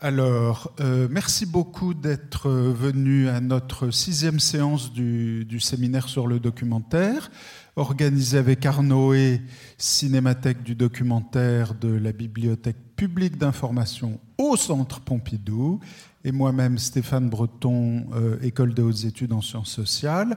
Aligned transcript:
Alors, 0.00 0.74
euh, 0.80 1.08
merci 1.10 1.46
beaucoup 1.46 1.94
d'être 1.94 2.50
venu 2.50 3.30
à 3.30 3.40
notre 3.40 3.90
sixième 3.90 4.40
séance 4.40 4.92
du, 4.92 5.58
séminaire 5.58 6.10
sur 6.10 6.26
le 6.26 6.38
documentaire, 6.38 7.30
organisé 7.76 8.36
avec 8.36 8.66
Arnaud 8.66 9.14
et 9.14 9.40
Cinémathèque 9.78 10.62
du 10.62 10.74
documentaire 10.74 11.74
de 11.74 11.88
la 11.88 12.12
Bibliothèque 12.12 12.76
publique 12.94 13.38
d'information 13.38 14.20
au 14.36 14.56
Centre 14.56 15.00
Pompidou, 15.00 15.80
et 16.24 16.32
moi-même 16.32 16.76
Stéphane 16.76 17.30
Breton, 17.30 18.06
euh, 18.12 18.36
École 18.42 18.74
des 18.74 18.82
hautes 18.82 19.04
études 19.04 19.32
en 19.32 19.40
sciences 19.40 19.72
sociales. 19.72 20.36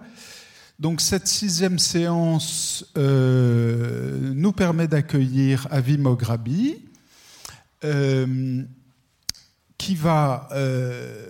Donc 0.80 1.02
cette 1.02 1.28
sixième 1.28 1.80
séance 1.80 2.86
euh, 2.98 4.32
nous 4.34 4.54
permet 4.54 4.88
d'accueillir 4.88 5.68
Avi 5.70 5.98
Mograbi 5.98 6.86
qui 9.80 9.96
va 9.96 10.50
euh, 10.52 11.26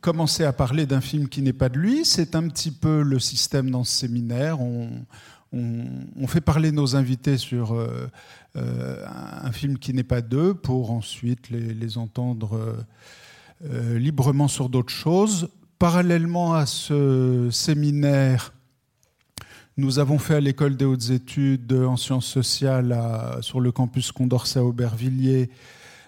commencer 0.00 0.42
à 0.42 0.52
parler 0.52 0.86
d'un 0.86 1.02
film 1.02 1.28
qui 1.28 1.42
n'est 1.42 1.52
pas 1.52 1.68
de 1.68 1.78
lui. 1.78 2.04
C'est 2.04 2.34
un 2.34 2.48
petit 2.48 2.72
peu 2.72 3.02
le 3.02 3.20
système 3.20 3.70
dans 3.70 3.84
ce 3.84 3.92
séminaire. 3.92 4.58
On, 4.60 6.26
fait 6.26 6.40
parler 6.40 6.70
nos 6.70 6.94
invités 6.96 7.36
sur 7.36 7.74
euh, 7.74 8.08
euh, 8.56 9.04
un 9.42 9.52
film 9.52 9.78
qui 9.78 9.92
n'est 9.92 10.04
pas 10.04 10.22
d'eux 10.22 10.54
pour 10.54 10.92
ensuite 10.92 11.50
les, 11.50 11.98
entendre 11.98 12.84
librement 13.62 14.48
sur 14.48 14.68
d'autres 14.68 14.92
choses. 14.92 15.48
Parallèlement 15.78 16.54
à 16.54 16.66
ce 16.66 17.48
séminaire, 17.50 18.54
nous 19.76 19.98
avons 19.98 20.18
fait 20.18 20.36
à 20.36 20.40
l'école 20.40 20.76
des 20.76 20.84
hautes 20.84 21.10
études 21.10 21.72
en 21.72 21.96
sciences 21.96 22.26
sociales 22.26 22.96
sur 23.40 23.60
le 23.60 23.72
campus 23.72 24.12
Condorcet 24.12 24.60
à 24.60 24.64
Aubervilliers 24.64 25.50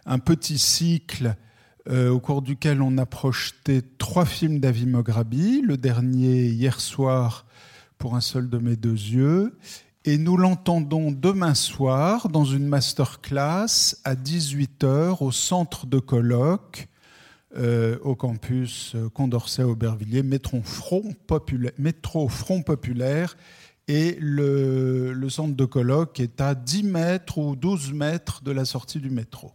un 0.06 0.18
petit 0.18 0.58
cycle 0.58 1.36
euh, 1.88 2.10
au 2.10 2.20
cours 2.20 2.42
duquel 2.42 2.80
on 2.80 2.96
a 2.96 3.06
projeté 3.06 3.82
trois 3.98 4.24
films 4.24 4.60
d'Avi 4.60 4.86
Mograbi, 4.86 5.62
le 5.62 5.76
dernier 5.76 6.46
hier 6.46 6.80
soir 6.80 7.44
pour 7.98 8.14
un 8.14 8.20
seul 8.20 8.48
de 8.48 8.58
mes 8.58 8.76
deux 8.76 8.92
yeux, 8.92 9.58
et 10.04 10.16
nous 10.16 10.36
l'entendons 10.36 11.10
demain 11.10 11.54
soir 11.54 12.28
dans 12.28 12.44
une 12.44 12.66
masterclass 12.66 13.96
à 14.04 14.14
18h 14.14 15.22
au 15.24 15.32
centre 15.32 15.86
de 15.86 15.98
colloque 15.98 16.88
euh, 17.56 17.98
au 18.02 18.14
campus 18.14 18.94
Condorcet-Aubervilliers, 19.14 20.22
métro 20.22 20.62
Front, 20.62 21.14
populaire, 21.26 21.72
métro 21.78 22.28
Front 22.28 22.62
Populaire, 22.62 23.36
et 23.88 24.16
le, 24.20 25.12
le 25.12 25.30
centre 25.30 25.56
de 25.56 25.64
colloque 25.64 26.20
est 26.20 26.40
à 26.40 26.54
10 26.54 26.84
mètres 26.84 27.38
ou 27.38 27.56
12 27.56 27.92
mètres 27.92 28.42
de 28.44 28.52
la 28.52 28.64
sortie 28.64 29.00
du 29.00 29.10
métro. 29.10 29.52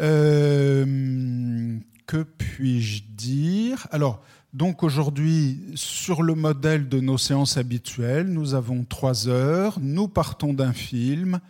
Euh, 0.00 1.78
que 2.06 2.22
puis-je 2.22 3.02
dire? 3.02 3.86
Alors, 3.90 4.22
donc 4.54 4.82
aujourd'hui, 4.82 5.60
sur 5.74 6.22
le 6.22 6.34
modèle 6.34 6.88
de 6.88 7.00
nos 7.00 7.18
séances 7.18 7.56
habituelles, 7.56 8.28
nous 8.28 8.54
avons 8.54 8.84
trois 8.84 9.28
heures, 9.28 9.78
nous 9.80 10.08
partons 10.08 10.54
d'un 10.54 10.72
film 10.72 11.40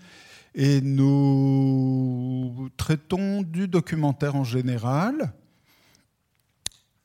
et 0.55 0.80
nous 0.80 2.68
traitons 2.77 3.42
du 3.42 3.68
documentaire 3.68 4.34
en 4.34 4.44
général. 4.44 5.33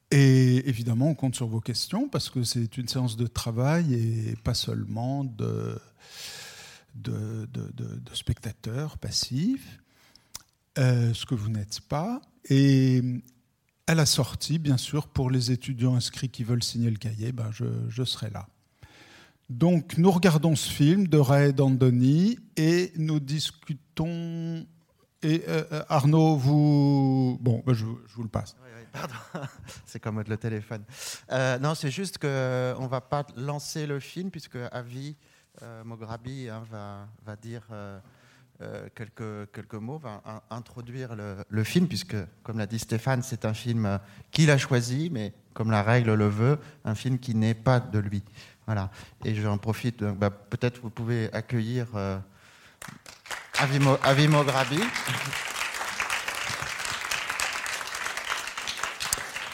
Et 0.10 0.68
évidemment, 0.70 1.10
on 1.10 1.16
compte 1.16 1.36
sur 1.36 1.48
vos 1.48 1.62
questions 1.62 2.08
parce 2.08 2.30
que 2.30 2.44
c'est 2.44 2.78
une 2.78 2.88
séance 2.88 3.18
de 3.18 3.28
travail 3.28 3.94
et 3.94 4.36
pas 4.44 4.54
seulement 4.54 5.24
de, 5.24 5.78
de, 6.96 7.48
de 7.52 8.16
spectateurs 8.16 8.98
passifs. 8.98 9.83
Euh, 10.80 11.14
ce 11.14 11.28
que 11.28 11.36
vous 11.36 11.50
n'êtes 11.50 11.82
pas. 11.82 12.20
Et 12.50 13.22
à 13.86 13.94
la 13.94 14.08
sortie, 14.08 14.58
bien 14.58 14.78
sûr, 14.78 15.08
pour 15.08 15.30
les 15.30 15.52
étudiants 15.52 15.96
inscrits 15.96 16.30
qui 16.30 16.44
veulent 16.44 16.64
signer 16.64 16.90
le 16.90 16.98
cahier, 16.98 17.32
ben 17.32 17.52
je, 17.52 18.04
serai 18.04 18.32
là. 18.32 18.48
Donc 19.50 20.00
nous 20.00 20.10
regardons 20.10 20.56
ce 20.56 20.68
film 20.68 21.08
de 21.08 21.18
Raed 21.20 21.62
Andoni 21.62 22.40
et 22.58 22.92
nous 22.98 23.20
discutons. 23.20 24.66
Et 25.22 25.44
euh, 25.48 25.64
euh, 25.72 25.84
Arnaud, 25.90 26.38
vous. 26.38 27.38
Bon, 27.40 27.62
ben, 27.66 27.74
je, 27.74 27.86
vous 27.86 28.24
le 28.24 28.30
passe. 28.30 28.56
pardon, 28.92 29.14
c'est 29.86 30.00
comme 30.00 30.24
le 30.28 30.38
téléphone. 30.38 30.84
non, 31.62 31.76
c'est 31.76 31.92
juste 31.92 32.18
qu'on 32.18 32.28
ne 32.28 32.88
va 32.88 33.02
pas 33.02 33.28
lancer 33.38 33.86
le 33.86 34.00
film 34.00 34.32
puisque 34.32 34.58
Avi 34.72 35.16
Mograbi 35.86 36.50
hein, 36.50 36.64
va, 36.72 37.08
va, 37.24 37.36
dire 37.36 37.62
euh, 38.62 38.88
quelques, 38.96 39.52
quelques 39.52 39.74
mots, 39.74 39.98
va 39.98 40.22
introduire 40.50 41.16
le, 41.50 41.64
film, 41.64 41.88
puisque, 41.88 42.16
comme 42.44 42.58
l'a 42.58 42.68
dit 42.68 42.80
Stéphane, 42.80 43.24
c'est 43.24 43.46
un 43.46 43.54
film 43.54 44.00
qu'il 44.32 44.52
a 44.52 44.58
choisi, 44.58 45.10
mais 45.12 45.34
comme 45.54 45.72
la 45.72 45.84
règle 45.84 46.14
le 46.14 46.28
veut, 46.28 46.60
un 46.86 46.96
film 46.96 47.20
qui 47.20 47.36
n'est 47.36 47.56
pas 47.56 47.80
de 47.80 48.00
lui. 48.00 48.24
Voilà. 48.66 48.90
Et 49.26 49.36
j'en 49.36 49.58
profite, 49.58 50.04
bah, 50.04 50.30
peut-être 50.30 50.82
vous 50.82 50.90
pouvez 50.90 51.32
accueillir 51.34 51.88
euh, 51.96 52.18
Avimo, 53.60 53.98
Avimo 54.04 54.44
Grabi. 54.44 54.80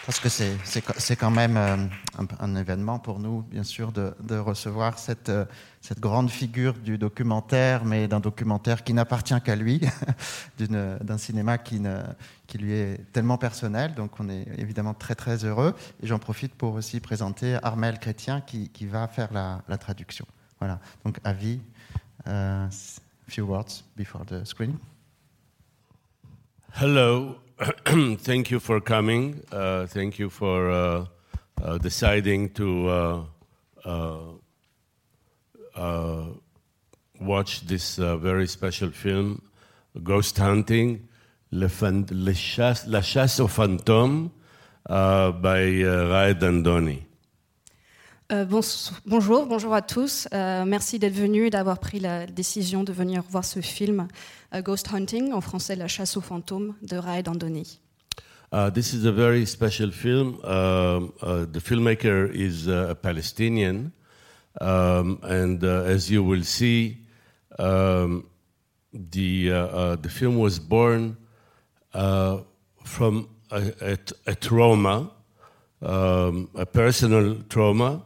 Parce 0.09 0.19
que 0.21 0.29
c'est 0.97 1.15
quand 1.15 1.29
même 1.29 1.55
euh, 1.55 1.77
un, 2.39 2.55
événement 2.55 2.97
pour 2.97 3.19
nous, 3.19 3.43
bien 3.43 3.61
sûr, 3.61 3.91
de, 3.91 4.37
recevoir 4.39 4.97
cette, 4.97 5.29
euh, 5.29 5.45
cette, 5.81 5.99
grande 5.99 6.31
figure 6.31 6.73
du 6.73 6.97
documentaire, 6.97 7.85
mais 7.85 8.07
d'un 8.07 8.19
documentaire 8.19 8.83
qui 8.83 8.95
n'appartient 8.95 9.39
qu'à 9.41 9.55
lui, 9.55 9.81
d'un 10.57 11.17
cinéma 11.19 11.59
qui, 11.59 11.79
ne, 11.79 12.01
qui 12.47 12.57
lui 12.57 12.73
est 12.73 13.05
tellement 13.13 13.37
personnel. 13.37 13.93
Donc 13.93 14.19
on 14.19 14.29
est 14.29 14.47
évidemment 14.57 14.95
très 14.95 15.13
très 15.13 15.45
heureux. 15.45 15.75
Et 16.01 16.07
j'en 16.07 16.17
profite 16.17 16.55
pour 16.55 16.73
aussi 16.73 16.99
présenter 16.99 17.59
Armel 17.61 17.99
Chrétien 17.99 18.41
qui, 18.41 18.69
qui 18.69 18.87
va 18.87 19.07
faire 19.07 19.31
la, 19.31 19.77
traduction. 19.77 20.25
Voilà. 20.57 20.79
Donc 21.05 21.19
avis, 21.23 21.59
uh, 22.25 22.67
few 23.27 23.45
words 23.45 23.83
before 23.95 24.25
the 24.25 24.43
screen. 24.43 24.75
Hello. 26.81 27.35
thank 28.19 28.51
you 28.51 28.59
for 28.59 28.79
coming. 28.79 29.43
Uh, 29.51 29.85
thank 29.85 30.17
you 30.17 30.29
for 30.29 30.71
uh, 30.71 31.05
uh, 31.61 31.77
deciding 31.77 32.49
to 32.51 32.87
uh, 32.87 33.23
uh, 33.83 34.17
uh, 35.75 36.23
watch 37.19 37.67
this 37.67 37.97
very 37.97 38.47
special 38.47 38.91
film, 38.91 39.41
Ghost 40.01 40.37
Hunting, 40.37 41.09
Le 41.51 41.67
fan 41.67 42.05
Le 42.11 42.33
chasse, 42.33 42.87
La 42.87 43.01
chasse 43.01 43.41
aux 43.41 43.49
fantômes, 43.49 44.31
by 44.87 45.83
Raed 45.83 46.41
Andoni. 46.41 47.08
Euh, 48.31 48.45
bonjour, 49.07 49.47
bonjour 49.47 49.73
à 49.73 49.81
tous. 49.81 50.27
Euh, 50.33 50.63
merci 50.63 50.99
d'être 50.99 51.15
venus 51.15 51.47
et 51.47 51.49
d'avoir 51.49 51.79
pris 51.79 51.99
la 51.99 52.27
décision 52.27 52.83
de 52.83 52.93
venir 52.93 53.23
voir 53.27 53.43
ce 53.43 53.59
film 53.59 54.07
uh, 54.53 54.61
Ghost 54.61 54.93
Hunting, 54.93 55.33
en 55.33 55.41
français 55.41 55.75
La 55.75 55.87
chasse 55.87 56.15
aux 56.15 56.21
fantômes, 56.21 56.75
de 56.83 56.95
Raed 56.95 57.27
Andoni. 57.27 57.79
Uh, 58.51 58.69
this 58.69 58.93
is 58.93 59.07
a 59.07 59.11
very 59.11 59.47
special 59.47 59.91
film. 59.91 60.37
Uh, 60.43 61.07
uh 61.23 61.45
the 61.51 61.59
filmmaker 61.59 62.29
is 62.31 62.67
uh, 62.67 62.91
a 62.91 62.95
Palestinian, 62.95 63.91
um, 64.61 65.19
and 65.23 65.63
uh, 65.63 65.85
as 65.87 66.11
you 66.11 66.23
will 66.23 66.43
see, 66.43 66.97
um, 67.57 68.25
the 68.93 69.49
the 70.01 70.09
film 70.09 70.37
was 70.37 70.59
born 70.59 71.17
from 71.91 73.27
a, 73.51 73.71
a, 73.81 73.97
a 74.27 74.35
trauma, 74.35 75.09
um, 75.81 76.47
a 76.55 76.65
personal 76.65 77.35
trauma 77.49 78.03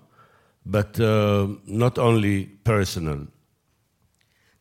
but 0.66 1.00
uh, 1.00 1.47
not 1.68 1.97
only 1.97 2.46
personal. 2.63 3.28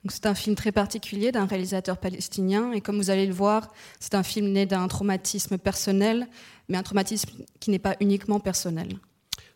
C'est 0.08 0.26
un 0.26 0.34
film 0.34 0.56
très 0.56 0.72
particulier 0.72 1.30
d'un 1.30 1.46
réalisateur 1.46 1.96
palestinien 1.96 2.72
et 2.72 2.80
comme 2.80 2.96
vous 2.96 3.10
allez 3.10 3.26
le 3.26 3.32
voir, 3.32 3.68
c'est 4.00 4.16
un 4.16 4.24
film 4.24 4.48
né 4.48 4.66
d'un 4.66 4.88
traumatisme 4.88 5.58
personnel, 5.58 6.26
mais 6.68 6.76
un 6.76 6.82
traumatisme 6.82 7.30
qui 7.60 7.70
n'est 7.70 7.78
pas 7.78 7.94
uniquement 8.00 8.40
personnel. 8.40 8.98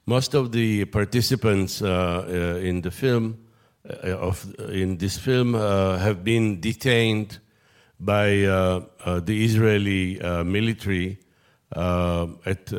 Most 0.06 0.36
of 0.36 0.52
the 0.52 0.84
participants 0.84 1.80
uh, 1.82 1.84
uh 1.84 2.64
in 2.64 2.80
the 2.80 2.92
film, 2.92 3.34
uh, 4.04 4.10
of, 4.20 4.46
in 4.72 4.96
this 4.96 5.18
film, 5.18 5.56
uh, 5.56 5.98
have 5.98 6.22
been 6.22 6.60
detained 6.60 7.40
by 7.98 8.44
uh, 8.44 8.82
uh, 9.04 9.18
the 9.18 9.44
Israeli 9.44 10.20
military 10.44 11.18
at 11.74 12.72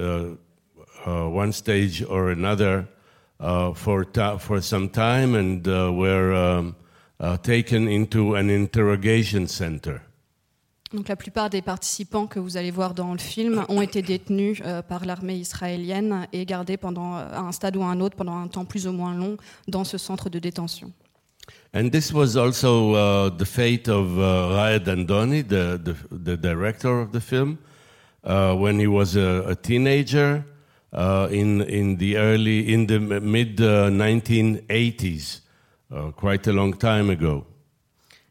one 1.05 1.51
stage 1.51 2.01
or 2.07 2.29
another 2.29 2.79
uh, 2.79 2.96
for, 3.39 4.05
for 4.39 4.61
some 4.61 4.89
time 4.89 5.35
and 5.35 5.67
uh, 5.67 5.91
were 5.93 6.33
um, 6.33 6.75
uh, 7.19 7.37
taken 7.37 7.87
into 7.87 8.35
an 8.35 8.49
interrogation 8.49 9.47
center. 9.47 10.01
Donc 10.93 11.09
la 11.09 11.17
plupart 11.17 11.49
des 11.49 11.61
participants 11.61 12.27
que 12.27 12.39
vous 12.39 12.55
allez 12.55 12.71
voir 12.71 12.93
dans 12.93 13.11
le 13.11 13.19
film 13.19 13.65
ont 13.67 13.81
été 13.81 14.01
détenus 14.01 14.61
euh, 14.63 14.81
par 14.81 15.05
l'armée 15.05 15.35
israélienne 15.35 16.27
et 16.31 16.45
gardés 16.45 16.77
pendant, 16.77 17.15
à 17.15 17.39
un 17.39 17.51
stade 17.51 17.75
ou 17.75 17.83
à 17.83 17.87
un 17.87 17.99
autre 17.99 18.15
pendant 18.15 18.37
un 18.37 18.47
temps 18.47 18.63
plus 18.63 18.87
ou 18.87 18.93
moins 18.93 19.13
long 19.13 19.35
dans 19.67 19.83
ce 19.83 19.97
centre 19.97 20.29
de 20.29 20.39
détention. 20.39 20.91
And 21.73 21.89
this 21.89 22.13
was 22.13 22.37
also 22.37 22.93
uh, 22.93 23.29
the 23.29 23.45
fate 23.45 23.89
of 23.89 24.17
uh, 24.17 24.55
Raya 24.55 24.79
Dandoni, 24.79 25.43
the, 25.43 25.77
the, 25.77 25.95
the 26.11 26.37
director 26.37 27.01
of 27.01 27.11
the 27.11 27.19
film, 27.19 27.57
uh, 28.23 28.53
when 28.55 28.79
he 28.79 28.87
was 28.87 29.15
a, 29.15 29.43
a 29.47 29.55
teenager 29.55 30.43
uh, 30.93 31.27
in, 31.31 31.61
in 31.61 31.97
the 31.97 32.17
early, 32.17 32.73
in 32.73 32.87
the 32.87 32.99
mid 32.99 33.57
1980s, 33.57 35.41
uh, 35.91 36.11
quite 36.11 36.47
a 36.47 36.53
long 36.53 36.73
time 36.73 37.09
ago. 37.09 37.45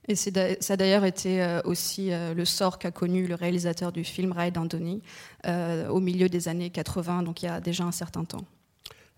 Et 0.09 0.15
ça 0.15 0.31
a 0.69 0.77
d'ailleurs 0.77 1.05
été 1.05 1.43
euh, 1.43 1.61
aussi 1.65 2.13
euh, 2.13 2.33
le 2.33 2.45
sort 2.45 2.79
qu'a 2.79 2.93
connu 2.93 3.27
le 3.27 3.35
réalisateur 3.35 3.91
du 3.91 4.05
film, 4.05 4.31
Ray 4.31 4.53
Dandoni, 4.53 5.03
euh, 5.47 5.89
au 5.89 5.99
milieu 5.99 6.29
des 6.29 6.47
années 6.47 6.71
80, 6.71 7.25
donc 7.25 7.43
il 7.43 7.47
y 7.47 7.49
a 7.49 7.61
déjà 7.61 7.85
un 7.85 7.93
certain 7.93 8.25
temps. 8.25 8.45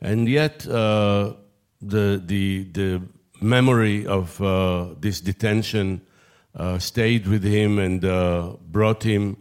And 0.02 0.26
yet, 0.26 0.67
uh, 0.67 1.34
the, 1.82 2.19
the, 2.26 2.64
the 2.73 3.00
memory 3.43 4.06
of 4.06 4.41
uh, 4.41 4.94
this 5.00 5.20
detention 5.23 6.00
uh, 6.58 6.79
stayed 6.79 7.26
with 7.26 7.44
him 7.44 7.79
and 7.79 8.05
uh, 8.05 8.56
brought 8.62 9.05
him 9.05 9.37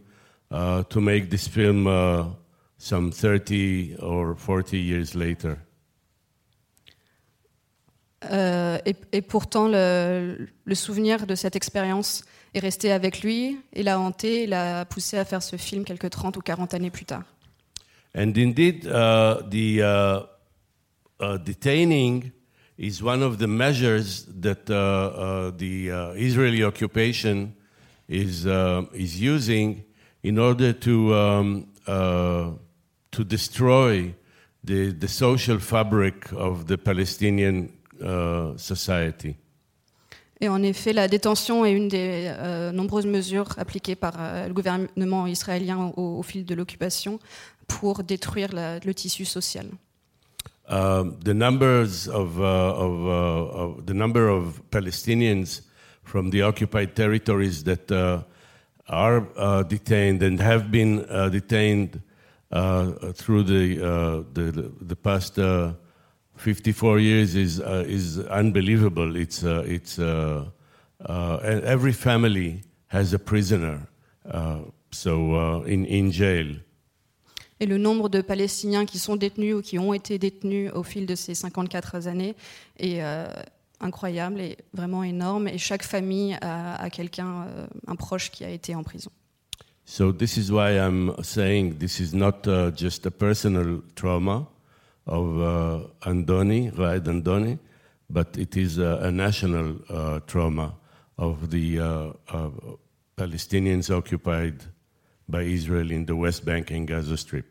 uh, 0.50 0.82
to 0.84 1.00
make 1.00 1.30
this 1.30 1.48
film 1.48 1.86
uh, 1.86 2.24
some 2.78 3.10
30 3.10 3.96
or 4.00 4.34
40 4.36 4.78
years 4.78 5.14
later. 5.14 5.56
Euh, 8.30 8.78
et, 8.84 8.96
et 9.12 9.22
pourtant, 9.22 9.68
le, 9.68 10.48
le 10.64 10.74
souvenir 10.74 11.26
de 11.26 11.34
cette 11.34 11.54
expérience 11.54 12.24
est 12.54 12.60
resté 12.60 12.90
avec 12.90 13.22
lui 13.22 13.58
et 13.72 13.82
l'a 13.82 14.00
hanté, 14.00 14.44
et 14.44 14.46
l'a 14.46 14.84
poussé 14.84 15.18
à 15.18 15.24
faire 15.24 15.42
ce 15.42 15.56
film 15.56 15.84
quelques 15.84 16.10
30 16.10 16.36
ou 16.36 16.40
40 16.40 16.74
années 16.74 16.90
plus 16.90 17.04
tard. 17.04 17.24
And 18.16 18.32
indeed, 18.36 18.86
uh, 18.86 19.42
the 19.50 19.80
uh, 19.80 20.26
uh, 21.20 21.38
detaining 21.38 22.32
is 22.78 23.02
one 23.02 23.22
of 23.22 23.38
the 23.38 23.46
measures 23.46 24.26
that 24.40 24.70
uh, 24.70 24.74
uh, 24.74 25.50
the 25.56 25.90
uh, 25.90 26.12
Israeli 26.16 26.64
occupation 26.64 27.54
is 28.08 28.46
uh, 28.46 28.82
is 28.94 29.20
using 29.20 29.84
in 30.22 30.38
order 30.38 30.72
to 30.72 31.14
um, 31.14 31.66
uh, 31.86 32.52
to 33.10 33.24
destroy 33.24 34.14
the 34.64 34.92
the 34.92 35.08
social 35.08 35.58
fabric 35.58 36.32
of 36.32 36.66
the 36.66 36.76
Palestinian 36.76 37.68
uh, 38.00 38.56
society. 38.56 39.36
Et 40.40 40.48
en 40.48 40.62
effet, 40.62 40.92
la 40.92 41.08
détention 41.08 41.64
est 41.64 41.72
une 41.72 41.88
des 41.88 42.26
euh, 42.28 42.70
nombreuses 42.70 43.06
mesures 43.06 43.58
appliquées 43.58 43.96
par 43.96 44.14
euh, 44.18 44.46
le 44.46 44.54
gouvernement 44.54 45.26
israélien 45.26 45.92
au, 45.96 46.18
au 46.18 46.22
fil 46.22 46.44
de 46.44 46.54
l'occupation 46.54 47.18
pour 47.66 48.04
détruire 48.04 48.52
la- 48.52 48.78
le 48.78 48.94
tissu 48.94 49.24
social. 49.24 49.66
Um, 50.70 51.16
the 51.24 51.32
numbers 51.34 52.08
of, 52.08 52.38
uh, 52.38 52.42
of, 52.42 53.06
uh, 53.06 53.58
of 53.58 53.86
the 53.86 53.94
number 53.94 54.28
of 54.28 54.60
Palestinians 54.70 55.62
from 56.04 56.30
the 56.30 56.42
occupied 56.42 56.94
territories 56.94 57.64
that 57.64 57.90
uh, 57.90 58.22
are 58.86 59.26
uh, 59.36 59.62
detained 59.64 60.22
and 60.22 60.38
have 60.40 60.70
been 60.70 61.04
uh, 61.10 61.30
detained 61.30 61.96
uh, 61.96 62.00
through 62.50 63.44
the, 63.44 63.78
uh, 63.80 64.22
the 64.32 64.72
the 64.80 64.96
past 64.96 65.38
uh, 65.38 65.72
54 66.36 67.00
years 67.00 67.34
is 67.34 67.60
uh, 67.60 67.84
is 67.86 68.18
unbelievable. 68.30 69.16
It's 69.16 69.42
uh, 69.42 69.64
it's 69.66 69.98
uh, 69.98 70.44
uh, 71.08 71.38
and 71.42 71.64
every 71.64 71.92
family 71.92 72.62
has 72.88 73.12
a 73.12 73.18
prisoner, 73.18 73.86
uh, 74.30 74.60
so 74.90 75.34
uh, 75.34 75.60
in 75.66 75.84
in 75.84 76.10
jail. 76.10 76.60
Et 77.60 77.66
le 77.66 77.76
nombre 77.76 78.08
de 78.08 78.20
Palestiniens 78.20 78.86
qui 78.86 78.98
sont 78.98 79.16
détenus 79.16 79.56
ou 79.56 79.62
qui 79.62 79.78
ont 79.80 79.92
été 79.92 80.18
détenus 80.18 80.70
au 80.74 80.84
fil 80.84 81.06
de 81.06 81.16
ces 81.16 81.34
54 81.34 82.06
années 82.06 82.36
est 82.78 83.02
euh, 83.02 83.26
incroyable 83.80 84.40
et 84.40 84.58
vraiment 84.72 85.02
énorme. 85.02 85.48
Et 85.48 85.58
chaque 85.58 85.82
famille 85.82 86.36
a, 86.40 86.80
a 86.80 86.88
quelqu'un, 86.88 87.46
euh, 87.48 87.66
un 87.88 87.96
proche 87.96 88.30
qui 88.30 88.44
a 88.44 88.50
été 88.50 88.76
en 88.76 88.84
prison. 88.84 89.10
So 89.90 90.12
this 90.12 90.36
is 90.36 90.52
why 90.52 90.72
I'm 90.78 91.14
saying 91.22 91.78
this 91.78 91.98
is 91.98 92.12
not 92.12 92.46
uh, 92.46 92.70
just 92.72 93.06
a 93.06 93.10
personal 93.10 93.80
trauma 93.94 94.46
of 95.06 95.40
uh, 95.40 95.80
Andoni, 96.02 96.70
Raed 96.76 97.04
Andoni, 97.04 97.58
but 98.10 98.36
it 98.36 98.54
is 98.58 98.76
a, 98.78 99.00
a 99.04 99.10
national 99.10 99.76
uh, 99.88 100.20
trauma 100.26 100.74
of 101.16 101.48
the 101.48 101.80
uh, 101.80 102.12
uh, 102.28 102.50
Palestinians 103.16 103.90
occupied 103.90 104.62
by 105.26 105.42
Israel 105.44 105.90
in 105.90 106.04
the 106.04 106.14
West 106.14 106.44
Bank 106.44 106.70
and 106.70 106.86
Gaza 106.86 107.16
Strip. 107.16 107.46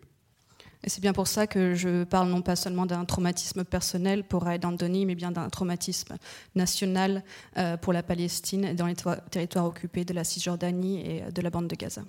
Et 0.83 0.89
c'est 0.89 1.01
bien 1.01 1.11
pour 1.13 1.27
ça 1.27 1.47
que 1.47 1.73
je 1.73 2.03
parle 2.03 2.29
non 2.29 2.43
pas 2.43 2.55
seulement 2.55 2.85
d'un 2.85 3.03
traumatisme 3.03 3.65
personnel 3.65 4.23
pour 4.23 4.43
Raed 4.43 4.63
Andoni, 4.63 5.07
mais 5.07 5.15
bien 5.15 5.31
d'un 5.31 5.49
traumatisme 5.49 6.15
national 6.53 7.23
euh, 7.57 7.77
pour 7.77 7.93
la 7.93 8.03
Palestine 8.03 8.75
dans 8.75 8.85
les 8.85 8.95
toi- 8.95 9.15
territoires 9.15 9.65
occupés 9.65 10.05
de 10.05 10.13
la 10.13 10.23
Cisjordanie 10.23 11.01
et 11.01 11.31
de 11.31 11.41
la 11.41 11.49
bande 11.49 11.67
de 11.67 11.75
Gaza. 11.75 12.03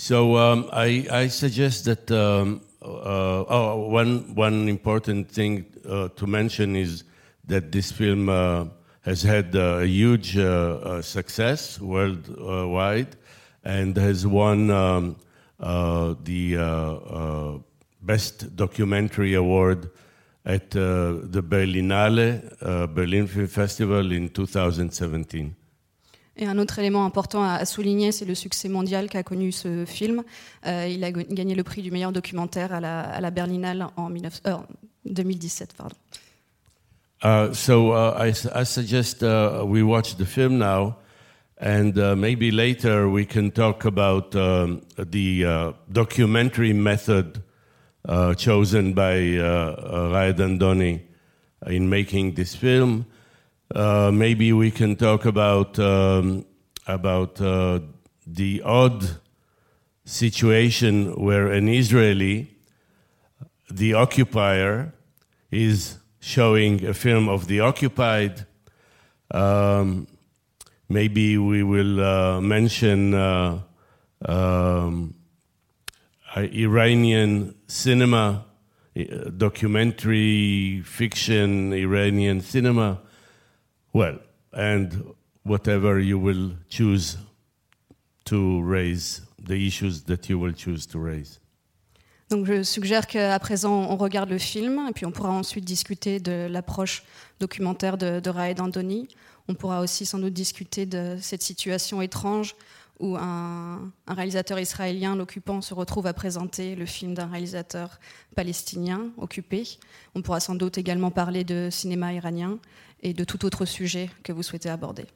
So 0.00 0.38
um, 0.38 0.70
I, 0.72 1.06
I 1.12 1.28
suggest 1.28 1.84
that 1.84 2.10
um, 2.10 2.62
uh, 2.80 3.44
oh, 3.46 3.86
one, 3.90 4.34
one 4.34 4.66
important 4.66 5.30
thing 5.30 5.66
uh, 5.86 6.08
to 6.16 6.26
mention 6.26 6.74
is 6.74 7.04
that 7.44 7.70
this 7.70 7.92
film 7.92 8.30
uh, 8.30 8.64
has 9.02 9.22
had 9.22 9.54
uh, 9.54 9.80
a 9.82 9.86
huge 9.86 10.38
uh, 10.38 10.42
uh, 10.42 11.02
success 11.02 11.78
worldwide 11.78 13.14
and 13.62 13.94
has 13.98 14.26
won 14.26 14.70
um, 14.70 15.16
the 15.58 17.62
Best 18.00 18.56
Documentary 18.56 19.34
Award 19.34 19.90
at 20.46 20.70
the 20.70 21.44
Berlinale 21.46 22.94
Berlin 22.94 23.26
Film 23.26 23.48
Festival 23.48 24.12
in 24.12 24.30
2017. 24.30 25.56
Et 26.40 26.46
un 26.46 26.56
autre 26.56 26.78
élément 26.78 27.04
important 27.04 27.44
à, 27.44 27.64
souligner, 27.66 28.12
c'est 28.12 28.24
le 28.24 28.34
succès 28.34 28.70
mondial 28.70 29.10
qu'a 29.10 29.22
connu 29.22 29.52
ce 29.52 29.84
film. 29.84 30.24
Euh, 30.66 30.88
il 30.90 31.04
a 31.04 31.12
gagné 31.12 31.54
le 31.54 31.62
prix 31.62 31.82
du 31.82 31.90
meilleur 31.90 32.12
documentaire 32.12 32.72
à 32.72 32.80
la, 32.80 33.30
Berlinale 33.30 33.88
en 33.96 34.08
19 34.08 34.40
euh, 34.46 34.56
2017. 35.04 35.74
Pardon. 35.76 35.94
Uh, 37.22 37.52
so 37.52 37.92
uh, 37.92 38.14
I, 38.18 38.32
I 38.54 38.64
suggest 38.64 39.22
uh, 39.22 39.62
we 39.66 39.82
watch 39.82 40.16
the 40.16 40.24
film 40.24 40.56
now, 40.56 40.96
and 41.60 41.98
uh, 41.98 42.16
maybe 42.16 42.50
later 42.50 43.10
we 43.10 43.26
can 43.26 43.50
talk 43.50 43.84
about 43.84 44.34
um, 44.34 44.80
the 44.96 45.44
uh, 45.44 45.72
documentary 45.92 46.72
method 46.72 47.42
uh, 48.08 48.32
chosen 48.34 48.94
by 48.94 49.36
uh, 49.36 50.08
Raed 50.10 50.38
Andoni 50.38 51.02
in 51.66 51.90
making 51.90 52.36
this 52.36 52.54
film. 52.54 53.04
Uh, 53.72 54.10
maybe 54.12 54.52
we 54.52 54.68
can 54.68 54.96
talk 54.96 55.24
about 55.24 55.78
um, 55.78 56.44
about 56.88 57.40
uh, 57.40 57.78
the 58.26 58.60
odd 58.64 59.20
situation 60.04 61.14
where 61.14 61.46
an 61.46 61.68
Israeli 61.68 62.56
the 63.70 63.94
occupier 63.94 64.92
is 65.52 65.98
showing 66.18 66.84
a 66.84 66.92
film 66.92 67.28
of 67.28 67.46
the 67.46 67.60
occupied. 67.60 68.44
Um, 69.30 70.08
maybe 70.88 71.38
we 71.38 71.62
will 71.62 72.04
uh, 72.04 72.40
mention 72.40 73.14
uh, 73.14 73.60
um, 74.24 75.14
Iranian 76.36 77.54
cinema, 77.68 78.46
documentary 79.36 80.82
fiction, 80.84 81.72
Iranian 81.72 82.40
cinema. 82.40 83.02
Well, 83.92 84.18
and 84.52 84.88
whatever 85.44 86.00
you 86.00 86.18
will 86.18 86.52
choose 86.68 87.18
to 88.26 88.62
raise, 88.62 89.22
the 89.42 89.54
issues 89.54 90.04
that 90.04 90.28
you 90.28 90.38
will 90.38 90.54
choose 90.54 90.86
to 90.88 91.02
raise. 91.02 91.40
Donc 92.30 92.46
je 92.46 92.62
suggère 92.62 93.08
qu'à 93.08 93.36
présent 93.40 93.88
on 93.90 93.96
regarde 93.96 94.30
le 94.30 94.38
film 94.38 94.86
et 94.88 94.92
puis 94.92 95.04
on 95.04 95.10
pourra 95.10 95.30
ensuite 95.30 95.64
discuter 95.64 96.20
de 96.20 96.46
l'approche 96.48 97.02
documentaire 97.40 97.98
de, 97.98 98.20
de 98.20 98.30
Raed 98.30 98.60
Andoni. 98.60 99.08
On 99.48 99.54
pourra 99.54 99.80
aussi 99.80 100.06
sans 100.06 100.20
doute 100.20 100.32
discuter 100.32 100.86
de 100.86 101.16
cette 101.20 101.42
situation 101.42 102.00
étrange 102.00 102.54
où 103.00 103.16
un, 103.16 103.90
un 104.06 104.14
réalisateur 104.14 104.60
israélien, 104.60 105.16
l'occupant, 105.16 105.60
se 105.60 105.74
retrouve 105.74 106.06
à 106.06 106.12
présenter 106.12 106.76
le 106.76 106.86
film 106.86 107.14
d'un 107.14 107.26
réalisateur 107.26 107.98
palestinien 108.36 109.08
occupé. 109.16 109.66
On 110.14 110.22
pourra 110.22 110.38
sans 110.38 110.54
doute 110.54 110.78
également 110.78 111.10
parler 111.10 111.42
de 111.42 111.68
cinéma 111.72 112.12
iranien 112.12 112.58
et 113.02 113.14
de 113.14 113.24
tout 113.24 113.44
autre 113.44 113.64
sujet 113.64 114.10
que 114.22 114.32
vous 114.32 114.42
souhaitez 114.42 114.68
aborder. 114.68 115.06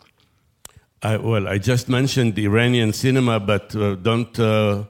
I, 1.02 1.16
well, 1.16 1.46
I 1.46 1.60
just 1.60 1.88
mentioned 1.88 2.38
Iranian 2.38 2.92
cinema, 2.92 3.38
but 3.38 3.74
uh, 3.74 3.94
don't 3.96 4.38
uh, 4.38 4.84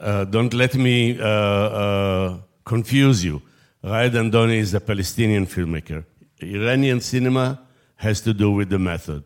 uh, 0.00 0.24
don't 0.24 0.54
let 0.54 0.74
me 0.74 1.18
uh, 1.18 1.24
uh, 1.24 2.38
confuse 2.64 3.24
you. 3.24 3.42
Raed 3.82 4.14
Andoni 4.14 4.58
is 4.60 4.74
a 4.74 4.80
Palestinian 4.80 5.46
filmmaker. 5.46 6.04
Iranian 6.40 7.00
cinema 7.00 7.58
has 7.96 8.20
to 8.20 8.32
do 8.32 8.52
with 8.52 8.70
the 8.70 8.78
method. 8.78 9.24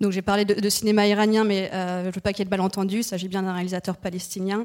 Donc 0.00 0.12
j'ai 0.12 0.22
parlé 0.22 0.44
de, 0.44 0.54
de 0.54 0.68
cinéma 0.68 1.06
iranien, 1.06 1.44
mais 1.44 1.70
euh, 1.72 2.02
je 2.02 2.08
ne 2.08 2.12
veux 2.12 2.20
pas 2.20 2.32
qu'il 2.32 2.40
y 2.40 2.42
ait 2.42 2.44
de 2.44 2.50
malentendu. 2.50 2.98
Il 2.98 3.04
s'agit 3.04 3.28
bien 3.28 3.42
d'un 3.42 3.54
réalisateur 3.54 3.96
palestinien. 3.96 4.64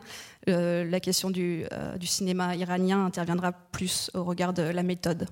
Euh, 0.50 0.84
la 0.84 1.00
question 1.00 1.30
du, 1.30 1.64
euh, 1.72 1.98
du 1.98 2.06
cinéma 2.06 2.56
iranien 2.56 3.06
interviendra 3.06 3.54
plus 3.54 4.12
au 4.14 4.24
regard 4.26 4.54
de 4.54 4.64
la 4.64 4.84
méthode. 4.84 5.28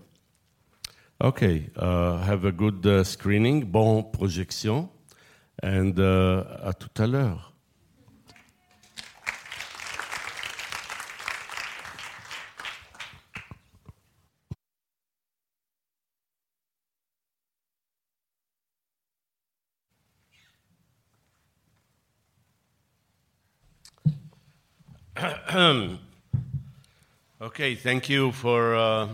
Okay, 1.21 1.69
uh, 1.75 2.19
have 2.19 2.45
a 2.45 2.51
good 2.53 2.85
uh, 2.85 3.03
screening, 3.03 3.65
bon 3.65 4.03
projection, 4.03 4.87
and 5.61 5.99
uh, 5.99 6.45
à 6.63 6.73
tout 6.73 6.87
à 6.95 7.07
l'heure. 7.07 7.51
okay, 27.41 27.75
thank 27.75 28.07
you 28.07 28.31
for 28.31 29.09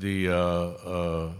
the. 0.00 0.28
Uh, 0.28 0.34
uh, 0.34 1.32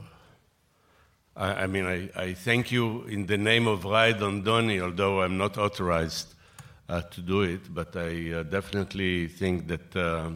I, 1.37 1.63
I 1.63 1.67
mean, 1.67 1.87
I, 1.87 2.11
I 2.15 2.35
thank 2.35 2.71
you 2.71 3.05
in 3.05 3.27
the 3.27 3.39
name 3.39 3.67
of 3.67 3.85
Rai 3.85 4.13
Dondoni, 4.13 4.81
although 4.81 5.23
I'm 5.23 5.39
not 5.39 5.57
authorized 5.57 6.35
uh, 6.89 7.01
to 7.03 7.21
do 7.21 7.43
it, 7.43 7.73
but 7.73 7.97
I 7.97 8.33
uh, 8.33 8.43
definitely 8.43 9.29
think 9.29 9.69
that 9.69 9.97
uh, 9.97 10.31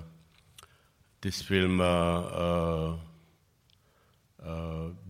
this 1.21 1.43
film 1.43 1.79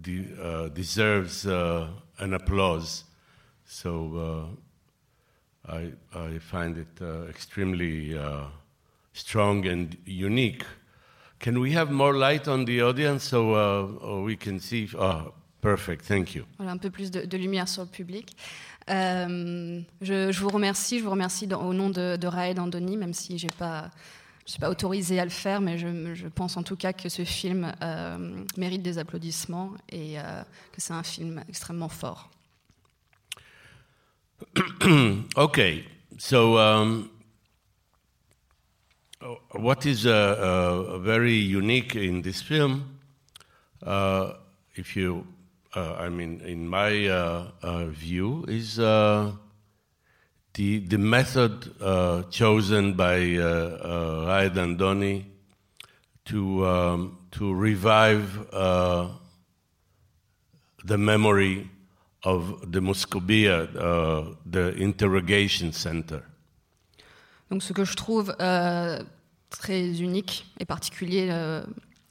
de- 0.01 0.71
deserves 0.73 1.47
an 1.47 2.35
applause. 2.35 3.05
So 3.67 4.57
I, 5.69 5.93
I 6.15 6.39
find 6.39 6.79
it 6.79 7.29
extremely 7.29 8.19
strong 9.13 9.67
and 9.67 9.97
unique. 10.05 10.65
Can 11.45 11.59
we 11.59 11.77
have 11.77 11.91
more 11.91 12.15
light 12.15 12.49
on 12.49 12.65
the 12.65 12.81
audience 12.81 13.25
so 13.25 13.55
uh, 13.55 14.23
we 14.23 14.35
can 14.35 14.59
see? 14.59 14.89
Oh, 14.99 15.35
perfect. 15.61 16.07
Thank 16.07 16.35
you. 16.35 16.47
Voilà, 16.57 16.73
un 16.73 16.79
peu 16.79 16.89
plus 16.89 17.11
de, 17.11 17.27
de 17.27 17.37
lumière 17.37 17.69
sur 17.69 17.83
le 17.83 17.89
public. 17.89 18.35
Euh, 18.89 19.83
je, 20.01 20.33
je 20.33 20.41
vous 20.41 20.49
remercie, 20.49 21.01
je 21.01 21.05
vous 21.05 21.11
remercie 21.11 21.47
dans- 21.47 21.61
au 21.61 21.75
nom 21.75 21.91
de, 21.91 22.17
de 22.17 22.27
Raed 22.27 22.59
Andoni, 22.59 22.97
même 22.97 23.13
si 23.13 23.37
j'ai 23.37 23.51
pas, 23.59 23.91
je 24.39 24.45
ne 24.47 24.51
suis 24.53 24.59
pas 24.59 24.71
autorisée 24.71 25.21
à 25.21 25.25
le 25.25 25.31
faire, 25.31 25.61
mais 25.61 25.77
je, 25.77 26.15
je 26.15 26.29
pense 26.29 26.57
en 26.57 26.63
tout 26.63 26.77
cas 26.77 26.95
que 26.95 27.11
ce 27.11 27.25
film 27.25 27.71
euh, 27.83 28.43
mérite 28.57 28.81
des 28.81 28.97
applaudissements 28.97 29.73
et 29.91 30.19
euh, 30.19 30.23
que 30.73 30.81
c'est 30.81 30.95
un 30.95 31.03
film 31.03 31.45
extrêmement 31.47 31.91
fort. 31.91 32.31
okay, 35.37 35.85
so 36.17 36.59
um, 36.59 37.11
uh, 37.11 37.14
what 39.53 39.87
is 39.87 40.07
uh, 40.07 40.11
uh, 40.11 40.99
very 40.99 41.35
unique 41.35 41.97
in 41.97 42.23
this 42.23 42.43
film, 42.43 42.99
uh, 43.83 44.35
if 44.75 44.97
you, 44.97 45.27
I 45.75 46.09
mean, 46.09 46.41
in 46.43 46.69
my 46.69 47.51
view, 47.91 48.45
is 48.49 48.77
the 48.77 49.33
the 50.53 50.99
method 50.99 51.75
uh, 51.81 52.23
chosen 52.25 52.95
by 52.95 53.37
uh, 53.37 53.45
uh, 53.45 54.51
Andoni 54.51 55.25
to 56.27 56.67
um, 56.67 57.19
to 57.33 57.53
revive 57.55 58.47
uh, 58.53 59.09
the 60.85 60.99
memory 60.99 61.71
of 62.23 62.71
the 62.71 62.81
Moscovia, 62.81 63.67
the 64.47 64.75
interrogation 64.77 65.73
center. 65.73 66.23
Donc 67.51 67.63
ce 67.63 67.73
que 67.73 67.85
je 67.85 67.95
trouve 67.95 68.35
euh, 68.41 68.99
très 69.57 70.01
unique 70.01 70.47
et 70.61 70.65
particulier 70.65 71.29
euh, 71.31 71.63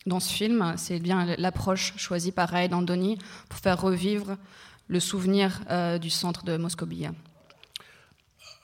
dans 0.05 0.19
ce 0.19 0.33
film, 0.33 0.73
c'est 0.77 0.99
bien 0.99 1.35
l'approche 1.37 1.93
choisie 1.97 2.31
par 2.31 2.49
Raed 2.49 2.73
Andoni 2.73 3.17
pour 3.49 3.59
faire 3.59 3.79
revivre 3.79 4.37
le 4.87 4.99
souvenir 4.99 5.61
euh, 5.69 5.97
du 5.97 6.09
centre 6.09 6.43
de 6.43 6.57
Moscovia. 6.57 7.11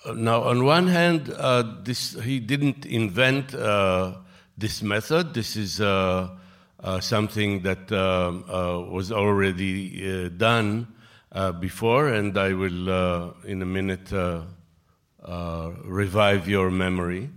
Uh, 0.05 0.13
Now, 0.15 0.43
on 0.45 0.61
one 0.61 0.87
hand, 0.87 1.33
uh, 1.37 1.63
this, 1.83 2.17
he 2.25 2.39
didn't 2.39 2.85
invent 2.85 3.53
uh, 3.53 4.13
this 4.57 4.81
method. 4.81 5.33
This 5.33 5.55
is 5.55 5.79
uh, 5.79 6.29
uh, 6.83 6.99
something 6.99 7.61
that 7.63 7.91
um, 7.91 8.43
uh, 8.49 8.79
was 8.89 9.11
already 9.11 10.01
uh, 10.03 10.29
done 10.29 10.87
uh, 11.31 11.51
before, 11.51 12.13
and 12.13 12.37
I 12.37 12.53
will, 12.53 12.89
uh, 12.89 13.31
in 13.45 13.61
a 13.61 13.65
minute, 13.65 14.11
uh, 14.11 14.41
uh, 15.23 15.71
revive 15.85 16.47
your 16.47 16.71
memory. 16.71 17.29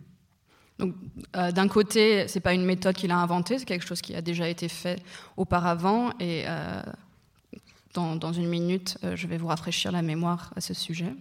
Donc, 0.82 0.96
euh, 1.36 1.52
d'un 1.52 1.68
côté, 1.68 2.26
c'est 2.26 2.40
pas 2.40 2.54
une 2.54 2.64
méthode 2.64 2.96
qu'il 2.96 3.12
a 3.12 3.16
inventée, 3.16 3.56
c'est 3.56 3.64
quelque 3.64 3.86
chose 3.86 4.00
qui 4.00 4.16
a 4.16 4.20
déjà 4.20 4.48
été 4.48 4.68
fait 4.68 5.00
auparavant. 5.36 6.10
Et 6.18 6.42
euh, 6.48 6.82
dans, 7.94 8.16
dans 8.16 8.32
une 8.32 8.48
minute, 8.48 8.98
euh, 9.04 9.14
je 9.14 9.28
vais 9.28 9.36
vous 9.36 9.46
rafraîchir 9.46 9.92
la 9.92 10.02
mémoire 10.02 10.52
à 10.56 10.60
ce 10.60 10.74
sujet. 10.74 11.14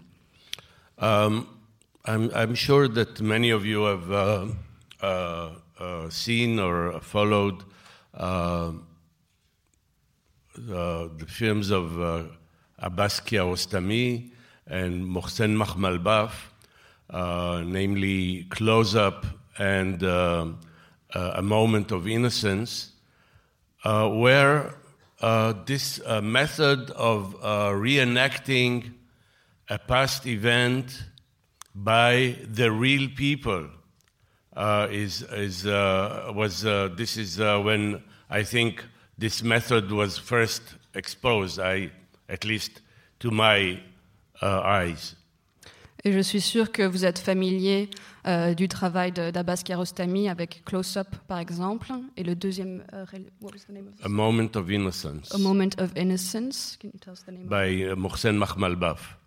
Um, 0.97 1.45
I'm, 2.07 2.31
I'm 2.33 2.55
sure 2.55 2.89
that 2.89 3.21
many 3.21 3.51
of 3.51 3.63
you 3.63 3.83
have 3.83 4.11
uh, 4.11 4.47
uh, 5.03 5.51
uh, 5.79 6.09
seen 6.09 6.59
or 6.59 6.99
followed 6.99 7.61
uh, 8.17 8.71
the, 10.57 11.07
films 11.27 11.69
of 11.69 12.01
uh, 12.01 12.23
Abbas 12.79 13.21
Kiarostami 13.21 14.31
and 14.65 15.05
Mohsen 15.05 15.55
Mahmalbaf, 15.55 16.31
uh, 17.11 17.61
namely 17.63 18.47
Close 18.49 18.95
Up 18.95 19.23
and 19.61 20.03
uh, 20.03 20.47
uh, 21.13 21.33
A 21.35 21.41
Moment 21.41 21.91
of 21.91 22.07
Innocence, 22.07 22.93
uh, 23.83 24.09
where 24.09 24.73
uh, 25.21 25.53
this 25.65 26.01
uh, 26.03 26.19
method 26.19 26.89
of 26.91 27.35
uh, 27.35 27.69
reenacting 27.69 28.91
a 29.69 29.77
past 29.77 30.25
event 30.25 31.03
by 31.75 32.35
the 32.43 32.71
real 32.71 33.07
people 33.15 33.67
is 34.89 35.21
is 35.21 35.63
was 35.63 36.63
this 36.97 37.17
is 37.17 37.37
when 37.39 38.03
I 38.29 38.43
think 38.43 38.83
this 39.17 39.43
method 39.43 39.91
was 39.91 40.17
first 40.17 40.63
exposed. 40.95 41.59
I 41.59 41.91
at 42.27 42.43
least 42.43 42.81
to 43.19 43.31
my 43.31 43.79
eyes. 44.41 45.15
Et 46.03 46.11
je 46.11 46.21
suis 46.21 46.41
sûre 46.41 46.71
que 46.71 46.81
vous 46.81 47.05
êtes 47.05 47.19
familier 47.19 47.89
euh, 48.27 48.53
du 48.53 48.67
travail 48.67 49.11
d'Abbas 49.11 49.61
Kiarostami 49.65 50.29
avec 50.29 50.63
Close 50.65 50.95
Up, 50.97 51.07
par 51.27 51.39
exemple. 51.39 51.87
Et 52.17 52.23
le 52.23 52.35
deuxième, 52.35 52.83
euh, 52.93 53.05
what 53.41 53.51
was 53.53 53.59
the 53.67 53.73
name 53.73 53.87
of 53.87 53.95
this? 53.95 54.05
A 54.05 54.09
moment 54.09 54.55
of 54.55 54.69
innocence 54.69 55.33
A 55.33 55.37
Moment 55.37 55.69
of 55.79 55.91
Innocence. 55.95 56.77
Can 56.81 56.89
you 56.93 56.99
tell 56.99 57.13
us 57.13 57.23
the 57.25 57.31
name 57.31 57.47
by 57.47 57.83
uh, 57.91 57.95
Mohsen 57.95 58.37
Mahmalbaf. 58.37 59.17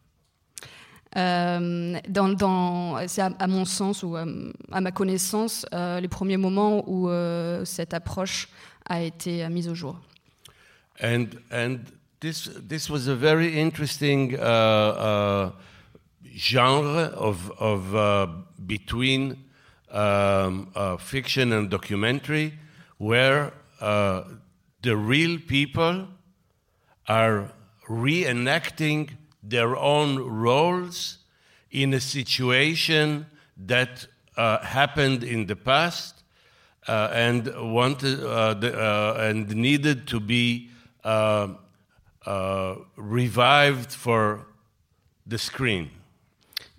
Euh, 1.16 1.96
dans, 2.08 2.28
dans- 2.30 3.06
c'est 3.06 3.22
à, 3.22 3.30
à 3.38 3.46
mon 3.46 3.64
sens 3.64 4.02
ou 4.02 4.16
euh, 4.16 4.52
à 4.72 4.80
ma 4.80 4.90
connaissance 4.90 5.64
euh, 5.72 6.00
les 6.00 6.08
premiers 6.08 6.36
moments 6.36 6.82
où 6.88 7.08
cette 7.64 7.94
approche 7.94 8.48
a 8.88 9.00
été 9.02 9.48
mise 9.48 9.68
au 9.68 9.74
jour. 9.74 10.00
And 11.02 11.26
and 11.52 11.78
this 12.20 12.50
this 12.68 12.88
was 12.90 13.08
a 13.08 13.14
very 13.14 13.60
interesting 13.60 14.34
uh, 14.34 14.38
uh, 14.42 15.50
genre 16.36 17.12
of 17.14 17.50
of 17.58 17.94
uh, 17.94 18.26
between 18.66 19.44
um, 19.90 20.70
uh, 20.74 20.96
fiction 20.96 21.52
and 21.52 21.70
documentary, 21.70 22.54
where 22.98 23.52
uh, 23.80 24.24
the 24.82 24.96
real 24.96 25.38
people 25.38 26.08
are 27.08 27.50
reenacting 27.88 29.10
their 29.42 29.76
own 29.76 30.18
roles 30.18 31.18
in 31.70 31.92
a 31.94 32.00
situation 32.00 33.26
that 33.56 34.06
uh, 34.36 34.58
happened 34.64 35.22
in 35.22 35.46
the 35.46 35.56
past 35.56 36.22
uh, 36.88 37.08
and 37.12 37.46
wanted 37.72 38.22
uh, 38.24 38.54
the, 38.54 39.16
and 39.18 39.54
needed 39.54 40.06
to 40.08 40.18
be 40.18 40.70
revived 42.96 43.92
for 43.92 44.46
the 45.26 45.38
screen. 45.38 45.90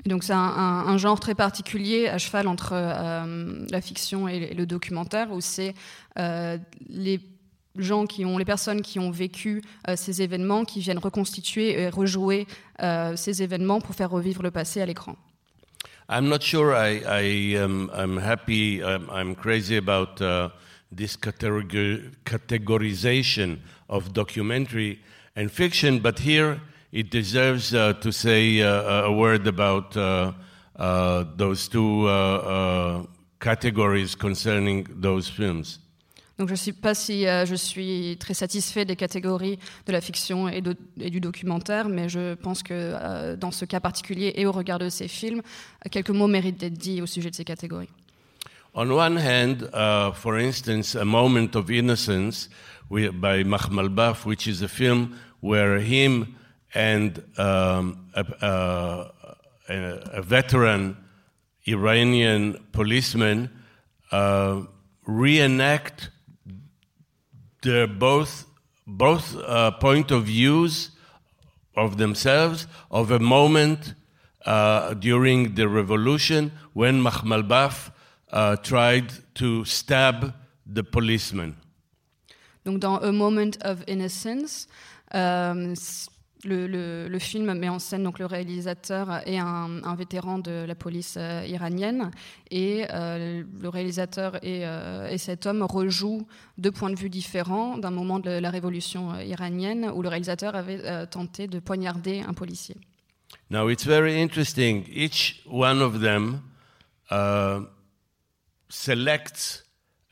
Donc 0.06 0.24
c'est 0.24 0.34
un, 0.34 0.98
genre 0.98 1.20
très 1.20 1.34
particulier 1.34 2.08
à 2.08 2.18
cheval 2.18 2.48
entre 2.48 2.74
euh, 2.74 3.66
la 3.70 3.82
fiction 3.82 4.28
et, 4.28 4.54
le 4.54 4.66
documentaire 4.66 5.32
où 5.32 5.42
c'est 5.42 5.74
euh, 6.20 6.58
les 6.88 7.20
gens 7.76 8.06
qui 8.06 8.24
ont 8.24 8.38
les 8.38 8.46
personnes 8.46 8.82
qui 8.82 9.00
ont 9.00 9.10
vécu 9.10 9.64
euh, 9.90 9.96
ces 9.96 10.22
événements 10.22 10.64
qui 10.64 10.80
viennent 10.80 11.00
reconstituer 11.00 11.80
et 11.82 11.90
rejouer 11.90 12.48
ces 13.16 13.42
événements 13.42 13.82
pour 13.82 13.96
faire 13.96 14.12
revivre 14.12 14.44
le 14.44 14.52
passé 14.52 14.82
à 14.82 14.86
l'écran. 14.86 15.16
I'm 16.08 16.30
not 16.30 16.42
sure 16.42 16.76
I, 16.76 17.02
I 17.08 17.58
am 17.58 17.90
I'm 17.96 18.20
happy. 18.20 18.82
I'm, 18.84 19.10
I'm 19.10 19.34
crazy 19.34 19.78
about 19.78 20.22
uh, 20.22 20.50
this 20.96 21.18
categori- 21.18 22.12
categorization 22.26 23.58
of 23.90 24.14
documentary 24.14 25.00
and 25.36 25.50
fiction, 25.50 26.00
but 26.00 26.20
here 26.20 26.60
it 26.96 27.12
deserves 27.12 27.74
uh, 27.74 27.94
to 28.00 28.10
say 28.10 28.62
uh, 28.62 29.04
a 29.06 29.12
word 29.12 29.46
about 29.48 29.96
uh, 29.98 30.32
uh, 30.80 31.26
those 31.36 31.68
two 31.68 32.08
uh, 32.08 32.10
uh, 32.10 33.04
categories 33.42 34.16
concerning 34.16 34.88
those 35.02 35.30
films. 35.30 35.80
Donc 36.38 36.48
je 36.50 36.54
ne 36.54 36.58
sais 36.58 36.74
pas 36.74 36.94
si 36.94 37.28
euh, 37.28 37.46
je 37.46 37.56
suis 37.56 38.18
très 38.20 38.34
satisfait 38.34 38.84
des 38.86 38.96
catégories 38.96 39.58
de 39.86 39.92
la 39.94 40.02
fiction 40.02 40.50
et, 40.50 40.62
de, 40.62 40.76
et 41.00 41.10
du 41.10 41.22
documentaire, 41.22 41.88
mais 41.88 42.10
je 42.10 42.34
pense 42.36 42.62
que 42.62 42.74
euh, 42.74 43.38
dans 43.38 43.52
ce 43.52 43.64
cas 43.66 43.80
particulier 43.80 44.34
et 44.36 44.46
au 44.46 44.52
regard 44.52 44.80
de 44.80 44.90
ces 44.90 45.08
films, 45.08 45.42
quelques 45.92 46.10
mots 46.10 46.28
méritent 46.28 46.60
d'être 46.60 46.78
dits 46.78 47.02
au 47.02 47.06
sujet 47.06 47.30
de 47.30 47.36
ces 47.36 47.46
catégories. 47.46 47.90
On 48.74 48.90
one 48.90 49.18
hand, 49.18 49.70
uh, 49.74 50.12
for 50.14 50.36
instance, 50.36 50.96
A 50.96 51.06
Moment 51.06 51.56
of 51.56 51.70
Innocence 51.70 52.50
by 52.90 53.44
Mahmal 53.46 53.88
Baf, 53.88 54.26
which 54.26 54.48
is 54.48 54.62
a 54.62 54.68
film 54.68 55.16
where 55.42 55.80
him 55.80 56.36
and 56.76 57.24
um, 57.40 58.10
a, 58.14 58.26
a, 58.42 59.72
a, 60.14 60.22
veteran 60.22 60.98
Iranian 61.66 62.60
policeman 62.74 63.50
uh, 64.12 64.62
reenact 65.08 66.10
their 67.64 67.88
both 67.88 68.46
both 68.86 69.36
uh, 69.38 69.72
point 69.72 70.12
of 70.12 70.26
views 70.26 70.92
of 71.76 71.98
themselves 71.98 72.68
of 72.92 73.10
a 73.10 73.20
moment 73.20 73.96
uh, 74.46 74.94
during 74.94 75.56
the 75.56 75.68
revolution 75.68 76.52
when 76.74 77.02
Mahmal 77.02 77.44
Baf 77.44 77.92
uh, 78.32 78.58
tried 78.58 79.12
to 79.36 79.66
stab 79.66 80.34
the 80.66 80.84
policeman. 80.84 81.56
Donc 82.66 82.80
dans 82.80 83.00
A 83.02 83.12
Moment 83.12 83.58
of 83.62 83.84
Innocence, 83.88 84.68
euh, 85.14 85.76
le, 86.44 87.18
film 87.20 87.54
met 87.54 87.70
en 87.70 87.80
scène 87.80 88.04
donc 88.04 88.20
le 88.20 88.26
réalisateur 88.26 89.22
et 89.28 89.40
un, 89.40 89.96
vétéran 89.96 90.40
de 90.40 90.66
la 90.68 90.76
police 90.76 91.16
euh, 91.18 91.46
iranienne 91.48 92.12
et 92.52 92.86
euh, 92.92 93.44
le 93.60 93.70
réalisateur 93.70 94.36
et, 94.44 94.66
euh, 94.66 95.08
et 95.10 95.18
cet 95.18 95.46
homme 95.46 95.64
rejouent 95.64 96.28
deux 96.58 96.72
points 96.72 96.90
de 96.90 97.00
vue 97.00 97.10
différents 97.10 97.78
d'un 97.78 97.92
moment 97.92 98.20
de 98.20 98.30
la 98.30 98.50
révolution 98.50 99.20
iranienne 99.20 99.90
où 99.94 100.02
le 100.02 100.10
réalisateur 100.10 100.56
avait 100.56 101.08
tenté 101.08 101.48
de 101.48 101.60
poignarder 101.60 102.22
un 102.22 102.34
policier. 102.34 102.76
Now 103.50 103.70
it's 103.70 103.86
very 103.86 104.22
interesting. 104.22 104.86
Each 104.90 105.42
one 105.46 105.82
of 105.82 106.02
them 106.02 106.42
uh, 107.12 107.62
selects 108.70 109.64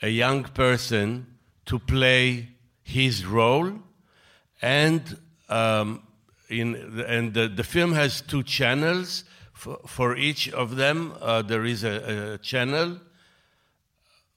a 0.01 0.09
young 0.09 0.43
person 0.53 1.25
to 1.65 1.79
play 1.79 2.49
his 2.83 3.25
role, 3.25 3.71
and 4.61 5.01
um, 5.49 6.01
in 6.59 7.03
and 7.07 7.33
the, 7.33 7.47
the 7.47 7.63
film 7.63 7.93
has 7.93 8.21
two 8.21 8.43
channels. 8.43 9.23
For, 9.53 9.79
for 9.85 10.17
each 10.17 10.49
of 10.51 10.75
them, 10.75 11.13
uh, 11.21 11.41
there 11.43 11.63
is 11.63 11.83
a, 11.83 12.33
a 12.33 12.37
channel 12.39 12.99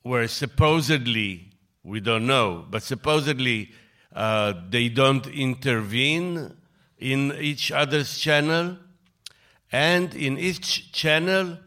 where 0.02 0.28
supposedly 0.28 1.50
we 1.82 2.00
don't 2.00 2.26
know, 2.26 2.64
but 2.70 2.82
supposedly 2.82 3.70
uh, 4.14 4.52
they 4.68 4.88
don't 4.88 5.26
intervene 5.26 6.54
in 6.98 7.32
each 7.38 7.70
other's 7.70 8.18
channel, 8.18 8.76
and 9.72 10.14
in 10.14 10.38
each 10.38 10.92
channel, 10.92 11.58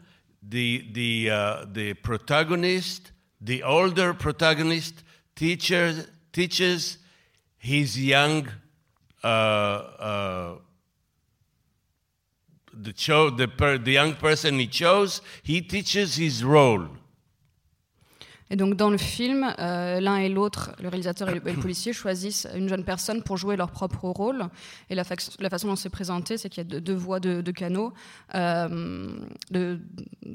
the 0.42 0.86
the 0.92 1.30
uh, 1.30 1.64
the 1.70 1.94
protagonist, 1.94 3.12
the 3.40 3.62
older 3.62 4.14
protagonist, 4.14 5.02
teacher 5.36 6.06
teaches 6.32 6.98
his 7.58 8.02
young. 8.02 8.48
The, 12.72 12.92
cho- 12.94 13.30
the, 13.30 13.48
per- 13.48 13.78
the 13.78 13.92
young 13.92 14.14
person 14.14 14.58
he 14.58 14.68
chose, 14.68 15.22
he 15.42 15.60
teaches 15.60 16.16
his 16.16 16.44
role. 16.44 16.88
Et 18.50 18.56
donc 18.56 18.74
dans 18.74 18.90
le 18.90 18.98
film, 18.98 19.54
euh, 19.60 20.00
l'un 20.00 20.16
et 20.16 20.28
l'autre, 20.28 20.72
le 20.82 20.88
réalisateur 20.88 21.28
et 21.28 21.34
le, 21.34 21.40
policier, 21.40 21.92
choisissent 21.92 22.48
une 22.56 22.68
jeune 22.68 22.84
personne 22.84 23.22
pour 23.22 23.36
jouer 23.36 23.56
leur 23.56 23.70
propre 23.70 24.08
rôle. 24.08 24.48
Et 24.90 24.96
la, 24.96 25.04
façon 25.04 25.68
dont 25.68 25.76
c'est 25.76 25.88
présenté, 25.88 26.36
c'est 26.36 26.48
qu'il 26.48 26.64
y 26.64 26.76
a 26.76 26.80
deux, 26.80 26.94
voies 26.94 27.20
de, 27.20 27.48
canaux, 27.52 27.92
euh, 28.34 29.20
de, 29.52 29.78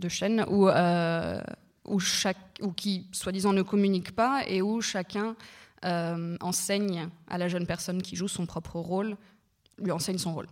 chaînes, 0.08 0.46
euh, 0.50 1.42
où 1.86 2.00
qui, 2.72 3.08
soi-disant, 3.12 3.52
ne 3.52 3.64
communiquent 3.64 4.16
pas 4.16 4.44
et 4.48 4.62
où 4.62 4.80
chacun 4.80 5.36
euh, 5.86 6.38
enseigne 6.42 7.10
à 7.28 7.38
la 7.38 7.48
jeune 7.48 7.66
personne 7.66 8.02
qui 8.02 8.16
joue 8.16 8.28
son 8.28 8.46
propre 8.46 8.78
rôle, 8.78 9.16
lui 9.78 9.92
enseigne 9.92 10.18
son 10.18 10.34
rôle. 10.34 10.48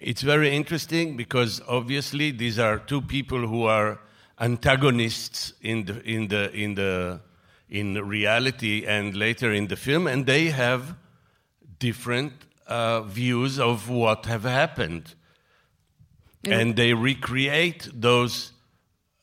It's 0.00 0.22
very 0.22 0.54
interesting 0.54 1.16
because 1.16 1.60
obviously 1.66 2.30
these 2.30 2.58
are 2.58 2.78
two 2.78 3.02
people 3.02 3.46
who 3.46 3.66
are 3.66 3.98
antagonists 4.40 5.54
in 5.60 5.84
the 5.84 6.00
in 6.04 6.28
the 6.28 6.50
in 6.54 6.74
the 6.74 7.20
in 7.68 7.94
reality 7.94 8.86
and 8.86 9.14
later 9.14 9.52
in 9.52 9.66
the 9.66 9.76
film, 9.76 10.06
and 10.06 10.24
they 10.24 10.50
have 10.50 10.94
different 11.78 12.32
uh, 12.66 13.02
views 13.02 13.58
of 13.58 13.88
what 13.88 14.26
have 14.26 14.44
happened, 14.44 15.14
and 16.44 16.76
they 16.76 16.94
recreate 16.94 17.88
those 17.92 18.52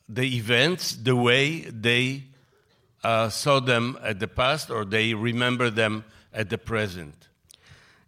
the 0.08 0.36
events 0.36 0.94
the 0.94 1.16
way 1.16 1.60
they 1.62 2.24
uh, 3.04 3.28
saw 3.30 3.60
them 3.60 3.98
at 4.02 4.14
the 4.14 4.26
past 4.26 4.70
or 4.70 4.84
they 4.84 5.14
remember 5.14 5.70
them 5.70 6.02
at 6.32 6.44
the 6.46 6.56
present. 6.56 7.30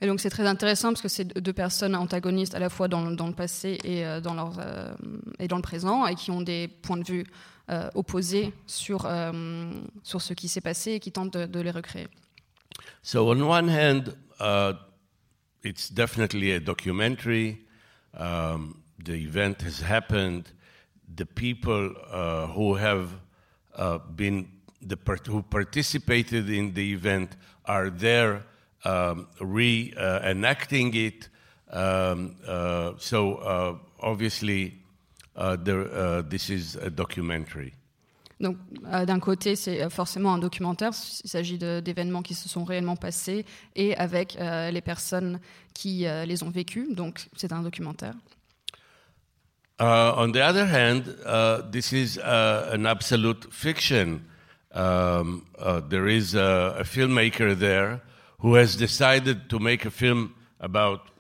Et 0.01 0.07
donc 0.07 0.20
c'est 0.20 0.31
très 0.31 0.46
intéressant 0.46 0.90
parce 0.90 1.03
que 1.03 1.09
c'est 1.09 1.24
deux 1.24 1.53
personnes 1.53 1.96
antagonistes 1.96 2.55
à 2.55 2.61
la 2.61 2.68
fois 2.68 2.87
dans, 2.87 3.11
dans 3.11 3.27
le 3.27 3.35
passé 3.35 3.79
et, 3.83 4.07
euh, 4.07 4.20
dans 4.20 4.35
leur, 4.35 4.53
euh, 4.61 4.94
et 5.40 5.48
dans 5.48 5.57
le 5.57 5.62
présent 5.62 6.07
et 6.07 6.14
qui 6.14 6.31
ont 6.31 6.40
des 6.40 6.68
points 6.68 6.98
de 6.98 7.05
vue 7.05 7.27
euh, 7.70 7.90
opposés 7.94 8.53
sur, 8.66 9.07
euh, 9.07 9.72
sur 10.05 10.22
ce 10.22 10.35
qui 10.35 10.48
s'est 10.48 10.61
passé 10.61 10.92
et 10.92 11.01
qui 11.01 11.11
tentent 11.11 11.33
de, 11.33 11.46
de 11.46 11.61
les 11.61 11.72
recréer. 11.72 12.07
So, 13.03 13.29
on 13.29 13.42
one 13.42 13.68
hand, 13.68 14.14
uh, 14.40 14.74
it's 15.64 15.90
definitely 15.92 16.53
a 16.53 16.61
documentary. 16.61 17.59
Um, 18.14 18.83
the 19.05 19.14
event 19.14 19.62
has 19.62 19.83
happened. 19.83 20.44
The 21.16 21.27
people 21.27 21.94
uh, 22.12 22.46
who 22.46 22.77
have 22.77 23.11
uh, 23.77 23.98
been 24.14 24.46
the 24.87 24.97
part- 24.97 25.27
who 25.27 25.43
participated 25.43 26.49
in 26.49 26.73
the 26.73 26.93
event 26.93 27.37
are 27.64 27.91
there 27.91 28.43
um, 28.85 29.27
re-enacting 29.41 30.95
it. 30.95 31.29
Um, 31.71 32.37
uh, 32.47 32.93
so, 32.99 33.37
uh, 33.37 33.75
obviously, 34.01 34.75
uh, 35.37 35.57
there, 35.57 35.83
uh, 35.93 36.23
this 36.23 36.49
is 36.51 36.77
a 36.77 36.91
documentary. 36.91 37.75
Donc 38.41 38.57
euh, 38.87 39.05
d'un 39.05 39.19
côté 39.19 39.57
c'est 39.57 39.83
euh, 39.83 39.91
forcément 39.91 40.33
un 40.35 40.38
documentaire, 40.38 40.93
il 41.25 41.29
s'agit 41.29 41.59
d'événements 41.59 42.23
qui 42.23 42.35
se 42.35 42.49
sont 42.49 42.62
réellement 42.62 42.95
passés 42.95 43.45
et 43.75 43.97
avec 43.97 44.37
euh, 44.37 44.71
les 44.71 44.81
personnes 44.81 45.41
qui 45.75 46.07
les 46.27 46.43
ont 46.43 46.51
vécus, 46.51 46.88
donc 46.95 47.29
c'est 47.37 47.53
un 47.53 47.62
documentaire. 47.62 48.14
Uh, 49.81 50.12
on 50.17 50.33
the 50.33 50.41
other 50.41 50.67
hand, 50.67 51.05
uh, 51.25 51.62
this 51.71 51.93
is 51.93 52.19
uh, 52.19 52.71
an 52.73 52.85
absolute 52.85 53.47
fiction. 53.53 54.21
Um, 54.79 55.45
uh, 55.59 55.81
there 55.81 56.07
is 56.07 56.37
a, 56.37 56.77
a 56.79 56.85
filmmaker 56.85 57.59
there 57.59 58.01
who 58.38 58.55
has 58.55 58.77
decided 58.77 59.51
to 59.51 59.59
make 59.59 59.85
a 59.85 59.91
film 59.91 60.37
about 60.61 61.11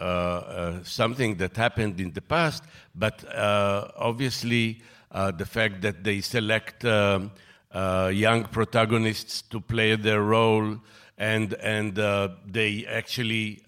uh, 0.00 0.04
uh, 0.04 0.84
something 0.84 1.34
that 1.38 1.56
happened 1.56 1.98
in 1.98 2.12
the 2.12 2.20
past, 2.22 2.62
but 2.94 3.24
uh, 3.34 3.88
obviously 3.96 4.80
uh, 5.10 5.32
the 5.32 5.44
fact 5.44 5.80
that 5.82 6.04
they 6.04 6.20
select 6.20 6.84
um, 6.84 7.32
uh, 7.72 8.08
young 8.14 8.44
protagonists 8.44 9.42
to 9.42 9.60
play 9.60 9.96
their 9.96 10.22
role 10.22 10.76
and 11.18 11.54
and 11.54 11.96
they 12.46 12.86
actually 12.86 13.60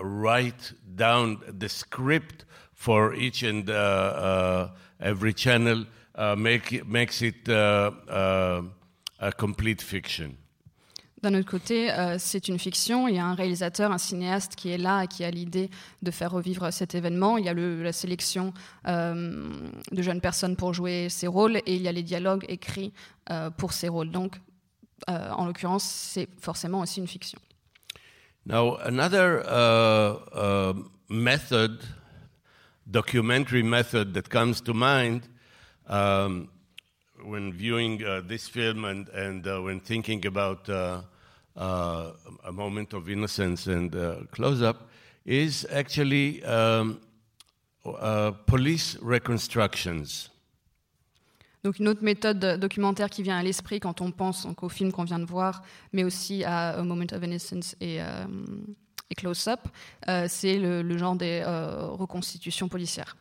write 0.00 0.72
down 0.94 1.42
the 1.58 1.68
script 1.68 2.44
for 2.74 3.12
each 3.14 3.42
and 3.42 3.68
every 5.00 5.32
channel 5.32 5.84
make 6.36 6.86
makes 6.86 7.20
it 7.22 7.48
a 9.22 9.30
complete 9.32 9.80
fiction. 9.80 10.34
D'un 11.22 11.34
autre 11.34 11.48
côté, 11.48 11.92
euh, 11.92 12.16
c'est 12.18 12.48
une 12.48 12.58
fiction. 12.58 13.06
Il 13.06 13.14
y 13.14 13.18
a 13.18 13.24
un 13.24 13.34
réalisateur, 13.36 13.92
un 13.92 13.98
cinéaste 13.98 14.56
qui 14.56 14.70
est 14.70 14.78
là 14.78 15.04
et 15.04 15.06
qui 15.06 15.22
a 15.22 15.30
l'idée 15.30 15.70
de 16.02 16.10
faire 16.10 16.32
revivre 16.32 16.72
cet 16.72 16.96
événement. 16.96 17.38
Il 17.38 17.44
y 17.44 17.48
a 17.48 17.54
le- 17.54 17.80
la 17.82 17.92
sélection 17.92 18.52
euh, 18.88 19.70
de 19.92 20.02
jeunes 20.02 20.20
personnes 20.20 20.56
pour 20.56 20.74
jouer 20.74 21.08
ces 21.08 21.28
rôles 21.28 21.58
et 21.58 21.76
il 21.76 21.82
y 21.82 21.86
a 21.86 21.92
les 21.92 22.02
dialogues 22.02 22.44
écrits 22.48 22.92
euh, 23.30 23.50
pour 23.50 23.72
ces 23.72 23.88
rôles. 23.88 24.10
Donc, 24.10 24.40
en 25.08 25.46
l'occurrence, 25.46 25.82
c'est 25.84 26.28
forcément 26.40 26.80
aussi 26.80 27.00
une 27.00 27.08
fiction. 27.08 27.38
Now, 28.46 28.76
another 28.84 29.42
uh, 29.46 30.16
uh, 30.32 30.74
method, 31.08 31.80
documentary 32.86 33.62
method 33.64 34.12
that 34.14 34.28
comes 34.30 34.60
to 34.62 34.72
mind 34.72 35.22
um, 35.88 36.48
when 37.24 37.52
viewing 37.52 38.04
uh, 38.04 38.22
this 38.26 38.48
film 38.48 38.84
and, 38.84 39.08
and 39.10 39.46
uh, 39.46 39.60
when 39.62 39.80
thinking 39.80 40.26
about 40.26 40.68
uh, 40.68 41.02
uh, 41.56 42.12
a 42.44 42.52
moment 42.52 42.92
of 42.92 43.08
innocence 43.08 43.66
and 43.66 43.94
uh, 43.94 44.16
close 44.30 44.62
up 44.62 44.88
is 45.24 45.66
actually 45.70 46.42
um, 46.44 47.00
uh, 47.84 48.32
police 48.46 48.96
reconstructions. 49.00 50.28
Donc 51.64 51.78
une 51.78 51.88
autre 51.88 52.02
méthode 52.02 52.58
documentaire 52.58 53.08
qui 53.08 53.22
vient 53.22 53.38
à 53.38 53.42
l'esprit 53.42 53.78
quand 53.78 54.00
on 54.00 54.10
pense 54.10 54.46
donc, 54.46 54.62
au 54.64 54.68
film 54.68 54.90
qu'on 54.90 55.04
vient 55.04 55.20
de 55.20 55.24
voir, 55.24 55.62
mais 55.92 56.02
aussi 56.02 56.42
à 56.42 56.70
A 56.70 56.82
Moment 56.82 57.06
of 57.12 57.22
Innocence 57.22 57.76
et, 57.80 58.02
euh, 58.02 58.24
et 59.10 59.14
Close 59.14 59.46
Up, 59.46 59.60
euh, 60.08 60.26
c'est 60.28 60.58
le, 60.58 60.82
le, 60.82 60.98
genre 60.98 61.14
des 61.14 61.42
euh, 61.46 61.86
reconstitutions 61.86 62.68
policières. 62.68 63.16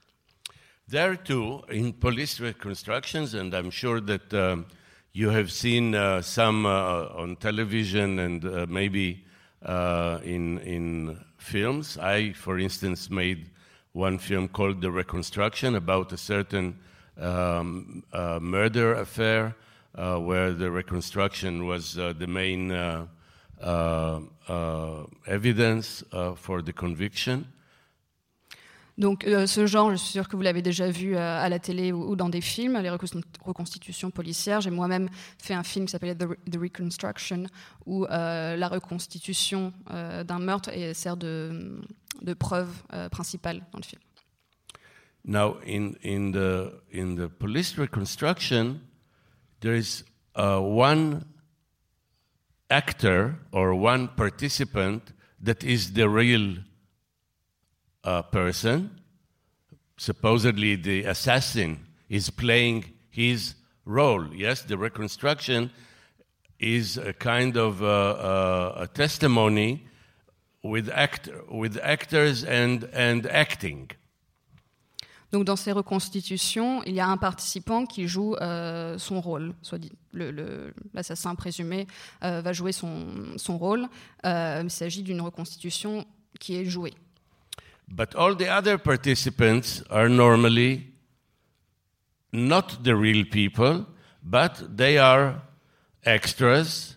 There 0.88 1.15
too, 1.15 1.63
in 1.70 1.94
police 1.94 2.39
reconstructions, 2.39 3.34
and 3.34 3.54
I'm 3.54 3.72
sure 3.72 4.02
that 4.02 4.34
um, 4.34 4.65
you 5.13 5.30
have 5.30 5.52
seen 5.52 5.96
uh, 5.96 6.22
some 6.22 6.65
uh, 6.65 7.08
on 7.15 7.36
television 7.38 8.20
and 8.20 8.46
uh, 8.46 8.65
maybe 8.67 9.26
uh, 9.65 10.20
in, 10.24 10.60
in 10.60 11.20
films. 11.38 11.98
I, 11.98 12.34
for 12.34 12.60
instance, 12.60 13.10
made 13.10 13.50
one 13.94 14.17
film 14.17 14.48
called 14.48 14.82
The 14.82 14.89
Reconstruction 14.91 15.76
about 15.76 16.13
a 16.13 16.17
certain 16.17 16.80
um, 17.20 18.04
uh, 18.13 18.39
murder 18.41 18.94
affair 18.96 19.56
uh, 19.96 20.17
where 20.17 20.52
the 20.54 20.72
reconstruction 20.72 21.67
was 21.67 21.96
the 21.96 22.28
main 22.28 22.72
evidence 25.28 26.04
for 26.36 26.62
the 26.62 26.74
conviction. 26.74 27.48
Donc 28.97 29.25
euh, 29.25 29.47
ce 29.47 29.65
genre, 29.65 29.91
je 29.91 29.95
suis 29.95 30.12
sûre 30.12 30.27
que 30.27 30.36
vous 30.36 30.41
l'avez 30.41 30.62
déjà 30.62 30.89
vu 30.89 31.15
euh, 31.15 31.19
à 31.19 31.49
la 31.49 31.60
télé 31.60 31.91
ou, 31.91 32.15
dans 32.15 32.30
des 32.30 32.41
films, 32.41 32.77
les 32.77 32.89
reconstitutions 32.89 34.12
policières. 34.12 34.62
J'ai 34.62 34.69
moi-même 34.69 35.10
fait 35.38 35.54
un 35.54 35.63
film 35.63 35.86
qui 35.86 35.91
s'appelait 35.91 36.15
The, 36.15 36.58
Reconstruction, 36.58 37.45
où 37.86 38.06
euh, 38.06 38.56
la 38.56 38.67
reconstitution 38.67 39.73
d'un 39.89 40.39
meurtre 40.39 40.71
sert 40.93 41.17
de, 41.17 41.82
preuve 42.38 42.69
principale 43.12 43.63
dans 43.71 43.80
le 43.80 43.84
film. 43.84 44.01
Now, 45.23 45.58
in, 45.67 45.93
in, 46.04 46.32
the, 46.32 46.71
in 46.91 47.15
the 47.15 47.27
police 47.27 47.77
reconstruction, 47.77 48.80
there 49.60 49.75
is 49.75 50.04
uh, 50.36 50.58
one 50.60 51.23
actor 52.71 53.36
or 53.51 53.75
one 53.75 54.08
participant 54.15 55.13
that 55.39 55.63
is 55.63 55.93
the 55.93 56.08
real 56.10 56.56
uh, 58.04 58.22
person, 58.24 58.90
supposedly 59.98 60.76
the 60.76 61.04
assassin, 61.06 61.78
is 62.10 62.30
playing 62.30 62.86
his 63.10 63.56
role. 63.86 64.34
Yes, 64.34 64.62
the 64.64 64.78
reconstruction 64.78 65.72
is 66.60 66.98
a 66.98 67.14
kind 67.14 67.58
of 67.58 67.82
uh, 67.82 67.86
uh, 67.86 68.74
a 68.84 68.88
testimony 68.88 69.84
with, 70.64 70.90
act, 70.94 71.30
with 71.50 71.78
actors 71.82 72.44
and, 72.44 72.86
acting. 73.32 73.92
Donc 75.32 75.46
dans 75.46 75.56
ces 75.56 75.72
reconstitutions, 75.72 76.84
il 76.84 76.94
y 76.94 77.00
a 77.00 77.08
un 77.08 77.16
participant 77.16 77.86
qui 77.86 78.06
joue 78.06 78.36
euh, 78.42 78.98
son 78.98 79.22
rôle. 79.22 79.54
Soit 79.62 79.78
dit, 79.80 79.92
l'assassin 80.94 81.36
présumé 81.36 81.88
euh, 82.24 82.42
va 82.42 82.52
jouer 82.52 82.74
son, 82.74 83.38
son 83.38 83.58
rôle. 83.58 83.88
Euh, 84.26 84.60
il 84.62 84.70
s'agit 84.70 85.04
d'une 85.04 85.22
reconstitution 85.22 86.06
qui 86.38 86.58
est 86.58 86.66
jouée. 86.66 86.94
But 87.93 88.15
all 88.15 88.36
the 88.36 88.47
other 88.47 88.77
participants 88.77 89.84
are 89.89 90.08
normally 90.08 90.88
not 92.32 92.84
the 92.84 92.95
real 92.95 93.25
people, 93.25 93.86
but 94.23 94.77
they 94.77 94.97
are 94.97 95.41
extras 96.06 96.95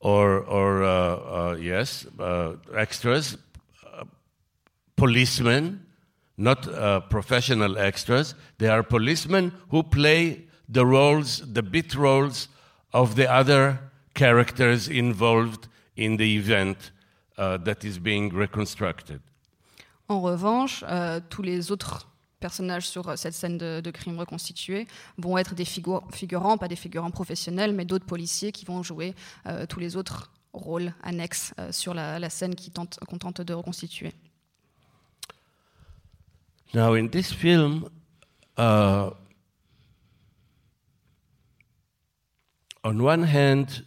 or, 0.00 0.40
or 0.40 0.82
uh, 0.82 0.88
uh, 0.88 1.56
yes, 1.60 2.06
uh, 2.18 2.54
extras, 2.74 3.36
uh, 3.86 4.04
policemen, 4.96 5.86
not 6.36 6.66
uh, 6.66 7.00
professional 7.00 7.78
extras. 7.78 8.34
They 8.58 8.68
are 8.68 8.82
policemen 8.82 9.52
who 9.68 9.82
play 9.82 10.46
the 10.68 10.86
roles, 10.86 11.42
the 11.52 11.62
bit 11.62 11.94
roles 11.94 12.48
of 12.92 13.16
the 13.16 13.30
other 13.30 13.78
characters 14.14 14.88
involved 14.88 15.68
in 15.94 16.16
the 16.16 16.36
event 16.36 16.90
uh, 17.36 17.58
that 17.58 17.84
is 17.84 17.98
being 17.98 18.30
reconstructed. 18.30 19.20
En 20.08 20.20
revanche, 20.20 20.84
euh, 20.88 21.20
tous 21.30 21.42
les 21.42 21.70
autres 21.70 22.08
personnages 22.40 22.88
sur 22.88 23.16
cette 23.16 23.34
scène 23.34 23.56
de, 23.56 23.90
crime 23.90 24.18
reconstitué 24.18 24.86
vont 25.16 25.38
être 25.38 25.54
des 25.54 25.64
figurants, 25.64 26.58
pas 26.58 26.68
des 26.68 26.76
figurants 26.76 27.10
professionnels, 27.10 27.72
mais 27.72 27.84
d'autres 27.84 28.04
policiers 28.04 28.52
qui 28.52 28.64
vont 28.64 28.82
jouer 28.82 29.14
euh, 29.46 29.64
tous 29.66 29.80
les 29.80 29.96
autres 29.96 30.30
rôles 30.52 30.92
annexes 31.02 31.54
euh, 31.58 31.72
sur 31.72 31.94
la, 31.94 32.30
scène 32.30 32.54
qu'on 32.54 32.70
tente, 32.70 32.98
qu 33.08 33.18
tente 33.18 33.40
de 33.40 33.54
reconstituer. 33.54 34.12
Now, 36.74 36.94
in 36.94 37.08
this 37.08 37.30
film, 37.32 37.88
uh, 38.58 39.10
on 42.82 42.98
one 42.98 43.24
hand, 43.24 43.84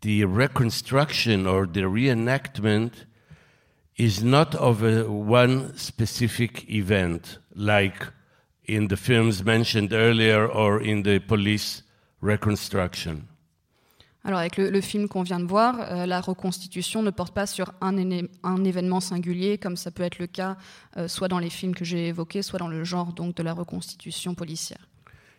the 0.00 0.24
reconstruction 0.24 1.46
or 1.46 1.66
the 1.66 1.84
reenactment 1.84 3.06
is 3.98 4.22
not 4.22 4.54
of 4.54 4.82
a, 4.82 5.04
one 5.04 5.76
specific 5.76 6.68
event, 6.68 7.38
like 7.54 8.06
in 8.64 8.88
the 8.88 8.96
films 8.96 9.44
mentioned 9.44 9.92
earlier 9.92 10.46
or 10.46 10.80
in 10.80 11.02
the 11.02 11.18
police 11.20 11.82
reconstruction. 12.20 13.26
Alors 14.24 14.38
avec 14.38 14.56
le, 14.56 14.70
le 14.70 14.80
film 14.80 15.08
qu'on 15.08 15.24
vient 15.24 15.40
de 15.40 15.46
voir, 15.46 15.80
euh, 15.80 16.06
la 16.06 16.20
reconstitution 16.20 17.02
ne 17.02 17.10
porte 17.10 17.34
pas 17.34 17.46
sur 17.46 17.72
un, 17.80 17.96
un, 18.44 18.64
événement 18.64 19.00
singulier, 19.00 19.58
comme 19.58 19.76
ça 19.76 19.90
peut 19.90 20.04
être 20.04 20.20
le 20.20 20.28
cas 20.28 20.56
euh, 20.96 21.08
soit 21.08 21.26
dans 21.26 21.40
les 21.40 21.50
films 21.50 21.74
que 21.74 21.84
j'ai 21.84 22.06
évoqués, 22.06 22.42
soit 22.42 22.60
dans 22.60 22.68
le 22.68 22.84
genre 22.84 23.12
donc 23.12 23.34
de 23.34 23.42
la 23.42 23.52
reconstitution 23.52 24.34
policière. 24.34 24.88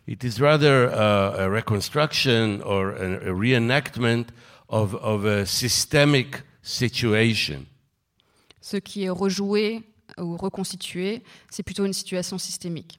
It 0.06 0.22
is 0.22 0.38
rather 0.38 0.90
uh, 0.92 1.44
a 1.44 1.48
reconstruction 1.48 2.60
or 2.62 2.90
a, 2.90 3.30
a 3.30 3.32
reenactment 3.32 4.26
of, 4.68 4.94
of 4.96 5.24
a 5.24 5.46
systemic 5.46 6.42
situation. 6.62 7.64
Ce 8.64 8.78
qui 8.78 9.04
est 9.04 9.10
rejoué 9.10 9.82
ou 10.18 10.38
reconstitué, 10.38 11.22
c'est 11.50 11.62
plutôt 11.62 11.84
une 11.84 11.92
situation 11.92 12.38
systémique. 12.38 12.98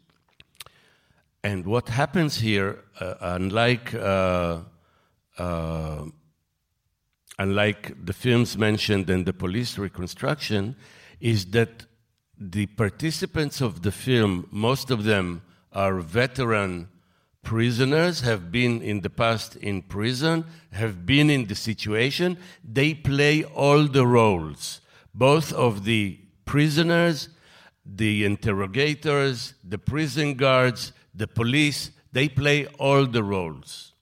And 1.43 1.63
what 1.65 1.89
happens 1.89 2.39
here, 2.39 2.83
uh, 3.01 3.15
unlike 3.21 3.91
uh, 3.95 4.59
uh, 5.39 6.05
unlike 7.39 8.05
the 8.05 8.13
films 8.13 8.55
mentioned 8.59 9.09
and 9.09 9.25
the 9.25 9.33
police 9.33 9.79
reconstruction, 9.79 10.75
is 11.19 11.47
that 11.47 11.87
the 12.37 12.67
participants 12.67 13.59
of 13.59 13.81
the 13.81 13.91
film, 13.91 14.47
most 14.51 14.91
of 14.91 15.03
them 15.03 15.41
are 15.71 15.99
veteran 15.99 16.89
prisoners, 17.41 18.21
have 18.21 18.51
been 18.51 18.83
in 18.83 19.01
the 19.01 19.09
past 19.09 19.55
in 19.55 19.81
prison, 19.81 20.45
have 20.73 21.07
been 21.07 21.31
in 21.31 21.47
the 21.47 21.55
situation. 21.55 22.37
They 22.63 22.93
play 22.93 23.43
all 23.43 23.87
the 23.87 24.05
roles 24.05 24.81
both 25.15 25.53
of 25.53 25.83
the 25.85 26.17
prisoners, 26.45 27.29
the 27.85 28.25
interrogators, 28.25 29.55
the 29.67 29.77
prison 29.77 30.35
guards, 30.35 30.93
the 31.15 31.25
police, 31.25 31.91
they 32.13 32.29
play 32.29 32.67
all 32.77 33.07
the 33.07 33.23
roles. 33.23 33.93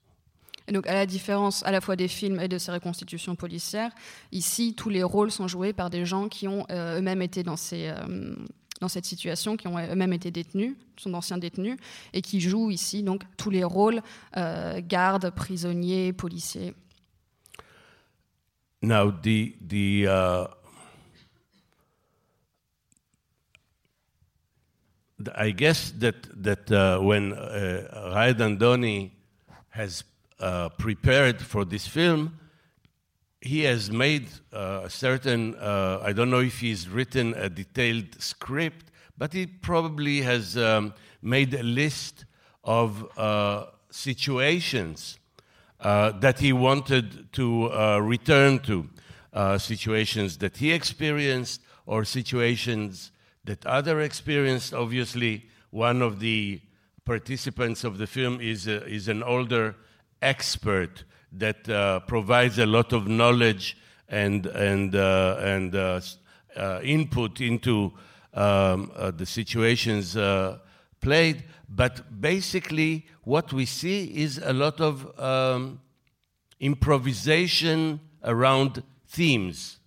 Et 0.66 0.72
donc, 0.72 0.86
à 0.86 0.94
la 0.94 1.04
différence 1.04 1.62
à 1.64 1.70
la 1.70 1.82
fois 1.82 1.94
des 1.94 2.08
films 2.08 2.40
et 2.40 2.48
de 2.48 2.56
ces 2.56 2.72
reconstitutions 2.72 3.36
policières, 3.36 3.90
ici, 4.32 4.74
tous 4.74 4.88
les 4.88 5.02
rôles 5.02 5.30
sont 5.30 5.46
joués 5.46 5.74
par 5.74 5.90
des 5.90 6.06
gens 6.06 6.28
qui 6.28 6.48
ont 6.48 6.64
euh, 6.70 6.98
eux-mêmes 6.98 7.20
été 7.20 7.42
dans, 7.42 7.56
ces, 7.56 7.88
euh, 7.88 8.34
dans 8.80 8.88
cette 8.88 9.04
situation, 9.04 9.58
qui 9.58 9.68
ont 9.68 9.78
eux-mêmes 9.78 10.14
été 10.14 10.30
détenus, 10.30 10.74
sont 10.96 11.10
d'anciens 11.10 11.36
détenus, 11.36 11.76
et 12.14 12.22
qui 12.22 12.40
jouent 12.40 12.70
ici 12.70 13.02
donc 13.02 13.24
tous 13.36 13.50
les 13.50 13.62
rôles 13.62 14.00
euh, 14.38 14.80
gardes, 14.82 15.30
prisonniers, 15.30 16.14
policiers. 16.14 16.72
Now, 18.80 19.10
the, 19.12 19.54
the 19.66 20.06
uh, 20.06 20.46
I 25.36 25.50
guess 25.50 25.92
that 25.98 26.42
that 26.42 26.70
uh, 26.70 26.98
when 26.98 27.32
uh, 27.32 28.12
Raed 28.14 28.38
Andoni 28.38 29.12
has 29.68 30.02
uh, 30.40 30.70
prepared 30.70 31.40
for 31.40 31.64
this 31.64 31.86
film, 31.86 32.38
he 33.40 33.62
has 33.62 33.90
made 33.90 34.26
uh, 34.52 34.82
a 34.84 34.90
certain. 34.90 35.54
Uh, 35.54 36.00
I 36.02 36.12
don't 36.12 36.30
know 36.30 36.40
if 36.40 36.58
he's 36.58 36.88
written 36.88 37.34
a 37.34 37.48
detailed 37.48 38.20
script, 38.20 38.86
but 39.16 39.32
he 39.32 39.46
probably 39.46 40.22
has 40.22 40.56
um, 40.56 40.94
made 41.22 41.54
a 41.54 41.62
list 41.62 42.24
of 42.64 43.06
uh, 43.16 43.66
situations 43.90 45.18
that 45.80 46.38
he 46.40 46.52
wanted 46.52 47.30
to 47.34 47.68
return 48.00 48.58
to, 48.60 48.88
situations 49.58 50.38
that 50.38 50.56
he 50.56 50.72
experienced 50.72 51.60
or 51.84 52.04
situations 52.04 53.12
that 53.44 53.64
other 53.66 54.00
experience, 54.00 54.72
Obviously, 54.72 55.46
one 55.70 56.02
of 56.02 56.20
the 56.20 56.60
participants 57.04 57.84
of 57.84 57.98
the 57.98 58.06
film 58.06 58.40
is, 58.40 58.66
a, 58.66 58.84
is 58.86 59.08
an 59.08 59.22
older 59.22 59.76
expert 60.22 61.04
that 61.32 61.68
uh, 61.68 62.00
provides 62.00 62.58
a 62.58 62.66
lot 62.66 62.92
of 62.92 63.06
knowledge 63.08 63.76
and, 64.08 64.46
and, 64.46 64.94
uh, 64.94 65.36
and 65.40 65.74
uh, 65.74 66.00
uh 66.56 66.80
input 66.82 67.40
into 67.40 67.92
um, 68.32 68.92
uh, 68.94 69.10
the 69.10 69.26
situations 69.26 70.16
uh, 70.16 70.58
played. 71.00 71.44
But 71.68 72.20
basically, 72.20 73.06
what 73.22 73.52
we 73.52 73.66
see 73.66 74.04
is 74.04 74.38
a 74.38 74.52
lot 74.52 74.80
of 74.80 75.18
um, 75.18 75.80
improvisation 76.60 78.00
around 78.22 78.82
themes. 79.08 79.78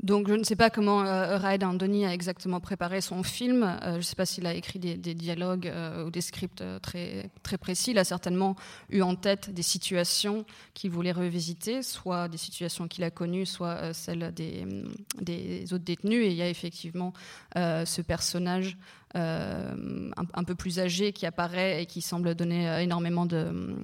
Donc 0.00 0.28
je 0.28 0.34
ne 0.34 0.44
sais 0.44 0.54
pas 0.54 0.70
comment 0.70 1.02
euh, 1.02 1.38
Raed 1.38 1.64
Andoni 1.64 2.06
a 2.06 2.14
exactement 2.14 2.60
préparé 2.60 3.00
son 3.00 3.24
film. 3.24 3.64
Euh, 3.64 3.92
je 3.92 3.96
ne 3.96 4.02
sais 4.02 4.14
pas 4.14 4.26
s'il 4.26 4.46
a 4.46 4.54
écrit 4.54 4.78
des, 4.78 4.96
dialogues 4.96 5.66
euh, 5.66 6.04
ou 6.04 6.10
des 6.10 6.20
scripts 6.20 6.60
euh, 6.60 6.78
très, 6.78 7.30
très 7.42 7.58
précis. 7.58 7.90
Il 7.90 7.98
a 7.98 8.04
certainement 8.04 8.54
eu 8.90 9.02
en 9.02 9.16
tête 9.16 9.50
des 9.50 9.62
situations 9.62 10.44
qu'il 10.74 10.92
voulait 10.92 11.10
revisiter, 11.10 11.82
soit 11.82 12.28
des 12.28 12.36
situations 12.36 12.86
qu'il 12.86 13.02
a 13.02 13.10
connues, 13.10 13.44
soit 13.44 13.92
celles 13.92 14.32
des, 14.32 15.72
autres 15.72 15.84
détenus. 15.84 16.24
Et 16.26 16.28
il 16.28 16.36
y 16.36 16.42
a 16.42 16.48
effectivement 16.48 17.12
ce 17.56 18.00
personnage 18.02 18.76
un, 19.14 20.44
peu 20.46 20.54
plus 20.54 20.78
âgé 20.78 21.12
qui 21.12 21.26
apparaît 21.26 21.82
et 21.82 21.86
qui 21.86 22.02
semble 22.02 22.34
donner 22.34 22.82
énormément 22.82 23.26
de 23.26 23.76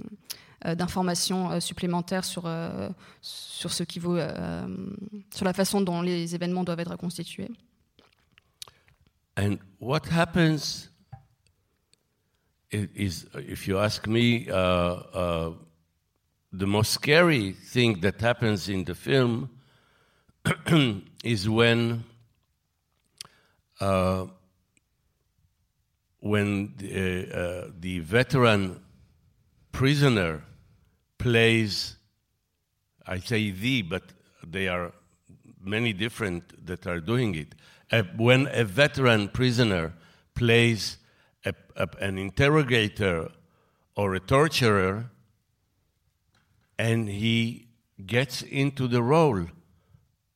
d'informations 0.65 1.51
euh, 1.51 1.61
supplémentaires 1.61 2.25
sur, 2.25 2.47
euh, 2.47 2.89
sur 3.21 3.73
ce 3.73 3.83
qui 3.83 3.99
vaut, 3.99 4.19
sur 5.35 5.45
la 5.45 5.53
façon 5.53 5.81
dont 5.81 6.01
les 6.01 6.35
événements 6.35 6.65
doivent 6.65 6.81
être 6.81 6.93
reconstitués. 6.93 7.51
And 9.37 9.59
what 9.81 10.03
happens 10.11 10.91
is, 12.71 13.27
if 13.35 13.67
you 13.67 13.79
ask 13.79 14.07
me, 14.07 14.49
uh, 14.49 14.55
uh, 14.55 15.51
the 16.53 16.67
most 16.67 16.93
scary 16.93 17.53
thing 17.53 18.01
that 18.01 18.21
happens 18.21 18.69
in 18.69 18.85
the 18.85 18.95
film 18.95 19.51
is 21.25 21.49
when 21.49 22.05
uh, 23.81 24.27
when 26.21 26.73
the, 26.79 27.29
uh, 27.35 27.71
the 27.81 27.99
veteran 27.99 28.81
prisoner 29.73 30.43
plays, 31.25 31.97
I 33.07 33.19
say 33.19 33.51
the, 33.51 33.81
but 33.81 34.03
they 34.47 34.69
are 34.69 34.93
many 35.59 35.95
different 35.95 36.67
that 36.67 36.87
are 36.87 37.01
doing 37.01 37.35
it. 37.35 37.55
Uh, 37.91 38.03
when 38.19 38.47
a 38.53 38.63
veteran 38.63 39.29
prisoner 39.29 39.95
plays 40.35 40.99
a, 41.47 41.55
a, 41.77 41.89
an 41.99 42.19
interrogator 42.19 43.31
or 43.97 44.15
a 44.15 44.21
torturer, 44.21 45.11
and 46.79 47.09
he 47.09 47.69
gets 48.05 48.43
into 48.43 48.87
the 48.87 49.03
role, 49.03 49.47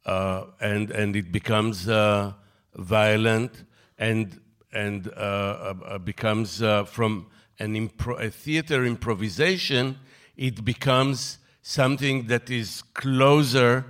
uh, 0.06 0.44
and 0.58 0.90
and 0.90 1.14
it 1.16 1.30
becomes 1.30 1.86
uh, 1.86 2.32
violent, 2.76 3.64
and 3.98 4.40
and 4.72 5.08
uh, 5.08 5.74
uh, 5.84 5.98
becomes 5.98 6.62
uh, 6.62 6.84
from 6.84 7.26
an 7.58 7.74
impro- 7.74 8.18
a 8.24 8.30
theater 8.30 8.86
improvisation 8.86 9.98
it 10.38 10.64
becomes 10.64 11.38
something 11.62 12.26
that 12.28 12.48
is 12.48 12.82
closer 12.94 13.84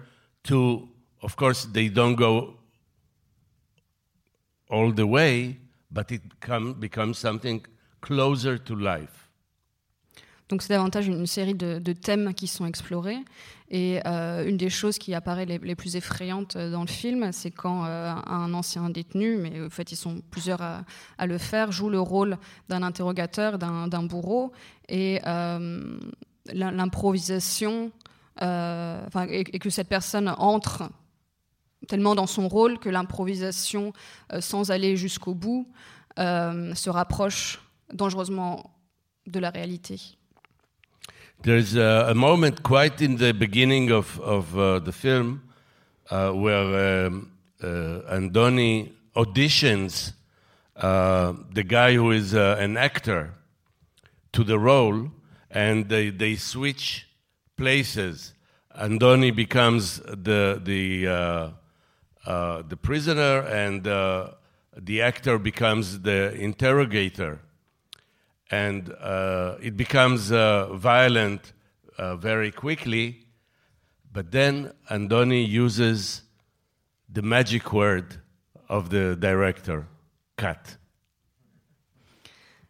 to, 0.45 0.89
of 1.23 1.37
course, 1.37 1.67
they 1.67 1.89
don't 1.89 2.17
go 2.17 2.55
all 4.71 4.91
the 4.91 5.07
way, 5.07 5.59
but 5.91 6.11
it 6.11 6.23
come, 6.41 6.75
becomes 6.75 7.19
something 7.19 7.65
closer 8.01 8.59
to 8.59 8.75
life. 8.75 9.29
Donc 10.49 10.63
c'est 10.63 10.73
davantage 10.73 11.07
une 11.07 11.27
série 11.27 11.55
de, 11.55 11.93
thèmes 11.93 12.33
qui 12.33 12.47
sont 12.47 12.65
explorés. 12.65 13.19
Et 13.71 14.01
euh, 14.07 14.49
une 14.49 14.57
des 14.57 14.71
choses 14.71 14.97
qui 14.97 15.13
apparaît 15.13 15.45
les, 15.45 15.75
plus 15.75 15.97
effrayantes 15.97 16.57
dans 16.57 16.81
le 16.81 16.89
film, 16.89 17.33
c'est 17.33 17.51
quand 17.51 17.85
euh, 17.85 18.15
un 18.27 18.55
ancien 18.55 18.89
détenu, 18.89 19.37
mais 19.37 19.61
en 19.61 19.69
fait 19.69 19.93
ils 19.93 19.97
sont 19.97 20.23
plusieurs 20.31 20.63
à, 20.63 21.27
le 21.27 21.37
faire, 21.37 21.71
joue 21.71 21.91
le 21.91 22.01
rôle 22.01 22.39
d'un 22.71 22.83
interrogateur, 22.83 23.59
d'un 23.59 24.03
bourreau. 24.05 24.53
Et 24.89 25.21
euh, 25.27 25.99
l'improvisation, 26.53 27.93
euh, 28.43 29.07
et, 29.29 29.59
que 29.59 29.71
cette 29.71 29.89
personne 29.89 30.29
entre 30.39 30.91
tellement 31.87 32.15
dans 32.15 32.27
son 32.27 32.49
rôle 32.49 32.79
que 32.79 32.89
l'improvisation, 32.89 33.93
euh, 34.33 34.41
sans 34.41 34.71
aller 34.71 34.97
jusqu'au 34.97 35.35
bout, 35.35 35.69
euh, 36.19 36.75
se 36.75 36.91
rapproche 36.91 37.61
dangereusement 37.93 38.75
de 39.27 39.39
la 39.39 39.51
réalité. 39.51 40.01
There's 41.43 41.77
a, 41.77 42.09
a 42.09 42.15
moment 42.15 42.63
quite 42.63 43.01
in 43.01 43.15
the 43.15 43.33
beginning 43.33 43.93
of, 43.93 44.19
uh, 44.21 44.81
the 44.81 44.91
film 44.91 45.41
uh, 46.11 46.33
where 46.33 47.07
um, 47.07 47.31
uh, 47.63 48.01
Andoni 48.11 48.91
auditions 49.15 50.15
uh, 50.77 51.33
the 51.55 51.63
guy 51.63 51.95
who 51.95 52.11
is 52.11 52.35
an 52.35 52.77
actor 52.77 53.31
to 54.33 54.43
the 54.43 54.59
role 54.59 55.11
and 55.51 55.89
they, 55.89 56.11
they 56.11 56.37
switch 56.37 57.07
places. 57.57 58.35
Andoni 58.79 59.35
becomes 59.35 59.99
the, 59.99 60.61
the, 60.63 61.07
uh, 61.07 61.51
uh, 62.27 62.63
the 62.69 62.77
prisoner, 62.77 63.41
and 63.41 63.87
uh, 63.87 64.31
the 64.77 65.03
actor 65.03 65.39
becomes 65.39 66.01
the 66.01 66.33
interrogator. 66.35 67.41
And 68.51 68.95
uh, 69.01 69.57
it 69.61 69.77
becomes 69.77 70.29
violent 70.29 71.53
very 71.99 72.51
quickly, 72.51 73.27
but 74.11 74.31
then 74.31 74.73
Andoni 74.91 75.47
uses 75.47 76.23
the 77.11 77.21
magic 77.21 77.73
word 77.73 78.17
of 78.69 78.89
the 78.89 79.17
director, 79.17 79.87
cut. 80.37 80.78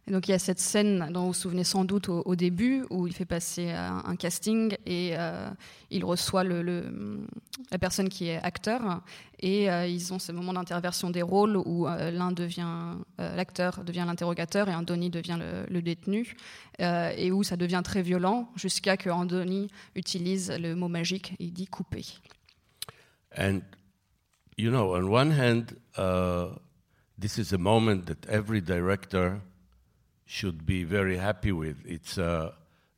Donc 0.09 0.27
il 0.27 0.31
y 0.31 0.33
a 0.33 0.39
cette 0.39 0.59
scène 0.59 1.09
dont 1.11 1.21
vous 1.21 1.27
vous 1.27 1.33
souvenez 1.33 1.63
sans 1.63 1.85
doute 1.85 2.09
au, 2.09 2.35
début 2.35 2.83
où 2.89 3.05
il 3.05 3.13
fait 3.13 3.25
passer 3.25 3.69
un, 3.69 4.03
un 4.05 4.15
casting 4.15 4.75
et 4.85 5.11
euh, 5.13 5.49
il 5.91 6.03
reçoit 6.03 6.43
la 6.43 7.77
personne 7.79 8.09
qui 8.09 8.27
est 8.27 8.37
acteur 8.37 9.01
et 9.39 9.69
euh, 9.69 9.85
ils 9.85 10.11
ont 10.11 10.19
ce 10.19 10.31
moment 10.31 10.53
d'interversion 10.53 11.09
des 11.09 11.21
rôles 11.21 11.57
où 11.57 11.87
euh, 11.87 12.11
l'un 12.11 12.31
devient 12.31 12.95
l'acteur 13.17 13.83
devient 13.83 14.05
l'interrogateur 14.07 14.67
et 14.69 14.75
Andoni 14.75 15.09
devient 15.09 15.37
le, 15.69 15.81
détenu 15.81 16.35
et 16.79 17.31
où 17.31 17.43
ça 17.43 17.55
devient 17.55 17.81
très 17.83 18.01
violent 18.01 18.49
jusqu'à 18.55 18.97
que 18.97 19.09
Andoni 19.09 19.69
utilise 19.95 20.51
le 20.51 20.75
mot 20.75 20.87
magique 20.87 21.35
il 21.39 21.53
dit 21.53 21.67
couper. 21.67 22.05
And 23.37 23.61
you 24.57 24.71
know, 24.71 24.95
on 24.95 25.09
one 25.09 25.31
hand, 25.31 25.75
uh, 25.97 26.55
this 27.17 27.37
is 27.37 27.53
a 27.53 27.57
moment 27.57 28.05
that 28.07 28.27
every 28.27 28.61
director 28.61 29.41
should 30.29 30.63
be 30.63 30.83
very 30.83 31.17
happy 31.17 31.51
with. 31.51 31.77
It's 31.85 32.19
uh, 32.19 32.51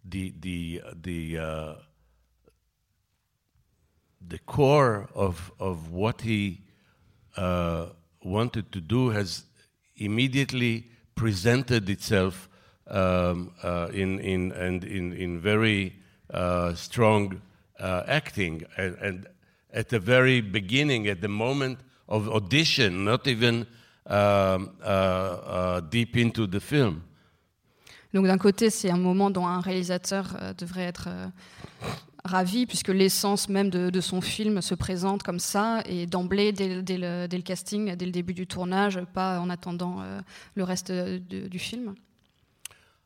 the 0.04 0.34
the 0.42 0.82
the 1.02 1.38
uh, 1.38 1.74
the 4.28 4.38
core 4.40 5.08
of 5.16 5.50
of 5.58 5.92
what 5.92 6.22
he 6.22 6.60
uh, 7.38 7.86
wanted 8.22 8.74
to 8.74 8.82
do 8.82 9.10
has 9.12 9.46
immediately 9.96 10.90
presented 11.16 11.90
itself 11.90 12.50
um, 12.88 13.54
uh, 13.64 13.88
in 13.94 14.20
in 14.20 14.52
and 14.52 14.84
in 14.84 15.14
in 15.14 15.40
very 15.40 15.96
uh, 16.34 16.74
strong 16.74 17.42
uh, 17.80 18.04
acting 18.08 18.66
and, 18.76 18.96
and, 18.98 19.28
at 19.74 19.88
the 19.88 20.00
very 20.00 20.42
beginning, 20.42 21.08
at 21.08 21.22
the 21.22 21.30
moment 21.30 21.80
of 22.10 22.28
audition, 22.28 23.06
not 23.06 23.26
even 23.26 23.66
um, 24.06 24.72
deep 25.90 26.18
into 26.18 26.46
the 26.46 26.60
film. 26.60 27.06
Donc 28.14 28.28
d'un 28.28 28.38
côté, 28.38 28.70
c'est 28.70 28.90
un 28.90 28.98
moment 28.98 29.30
dont 29.30 29.48
un 29.48 29.62
réalisateur 29.62 30.36
euh, 30.42 30.54
devrait 30.54 30.84
être 30.84 31.08
euh, 31.08 31.28
ravi, 32.26 32.66
puisque 32.66 32.90
l'essence 32.90 33.48
même 33.48 33.70
de, 33.70 34.02
son 34.02 34.20
film 34.20 34.62
se 34.62 34.76
présente 34.76 35.24
comme 35.24 35.40
ça, 35.40 35.82
et 35.86 36.06
d'emblée, 36.08 36.52
dès, 36.52 36.82
dès, 36.82 36.98
le, 36.98 37.28
dès, 37.28 37.38
le, 37.38 37.44
casting, 37.44 37.96
dès 37.96 38.06
le 38.06 38.12
début 38.12 38.34
du 38.34 38.48
tournage, 38.48 39.00
pas 39.14 39.40
en 39.40 39.50
attendant 39.50 40.02
euh, 40.02 40.20
le 40.56 40.64
reste 40.64 40.92
de, 40.92 41.48
du 41.48 41.60
film. 41.60 41.96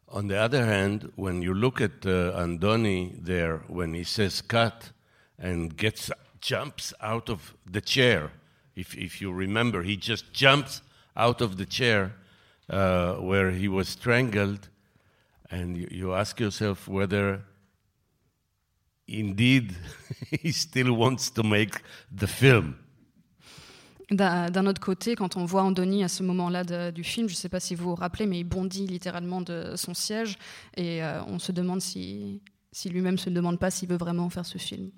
On 0.07 0.27
the 0.27 0.33
other 0.33 0.63
hand, 0.63 1.09
when 1.17 1.41
you 1.41 1.53
look 1.53 1.81
at 1.81 2.05
uh, 2.05 2.31
Andoni 2.37 3.11
there, 3.23 3.61
when 3.67 3.93
he 3.93 4.03
says 4.03 4.41
cut 4.41 4.91
and 5.39 5.75
gets 5.75 6.11
jumps 6.39 6.93
out 7.01 7.29
of 7.29 7.55
the 7.69 7.81
chair, 7.81 8.31
if, 8.75 8.95
if 8.95 9.19
you 9.19 9.33
remember, 9.33 9.81
he 9.81 9.97
just 9.99 10.31
jumps 10.31 10.83
out 11.17 11.41
of 11.41 11.57
the 11.57 11.65
chair 11.65 12.13
uh, 12.69 13.15
where 13.15 13.49
he 13.51 13.67
was 13.67 13.89
strangled 13.89 14.69
and 15.55 15.77
you, 15.77 15.87
you 15.91 16.13
ask 16.13 16.39
yourself 16.39 16.87
whether 16.87 17.41
indeed 19.07 19.73
he 20.41 20.51
still 20.51 20.93
wants 20.93 21.31
to 21.31 21.43
make 21.43 21.81
the 22.11 22.27
film. 22.27 22.75
D'un 24.11 24.67
autre 24.67 24.81
côté, 24.81 25.15
quand 25.15 25.35
on 25.35 25.45
voit 25.45 25.63
Andoni 25.63 26.03
à 26.03 26.07
ce 26.07 26.21
moment-là 26.21 26.91
du 26.91 27.03
film, 27.03 27.27
je 27.27 27.33
ne 27.33 27.37
sais 27.37 27.49
pas 27.49 27.59
si 27.59 27.73
vous 27.73 27.89
vous 27.89 27.95
rappelez, 27.95 28.27
mais 28.27 28.39
il 28.39 28.43
bondit 28.43 28.85
littéralement 28.85 29.41
de 29.41 29.73
son 29.75 29.95
siège 29.95 30.37
et 30.77 31.03
euh, 31.03 31.23
on 31.25 31.39
se 31.39 31.51
demande 31.51 31.81
si, 31.81 32.43
si 32.71 32.89
lui-même 32.89 33.17
se 33.17 33.31
demande 33.31 33.57
pas 33.57 33.71
s'il 33.71 33.89
veut 33.89 33.97
vraiment 33.97 34.29
faire 34.29 34.45
ce 34.45 34.59
film. 34.59 34.91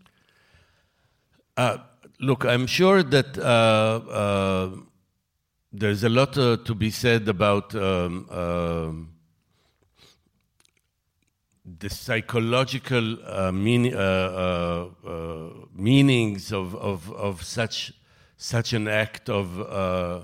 Uh, 1.58 1.78
look, 2.20 2.44
I'm 2.44 2.68
sure 2.68 3.02
that 3.02 3.38
uh, 3.38 4.02
uh, 4.12 4.76
there's 5.72 6.04
a 6.04 6.10
lot 6.10 6.38
uh, 6.38 6.58
to 6.58 6.76
be 6.76 6.92
said 6.92 7.30
about 7.30 7.74
um, 7.76 8.28
um, 8.30 9.17
the 11.68 11.90
psychological 11.90 13.18
uh, 13.28 13.52
mean, 13.52 13.94
uh, 13.94 13.98
uh, 13.98 15.08
uh, 15.08 15.50
meanings 15.74 16.54
of, 16.54 16.76
of, 16.76 17.12
of 17.12 17.44
such 17.44 17.94
such 18.40 18.74
an 18.74 18.88
act 18.88 19.30
of 19.30 19.60
uh, 19.60 20.22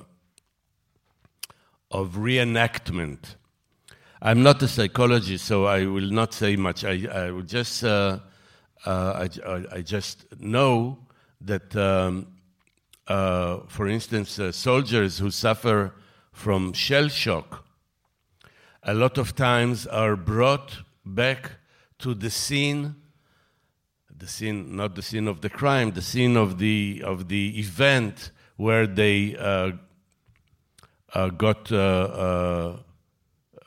of 1.91 2.15
reenactment. 2.15 3.35
I'm 4.21 4.41
not 4.43 4.61
a 4.61 4.67
psychologist, 4.67 5.45
so 5.45 5.65
I 5.65 5.85
will 5.85 6.11
not 6.11 6.33
say 6.33 6.55
much. 6.55 6.85
I, 6.85 7.07
I 7.11 7.41
just 7.41 7.83
uh, 7.83 8.19
I, 8.85 9.29
I, 9.71 9.81
just 9.81 10.25
know 10.39 10.99
that, 11.41 11.75
um, 11.75 12.27
for 13.67 13.87
instance, 13.87 14.39
soldiers 14.51 15.17
who 15.17 15.31
suffer 15.31 15.93
from 16.31 16.73
shell 16.73 17.07
shock 17.07 17.65
a 18.83 18.93
lot 18.93 19.17
of 19.17 19.35
times 19.35 19.87
are 19.87 20.15
brought 20.15 20.83
back 21.05 21.51
to 21.99 22.13
the 22.13 22.29
scene 22.29 22.95
the 24.15 24.27
scene 24.27 24.75
not 24.75 24.95
the 24.95 25.01
scene 25.01 25.27
of 25.27 25.41
the 25.41 25.49
crime 25.49 25.91
the 25.91 26.01
scene 26.01 26.37
of 26.37 26.57
the 26.57 27.01
of 27.05 27.27
the 27.27 27.59
event 27.59 28.31
where 28.57 28.85
they 28.87 29.35
uh, 29.37 29.71
uh, 31.13 31.29
got 31.29 31.71
uh, 31.71 31.75
uh, 31.75 32.77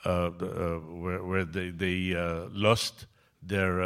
uh, 0.05 0.09
uh 0.09 0.79
where, 0.79 1.23
where, 1.25 1.45
they, 1.45 1.71
they 1.71 2.15
lost 2.53 3.07
their 3.43 3.83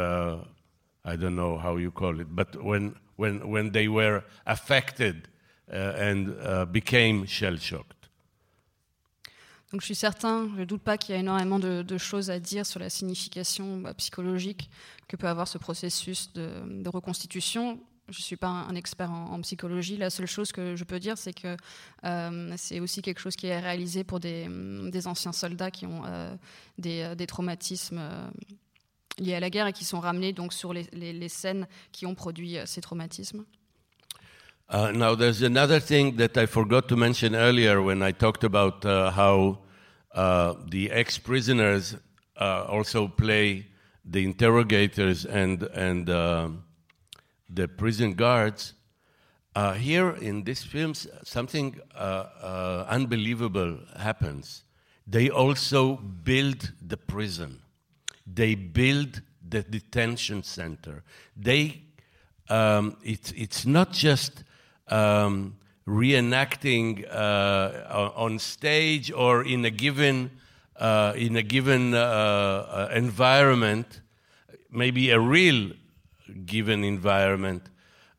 I 1.03 1.15
don't 1.15 1.35
know 1.35 1.57
how 1.57 1.77
you 1.77 1.91
call 1.91 2.19
it 2.19 2.27
but 2.35 2.63
when 2.63 2.95
when 3.15 3.49
when 3.49 3.71
they 3.71 3.87
were 3.87 4.23
affected 4.45 5.27
and 5.67 6.71
became 6.71 7.25
shell 7.25 7.57
shocked 7.57 8.00
Donc 9.71 9.79
je 9.79 9.85
suis 9.85 9.95
certain, 9.95 10.49
je 10.55 10.59
ne 10.59 10.65
doute 10.65 10.81
pas 10.81 10.97
qu'il 10.97 11.15
y 11.15 11.17
a 11.17 11.21
énormément 11.21 11.57
de, 11.57 11.97
choses 11.97 12.29
à 12.29 12.39
dire 12.39 12.65
sur 12.65 12.79
la 12.79 12.89
signification 12.89 13.77
bah, 13.77 13.93
psychologique 13.93 14.69
que 15.07 15.15
peut 15.15 15.27
avoir 15.27 15.47
ce 15.47 15.57
processus 15.57 16.33
de, 16.33 16.89
reconstitution. 16.89 17.79
Je 18.09 18.17
ne 18.17 18.23
suis 18.23 18.35
pas 18.35 18.47
un, 18.47 18.75
expert 18.75 19.09
en, 19.09 19.39
psychologie. 19.41 19.95
La 19.95 20.09
seule 20.09 20.25
chose 20.25 20.51
que 20.51 20.75
je 20.75 20.83
peux 20.83 20.99
dire, 20.99 21.17
c'est 21.17 21.31
que 21.31 21.55
euh, 22.03 22.53
c'est 22.57 22.81
aussi 22.81 23.01
quelque 23.01 23.19
chose 23.19 23.37
qui 23.37 23.47
est 23.47 23.59
réalisé 23.59 24.03
pour 24.03 24.19
des, 24.19 25.07
anciens 25.07 25.31
soldats 25.31 25.71
qui 25.71 25.85
ont 25.85 26.03
euh, 26.05 26.35
euh, 26.85 27.15
des, 27.15 27.27
traumatismes 27.27 28.01
liés 29.19 29.35
à 29.35 29.39
la 29.39 29.49
guerre 29.49 29.67
et 29.67 29.73
qui 29.73 29.85
sont 29.85 30.01
ramenés 30.01 30.33
donc 30.33 30.51
sur 30.51 30.73
les 30.73 31.29
scènes 31.29 31.65
qui 31.93 32.05
ont 32.05 32.15
produit 32.15 32.57
ces 32.65 32.81
traumatismes. 32.81 33.45
Uh, 34.71 34.89
now, 34.89 35.13
there's 35.13 35.41
another 35.41 35.81
thing 35.81 36.15
that 36.15 36.37
I 36.37 36.45
forgot 36.45 36.87
to 36.87 36.95
mention 36.95 37.35
earlier 37.35 37.81
when 37.81 38.01
I 38.01 38.13
talked 38.13 38.45
about 38.45 38.85
uh, 38.85 39.11
how 39.11 39.59
uh, 40.15 40.53
the 40.69 40.89
ex 40.91 41.17
prisoners 41.17 41.97
uh, 42.37 42.63
also 42.69 43.09
play 43.09 43.67
the 44.05 44.23
interrogators 44.23 45.25
and, 45.25 45.63
and 45.63 46.09
uh, 46.09 46.47
the 47.49 47.67
prison 47.67 48.13
guards. 48.13 48.73
Here 49.75 50.11
in 50.11 50.45
this 50.45 50.63
film, 50.63 50.93
something 50.93 51.77
unbelievable 51.93 53.77
happens. 53.99 54.63
They 55.05 55.29
also 55.29 55.97
build 55.97 56.71
the 56.81 56.95
prison, 56.95 57.61
they 58.25 58.55
build 58.55 59.21
the 59.45 59.63
detention 59.63 60.43
center. 60.43 61.03
They, 61.35 61.81
um, 62.47 62.95
it's, 63.03 63.33
it's 63.33 63.65
not 63.65 63.91
just 63.91 64.45
um, 64.91 65.55
reenacting 65.87 67.05
uh, 67.09 68.11
on 68.15 68.37
stage 68.37 69.11
or 69.11 69.43
in 69.43 69.65
a 69.65 69.71
given 69.71 70.29
uh, 70.81 71.13
in 71.15 71.35
a 71.35 71.43
given 71.43 71.93
uh, 71.93 71.99
uh, 71.99 72.89
environment, 72.95 74.01
maybe 74.71 75.11
a 75.11 75.19
real 75.19 75.69
given 76.45 76.83
environment, 76.83 77.69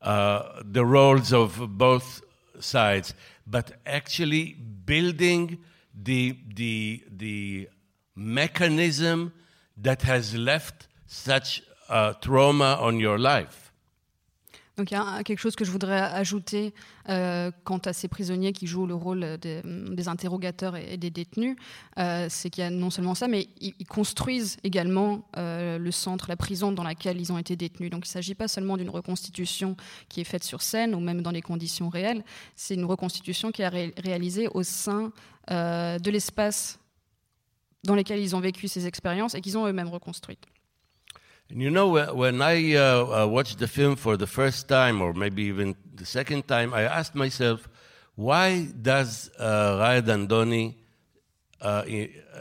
uh, 0.00 0.62
the 0.64 0.84
roles 0.84 1.32
of 1.32 1.76
both 1.76 2.22
sides, 2.60 3.14
but 3.48 3.72
actually 3.84 4.52
building 4.84 5.58
the 5.92 6.38
the 6.54 7.02
the 7.10 7.68
mechanism 8.14 9.32
that 9.76 10.02
has 10.02 10.36
left 10.36 10.86
such 11.06 11.62
trauma 12.20 12.76
on 12.80 13.00
your 13.00 13.18
life. 13.18 13.61
Donc 14.76 14.90
il 14.90 14.94
y 14.94 14.96
a 14.96 15.22
quelque 15.22 15.38
chose 15.38 15.54
que 15.54 15.64
je 15.64 15.70
voudrais 15.70 16.00
ajouter 16.00 16.72
euh, 17.10 17.50
quant 17.64 17.78
à 17.78 17.92
ces 17.92 18.08
prisonniers 18.08 18.52
qui 18.52 18.66
jouent 18.66 18.86
le 18.86 18.94
rôle 18.94 19.36
des, 19.38 20.08
interrogateurs 20.08 20.76
et, 20.76 20.96
des 20.96 21.10
détenus, 21.10 21.56
euh, 21.98 22.26
c'est 22.30 22.48
qu'il 22.48 22.64
y 22.64 22.66
a 22.66 22.70
non 22.70 22.88
seulement 22.88 23.14
ça, 23.14 23.28
mais 23.28 23.48
ils, 23.60 23.74
construisent 23.86 24.56
également 24.64 25.28
euh, 25.36 25.76
le 25.76 25.90
centre, 25.90 26.26
la 26.28 26.36
prison 26.36 26.72
dans 26.72 26.84
laquelle 26.84 27.20
ils 27.20 27.32
ont 27.32 27.38
été 27.38 27.54
détenus. 27.54 27.90
Donc 27.90 28.06
il 28.06 28.08
ne 28.08 28.12
s'agit 28.12 28.34
pas 28.34 28.48
seulement 28.48 28.78
d'une 28.78 28.88
reconstitution 28.88 29.76
qui 30.08 30.22
est 30.22 30.24
faite 30.24 30.44
sur 30.44 30.62
scène 30.62 30.94
ou 30.94 31.00
même 31.00 31.20
dans 31.20 31.32
les 31.32 31.42
conditions 31.42 31.90
réelles, 31.90 32.24
c'est 32.56 32.74
une 32.74 32.86
reconstitution 32.86 33.52
qui 33.52 33.60
est 33.60 33.68
réalisée 33.68 34.48
au 34.48 34.62
sein 34.62 35.12
de 35.48 36.10
l'espace 36.10 36.78
dans 37.84 37.94
lequel 37.94 38.20
ils 38.20 38.34
ont 38.34 38.40
vécu 38.40 38.68
ces 38.68 38.86
expériences 38.86 39.34
et 39.34 39.40
qu'ils 39.40 39.58
ont 39.58 39.66
eux-mêmes 39.66 39.88
reconstruites. 39.88 40.46
You 41.54 41.68
know, 41.68 42.14
when 42.14 42.40
I 42.40 42.76
uh, 42.76 43.24
uh, 43.24 43.26
watched 43.26 43.58
the 43.58 43.68
film 43.68 43.96
for 43.96 44.16
the 44.16 44.26
first 44.26 44.68
time, 44.68 45.02
or 45.02 45.12
maybe 45.12 45.42
even 45.42 45.76
the 45.94 46.06
second 46.06 46.48
time, 46.48 46.72
I 46.72 46.84
asked 46.84 47.14
myself, 47.14 47.68
why 48.14 48.68
does 48.80 49.30
uh, 49.38 49.76
Raed 49.78 50.06
Andoni 50.06 50.76
uh, 51.60 51.84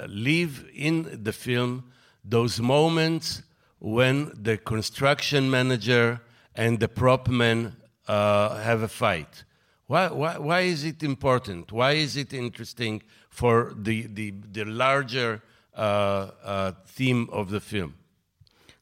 leave 0.08 0.66
in 0.74 1.24
the 1.24 1.34
film 1.34 1.92
those 2.24 2.62
moments 2.62 3.44
when 3.80 4.32
the 4.34 4.56
construction 4.56 5.52
manager 5.52 6.22
and 6.56 6.80
the 6.80 6.88
prop 6.88 7.28
man 7.28 7.76
uh, 8.08 8.56
have 8.60 8.82
a 8.82 8.88
fight? 8.88 9.44
Why, 9.88 10.08
why, 10.08 10.38
why 10.38 10.62
is 10.62 10.86
it 10.86 11.04
important? 11.04 11.74
Why 11.74 11.94
is 11.94 12.16
it 12.16 12.32
interesting 12.32 13.02
for 13.30 13.74
the, 13.76 14.08
the, 14.08 14.34
the 14.54 14.64
larger 14.64 15.42
uh, 15.76 16.32
uh, 16.46 16.72
theme 16.88 17.28
of 17.34 17.50
the 17.50 17.60
film? 17.60 17.96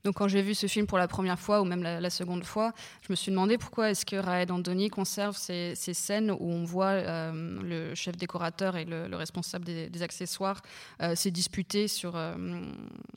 Donc 0.05 0.15
quand 0.15 0.29
j'ai 0.29 0.41
vu 0.41 0.55
ce 0.55 0.67
film 0.67 0.87
pour 0.87 0.97
la 0.97 1.09
première 1.09 1.37
fois 1.37 1.61
ou 1.61 1.65
même 1.65 1.83
la, 1.83 2.09
seconde 2.09 2.45
fois, 2.45 2.73
je 3.01 3.11
me 3.11 3.15
suis 3.15 3.31
demandé 3.31 3.57
pourquoi 3.57 3.89
est-ce 3.89 4.05
que 4.05 4.15
Raed 4.15 4.49
Andoni 4.49 4.89
conserve 4.89 5.35
ces, 5.35 5.75
scènes 5.75 6.31
où 6.31 6.51
on 6.51 6.63
voit 6.63 6.85
euh, 6.85 7.59
le 7.61 7.95
chef 7.95 8.15
décorateur 8.15 8.77
et 8.77 8.85
le, 8.85 9.13
responsable 9.15 9.65
des, 9.65 10.01
accessoires 10.01 10.61
euh, 11.01 11.15
se 11.15 11.27
disputer 11.27 11.87
euh, 12.05 12.65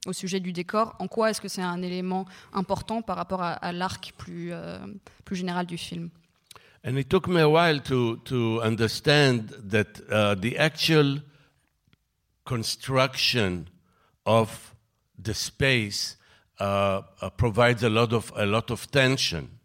au 0.07 0.13
sujet 0.13 0.41
du 0.41 0.53
décor. 0.53 0.97
En 0.99 1.07
quoi 1.07 1.31
est-ce 1.31 1.41
que 1.41 1.49
c'est 1.49 1.63
un 1.63 1.83
élément 1.83 2.27
important 2.53 3.01
par 3.01 3.17
rapport 3.17 3.43
à, 3.43 3.73
l'arc 3.73 4.13
plus, 4.19 4.53
plus 5.25 5.37
général 5.37 5.67
du 5.67 5.79
film? 5.79 6.11
And 6.85 6.97
it 6.97 7.09
took 7.09 7.29
me 7.29 7.41
a 7.41 7.49
while 7.49 7.81
to, 7.83 8.17
to 8.25 8.61
understand 8.61 9.53
that 9.71 10.01
uh, 10.11 10.35
the 10.35 10.59
actual 10.59 11.23
construction 12.45 13.67
of 14.27 14.75
the 15.17 15.33
space 15.33 16.17
Uh, 16.61 17.03
uh, 17.21 17.31
provides 17.31 17.83
a 17.83 17.89
lot 17.89 18.13
of 18.13 18.31
a 18.37 18.45
lot 18.45 18.71
of 18.71 18.89
tension. 18.91 19.59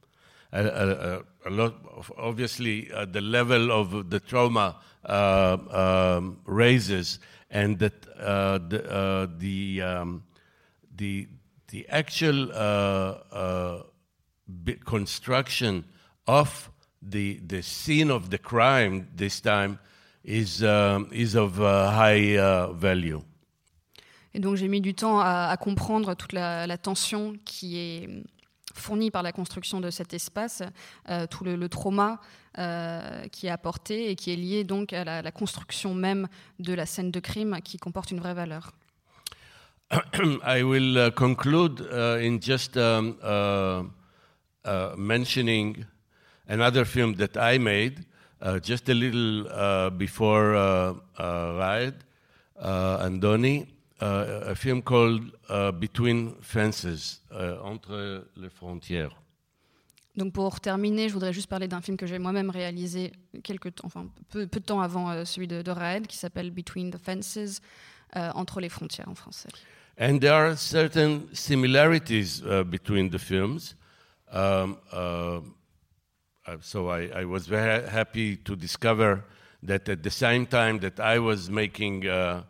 A, 0.53 0.65
a, 0.65 1.21
a 1.45 1.51
lot 1.51 1.75
of 1.95 2.11
obviously 2.17 2.89
uh, 2.91 3.05
the 3.05 3.19
level 3.19 3.71
of 3.71 4.09
the 4.09 4.19
trauma 4.19 4.77
um, 5.03 6.39
raises, 6.45 7.19
and 7.51 7.77
that 7.79 8.01
the 8.01 9.29
the, 9.37 9.81
um, 9.81 10.23
the 10.95 11.27
the 11.67 11.87
actual 11.89 12.47
construction 14.85 15.83
of 16.25 16.71
the 17.01 17.39
the 17.45 17.61
scene 17.61 18.09
of 18.09 18.29
the 18.29 18.37
crime 18.37 19.09
this 19.13 19.41
time 19.41 19.77
is 20.23 20.63
um, 20.63 21.09
is 21.11 21.35
of 21.35 21.57
high 21.57 22.37
uh, 22.37 22.71
value. 22.71 23.21
Et 24.37 24.39
donc 24.39 24.55
j'ai 24.55 24.67
mis 24.67 24.81
du 24.81 24.93
temps 24.93 25.19
à, 25.19 25.57
comprendre 25.59 26.13
toute 26.13 26.31
la, 26.31 26.77
tension 26.77 27.33
qui 27.43 27.79
est 27.79 28.07
fournie 28.75 29.09
par 29.09 29.23
la 29.23 29.31
construction 29.31 29.81
de 29.81 29.89
cet 29.89 30.13
espace, 30.13 30.61
euh, 31.09 31.25
tout 31.25 31.43
le, 31.43 31.67
trauma 31.69 32.21
euh, 32.59 33.27
qui 33.29 33.47
est 33.47 33.49
apporté 33.49 34.11
et 34.11 34.15
qui 34.15 34.31
est 34.31 34.35
lié 34.35 34.63
donc 34.63 34.93
à 34.93 35.03
la, 35.23 35.31
construction 35.31 35.95
même 35.95 36.27
de 36.59 36.75
la 36.75 36.85
scène 36.85 37.09
de 37.09 37.19
crime 37.19 37.57
qui 37.63 37.77
comporte 37.77 38.11
une 38.11 38.19
vraie 38.19 38.35
valeur. 38.35 38.73
I 40.45 40.61
will 40.61 41.07
uh, 41.07 41.09
conclude 41.09 41.81
uh, 41.91 42.23
in 42.23 42.37
just 42.39 42.77
um, 42.77 43.15
uh, 43.23 43.85
mentioning 44.95 45.83
another 46.47 46.85
film 46.85 47.15
that 47.15 47.35
I 47.37 47.57
made 47.57 48.05
just 48.61 48.87
a 48.87 48.93
little 48.93 49.89
before 49.97 50.51
Riot, 51.17 51.95
Andoni. 52.61 53.61
uh, 53.61 53.76
a 53.99 54.55
film 54.55 54.81
called 54.81 55.23
uh, 55.49 55.71
Between 55.71 56.35
Fences, 56.41 57.21
uh, 57.31 57.57
Entre 57.63 58.27
les 58.35 58.49
frontières. 58.49 59.15
Donc 60.17 60.33
pour 60.33 60.59
terminer, 60.59 61.09
je 61.09 61.13
voudrais 61.13 61.31
juste 61.31 61.47
parler 61.47 61.67
d'un 61.67 61.81
film 61.81 61.95
que 61.95 62.07
j'ai 62.07 62.17
moi-même 62.17 62.49
réalisé 62.49 63.11
quelques 63.43 63.75
temps, 63.75 63.85
enfin 63.85 64.07
peu, 64.29 64.47
peu 64.47 64.59
de 64.59 64.65
temps 64.65 64.81
avant 64.81 65.11
euh, 65.11 65.25
celui 65.25 65.47
de, 65.47 65.61
de 65.61 65.71
Raed, 65.71 66.07
qui 66.07 66.17
s'appelle 66.17 66.49
Between 66.49 66.89
the 66.89 66.97
Fences, 66.97 67.61
euh, 68.15 68.31
entre 68.33 68.59
les 68.59 68.69
frontières 68.69 69.07
en 69.09 69.15
français. 69.15 69.49
And 69.99 70.19
there 70.19 70.33
are 70.33 70.57
certain 70.57 71.21
similarities 71.33 72.41
uh, 72.43 72.63
between 72.63 73.09
the 73.09 73.19
films. 73.19 73.75
Um, 74.31 74.77
uh, 74.91 75.41
uh, 76.47 76.57
so 76.61 76.89
I, 76.89 77.09
I 77.21 77.25
was 77.25 77.47
very 77.47 77.83
happy 77.87 78.37
to 78.37 78.55
discover 78.55 79.23
that 79.63 79.87
at 79.89 80.03
the 80.03 80.11
same 80.11 80.45
time 80.45 80.79
that 80.79 80.99
I 80.99 81.19
was 81.19 81.49
making 81.49 82.07
uh, 82.07 82.43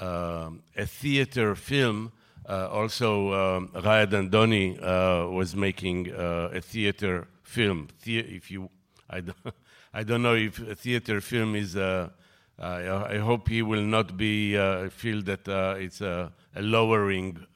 a 0.00 0.86
theater 0.86 1.54
film, 1.54 2.12
uh, 2.48 2.68
also 2.68 3.32
um, 3.32 3.70
Raed 3.74 4.10
Andoni 4.10 4.78
uh, 4.82 5.30
was 5.30 5.54
making 5.54 6.12
uh, 6.12 6.50
a 6.52 6.60
theater 6.60 7.28
film. 7.42 7.88
The- 8.04 8.18
if 8.18 8.50
you, 8.50 8.70
I 9.08 9.20
don't, 9.20 9.36
I 9.94 10.02
don't 10.02 10.22
know 10.22 10.34
if 10.34 10.58
a 10.58 10.74
theater 10.74 11.20
film 11.20 11.54
is. 11.54 11.76
I, 11.76 13.18
hope 13.18 13.48
he 13.48 13.62
will 13.62 13.82
not 13.82 14.16
be 14.16 14.54
feel 14.90 15.22
that 15.22 15.48
it's 15.78 16.00
a, 16.00 16.32
a 16.54 16.62
lowering 16.62 17.46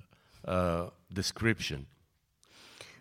description. 1.12 1.86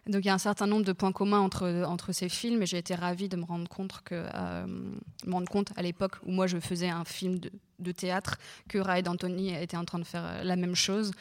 Donc 0.07 0.25
il 0.25 0.27
y 0.27 0.29
a 0.29 0.33
un 0.33 0.37
certain 0.37 0.67
nombre 0.67 0.83
de 0.83 0.91
points 0.91 1.13
communs 1.13 1.39
entre, 1.39 1.85
entre 1.87 2.11
ces 2.11 2.27
films 2.27 2.61
et 2.61 2.65
j'ai 2.65 2.77
été 2.77 2.93
ravie 2.93 3.29
de 3.29 3.37
me 3.37 3.45
rendre 3.45 3.69
compte 3.69 4.01
que 4.03 4.27
euh, 4.33 4.65
me 4.67 5.31
rendre 5.31 5.49
compte 5.49 5.71
à 5.77 5.81
l'époque 5.81 6.15
où 6.23 6.31
moi 6.31 6.45
je 6.45 6.59
faisais 6.59 6.89
un 6.89 7.05
film 7.05 7.39
de, 7.39 7.49
de 7.79 7.91
théâtre 7.93 8.37
que 8.67 8.77
Raed 8.79 9.07
Anthony 9.07 9.53
était 9.53 9.77
en 9.77 9.85
train 9.85 9.99
de 9.99 10.03
faire 10.03 10.25
euh, 10.25 10.43
la 10.43 10.57
même 10.57 10.75
chose. 10.75 11.11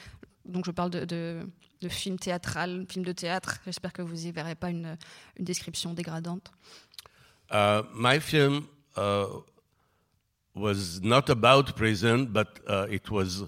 Donc 0.45 0.65
je 0.67 0.73
parle 0.73 0.91
de, 0.91 1.05
de, 1.05 1.89
film 1.89 2.19
théâtral, 2.19 2.87
film 2.89 3.05
de 3.05 3.13
théâtre. 3.13 3.59
J'espère 3.65 3.93
que 3.93 4.03
vous 4.03 4.27
y 4.27 4.33
verrez 4.33 4.55
pas 4.55 4.71
une, 4.71 4.97
une 5.39 5.45
description 5.45 5.95
dégradante. 5.95 6.51
Uh, 7.51 7.83
my 7.95 8.19
film 8.19 8.67
uh, 8.97 9.27
was 10.55 11.01
not 11.03 11.29
about 11.29 11.75
prison, 11.77 12.25
but 12.25 12.61
uh, 12.69 12.87
it 12.91 13.11
was 13.11 13.45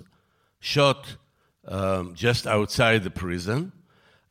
shot 0.61 1.17
um, 1.67 2.13
just 2.15 2.47
outside 2.47 3.03
the 3.03 3.11
prison, 3.11 3.73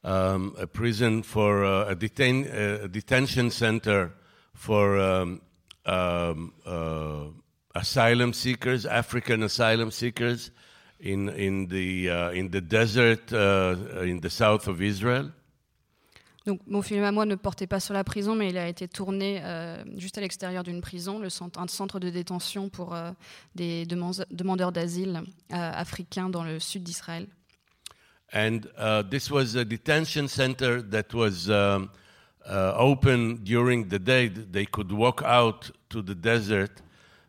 um, 0.04 0.56
a 0.60 0.68
prison 0.68 1.24
for 1.24 1.64
uh, 1.64 1.89
a, 1.91 1.95
detain- 1.95 2.45
a 2.47 2.88
detention 2.88 3.49
center 3.49 4.12
for 4.54 4.99
um, 4.99 5.41
um, 5.86 6.51
uh, 6.66 7.30
asylum 7.76 8.34
seekers, 8.34 8.86
African 8.86 9.43
asylum 9.43 9.91
seekers, 9.91 10.51
in 10.99 11.30
in 11.30 11.68
the 11.68 12.10
uh, 12.10 12.32
in 12.32 12.49
the 12.49 12.62
desert 12.62 13.32
uh, 13.34 13.76
in 14.04 14.20
the 14.22 14.30
south 14.30 14.68
of 14.68 14.82
Israel. 14.82 15.32
Donc 16.45 16.60
mon 16.68 16.82
film 16.82 17.04
à 17.06 17.12
moi 17.14 17.26
ne 17.26 17.36
portait 17.36 17.68
pas 17.68 17.80
sur 17.80 17.93
la 17.93 18.04
prison, 18.04 18.36
mais 18.36 18.49
il 18.49 18.58
a 18.58 18.68
été 18.68 18.89
tourné 18.89 19.39
euh, 19.43 19.82
juste 19.97 20.18
à 20.18 20.22
l'extérieur 20.22 20.64
d'une 20.64 20.82
prison, 20.82 21.20
le 21.20 21.30
centre, 21.30 21.58
un 21.58 21.68
centre 21.68 21.99
de 22.01 22.10
détention 22.10 22.68
pour 22.68 22.93
euh, 22.93 23.12
des 23.56 23.86
deman- 23.86 24.26
demandeurs 24.30 24.74
d'asile 24.74 25.24
euh, 25.54 25.56
africains 25.56 26.30
dans 26.30 26.43
le 26.43 26.60
sud 26.60 26.84
d'Israël. 26.84 27.28
And 28.32 28.68
uh, 28.78 29.04
this 29.04 29.30
was 29.30 29.56
a 29.56 29.66
detention 29.66 30.28
center 30.28 30.82
that 30.82 31.14
was 31.14 31.50
um, 31.50 31.90
uh, 32.48 32.74
open 32.76 33.44
during 33.44 33.90
the 33.90 34.00
day. 34.00 34.28
They 34.28 34.66
could 34.66 34.92
walk 34.92 35.22
out 35.24 35.70
to 35.90 36.02
the 36.02 36.16
desert, 36.16 36.82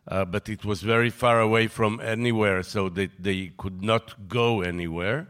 uh, 0.09 0.25
but 0.25 0.49
it 0.49 0.65
was 0.65 0.83
very 0.83 1.11
far 1.11 1.41
away 1.41 1.67
from 1.67 2.01
anywhere, 2.01 2.63
so 2.63 2.89
they, 2.89 3.09
they 3.19 3.53
could 3.57 3.83
not 3.83 4.29
go 4.29 4.63
anywhere. 4.63 5.27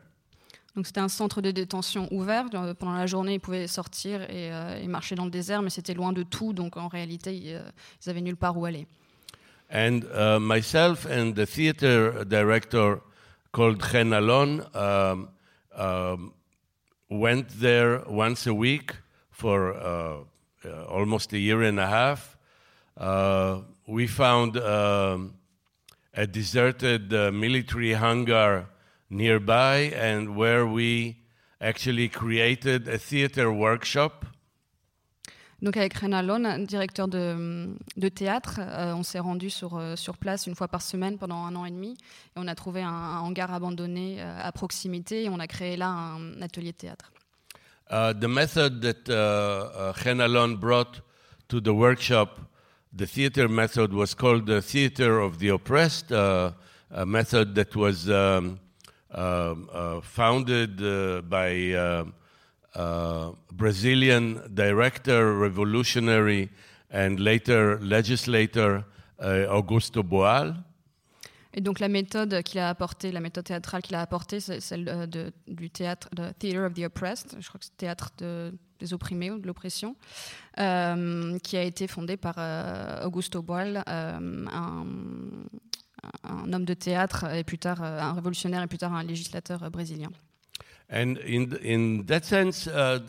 Donc 0.77 0.87
c'était 0.87 1.01
un 1.01 1.09
centre 1.09 1.41
de 1.41 1.53
détention 1.53 2.09
ouvert. 2.11 2.47
Pendant 2.51 2.95
la 2.95 3.07
journée, 3.07 3.35
ils 3.35 3.41
pouvaient 3.41 3.69
sortir 3.69 4.23
et, 4.23 4.53
euh, 4.53 4.83
et 4.83 4.89
marcher 4.89 5.15
dans 5.15 5.25
le 5.25 5.31
désert, 5.31 5.63
mais 5.63 5.71
c'était 5.71 5.95
loin 5.95 6.13
de 6.13 6.25
tout, 6.25 6.53
donc 6.53 6.77
en 6.77 6.89
réalité, 6.89 7.37
ils, 7.37 7.55
euh, 7.55 7.71
ils 8.05 8.11
avaient 8.11 8.21
nulle 8.21 8.37
part 8.37 8.57
où 8.59 8.65
aller. 8.65 8.87
And 9.73 10.01
uh, 10.13 10.39
myself 10.41 11.07
and 11.07 11.35
the 11.35 11.47
theater 11.47 12.25
director 12.25 13.01
called 13.53 13.81
Chen 13.81 14.13
Alon 14.13 14.63
um, 14.75 15.29
um, 15.77 16.33
went 17.09 17.49
there 17.61 18.01
once 18.07 18.47
a 18.47 18.55
week 18.55 18.97
for 19.31 19.75
uh, 19.75 20.17
uh, 20.65 20.85
almost 20.85 21.33
a 21.33 21.39
year 21.39 21.63
and 21.63 21.79
a 21.79 21.87
half. 21.87 22.37
Uh, 22.97 23.61
we 23.87 24.07
found 24.07 24.57
um, 24.57 25.35
a 26.15 26.27
deserted 26.27 27.13
uh, 27.13 27.31
military 27.33 27.91
hangar 27.91 28.67
nearby, 29.11 29.93
and 29.95 30.37
where 30.37 30.67
we 30.67 31.19
actually 31.61 32.09
created 32.09 32.89
a 32.89 32.99
theater 32.99 33.53
workshop. 33.53 34.27
Donc 35.65 35.79
avec 35.79 35.95
Renan 35.95 36.21
Lone, 36.21 36.45
un 36.45 36.59
directeur 36.59 37.09
de, 37.09 37.75
de 37.97 38.09
théâtre, 38.11 38.61
euh, 38.61 38.93
on 38.93 39.03
s'est 39.03 39.19
rendu 39.19 39.49
sur, 39.49 39.79
euh, 39.79 39.97
sur 39.97 40.19
place 40.19 40.47
une 40.47 40.55
fois 40.55 40.69
par 40.69 40.83
semaine 40.83 41.17
pendant 41.17 41.43
un 41.47 41.57
an 41.57 41.65
et 41.65 41.71
demi. 41.71 41.97
Et 42.37 42.37
on 42.37 42.47
a 42.49 42.55
trouvé 42.55 42.83
un, 42.83 42.91
un 42.91 43.21
hangar 43.21 43.51
abandonné 43.51 44.17
euh, 44.19 44.39
à 44.43 44.53
proximité 44.53 45.25
et 45.25 45.31
on 45.31 45.41
a 45.41 45.47
créé 45.47 45.79
là 45.79 45.89
un 45.89 46.43
atelier 46.43 46.73
de 46.73 46.77
théâtre. 46.77 47.11
Uh, 47.91 48.13
the 48.13 48.29
method 48.29 48.83
that 48.83 49.09
uh, 49.09 49.91
uh, 49.91 49.93
Chen 49.95 50.21
Alon 50.21 50.57
brought 50.57 51.01
to 51.49 51.63
the 51.63 51.73
workshop, 51.73 52.41
the 52.93 53.07
theater 53.07 53.49
method, 53.49 53.95
was 53.95 54.15
called 54.15 54.45
the 54.45 54.61
theater 54.61 55.19
of 55.19 55.39
the 55.39 55.49
oppressed, 55.49 56.13
uh, 56.13 56.53
a 56.91 57.07
method 57.07 57.55
that 57.55 57.75
was 57.75 58.11
um, 58.11 58.59
um, 59.13 59.71
uh, 59.73 60.03
founded 60.03 60.83
uh, 60.83 61.23
by 61.23 62.05
uh, 62.77 63.33
Brazilian 63.53 64.37
director, 64.51 65.39
revolutionary, 65.41 66.51
and 66.93 67.17
later 67.19 67.79
legislator 67.81 68.85
uh, 69.21 69.47
Augusto 69.51 70.03
Boal. 70.03 70.55
Et 71.57 71.61
donc 71.61 71.79
la 71.79 71.89
méthode 71.89 72.43
qu'il 72.43 72.59
a 72.59 72.69
apportée, 72.69 73.13
la 73.13 73.21
méthode 73.21 73.45
théâtrale 73.45 73.81
qu'il 73.81 73.95
a 73.95 74.01
apportée, 74.01 74.41
c'est 74.41 74.59
celle 74.61 74.89
euh, 74.89 75.07
de- 75.07 75.33
du 75.47 75.71
théâtre, 75.71 76.09
de 76.13 76.33
Theater 76.37 76.67
of 76.67 76.75
the 76.75 76.81
Oppressed, 76.85 77.37
je 77.39 77.47
crois 77.47 77.61
que 77.61 77.65
c'est 77.67 77.77
théâtre 77.77 78.11
de- 78.19 78.53
des 78.81 78.93
opprimés 78.93 79.31
ou 79.31 79.39
de 79.39 79.47
l'oppression, 79.47 79.95
euh, 80.59 81.39
qui 81.39 81.57
a 81.57 81.63
été 81.63 81.87
fondé 81.87 82.17
par 82.17 82.35
euh, 82.39 83.05
Augusto 83.05 83.41
Boal, 83.41 83.85
euh, 83.89 84.47
un, 84.53 84.87
un 86.25 86.53
homme 86.53 86.65
de 86.65 86.75
théâtre 86.75 87.33
et 87.33 87.45
plus 87.45 87.59
tard 87.59 87.83
euh, 87.85 88.01
un 88.01 88.15
révolutionnaire 88.15 88.63
et 88.63 88.67
plus 88.67 88.79
tard 88.79 88.93
un 88.93 89.05
législateur 89.05 89.71
brésilien. 89.71 90.11
And 90.89 91.19
in, 91.19 91.57
in 91.57 92.07
that 92.07 92.25
sense, 92.25 92.67
uh, 92.67 93.01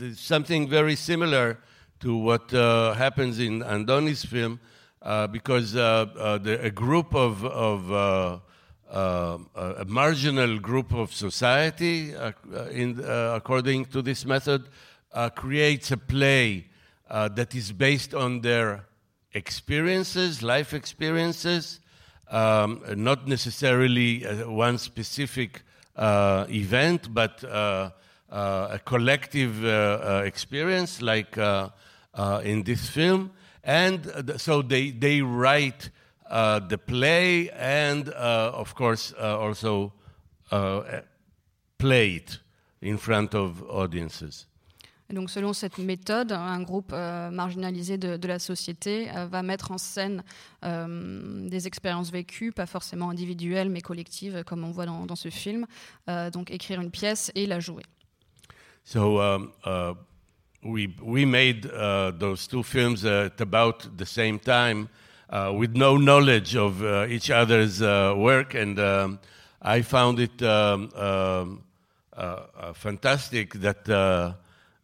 it, 0.00 0.16
something 0.16 0.68
very 0.68 0.96
similar 0.96 1.58
to 2.00 2.16
what 2.16 2.52
uh, 2.52 2.94
happens 2.94 3.38
in 3.38 3.60
Andoni's 3.60 4.24
film, 4.24 4.60
uh, 5.02 5.26
because 5.26 5.76
uh, 5.76 6.06
uh, 6.18 6.38
the, 6.38 6.60
a 6.62 6.70
group 6.70 7.14
of, 7.14 7.44
of 7.44 7.92
uh, 7.92 8.38
a 9.54 9.84
marginal 9.86 10.58
group 10.58 10.92
of 10.92 11.12
society, 11.12 12.14
in, 12.70 13.02
according 13.04 13.84
to 13.86 14.02
this 14.02 14.24
method, 14.24 14.68
creates 15.34 15.90
a 15.90 15.96
play 15.96 16.66
that 17.08 17.54
is 17.54 17.72
based 17.72 18.14
on 18.14 18.40
their 18.40 18.86
experiences, 19.32 20.42
life 20.42 20.72
experiences, 20.72 21.80
um, 22.30 22.82
not 22.96 23.28
necessarily 23.28 24.20
one 24.44 24.78
specific 24.78 25.62
event, 26.48 27.12
but 27.12 27.42
uh, 27.44 27.90
uh, 28.30 28.68
a 28.72 28.78
collective 28.84 29.64
uh, 29.64 29.68
uh, 29.68 30.22
experience, 30.24 31.00
like 31.00 31.38
uh, 31.38 31.70
uh, 32.14 32.40
in 32.44 32.62
this 32.64 32.88
film. 32.88 33.30
And 33.62 34.06
uh, 34.06 34.38
so 34.38 34.62
they, 34.62 34.90
they 34.90 35.22
write 35.22 35.90
uh, 36.30 36.60
the 36.60 36.78
play 36.78 37.50
and, 37.50 38.08
uh, 38.08 38.52
of 38.54 38.74
course, 38.74 39.14
uh, 39.18 39.38
also 39.38 39.92
uh, 40.50 40.82
play 41.78 42.16
it 42.16 42.40
in 42.80 42.98
front 42.98 43.34
of 43.34 43.62
audiences. 43.68 44.46
Donc, 45.12 45.30
selon 45.30 45.52
cette 45.52 45.78
méthode, 45.78 46.32
un 46.32 46.60
groupe 46.62 46.90
euh, 46.92 47.30
marginalisé 47.30 47.96
de, 47.96 48.16
de 48.16 48.28
la 48.28 48.40
société 48.40 49.08
euh, 49.14 49.26
va 49.26 49.42
mettre 49.42 49.70
en 49.70 49.78
scène 49.78 50.24
euh, 50.64 51.48
des 51.48 51.68
expériences 51.68 52.10
vécues, 52.10 52.50
pas 52.50 52.66
forcément 52.66 53.10
individuelles, 53.10 53.70
mais 53.70 53.80
collectives, 53.80 54.42
comme 54.44 54.64
on 54.64 54.72
voit 54.72 54.86
dans, 54.86 55.14
ce 55.14 55.30
film. 55.30 55.66
Euh, 56.08 56.30
donc, 56.30 56.50
écrire 56.50 56.80
une 56.80 56.90
pièce 56.90 57.30
et 57.36 57.46
la 57.46 57.60
jouer. 57.60 57.84
So 58.84 59.20
um, 59.20 59.50
uh, 59.64 59.94
we 60.62 60.88
we 61.02 61.24
made 61.24 61.66
uh, 61.66 62.12
those 62.16 62.46
two 62.46 62.62
films 62.62 63.04
at 63.04 63.40
about 63.40 63.96
the 63.96 64.04
same 64.04 64.38
time, 64.38 64.88
uh, 65.28 65.52
with 65.52 65.74
no 65.74 65.98
knowledge 65.98 66.54
of 66.54 66.82
uh, 66.82 67.06
each 67.08 67.28
other's 67.30 67.82
uh, 67.82 68.14
work, 68.16 68.54
and 68.54 68.78
um, 68.78 69.18
I 69.60 69.82
found 69.82 70.20
it 70.20 70.40
um, 70.40 70.88
um, 70.94 71.62
fantastic 72.74 73.54
that 73.54 74.36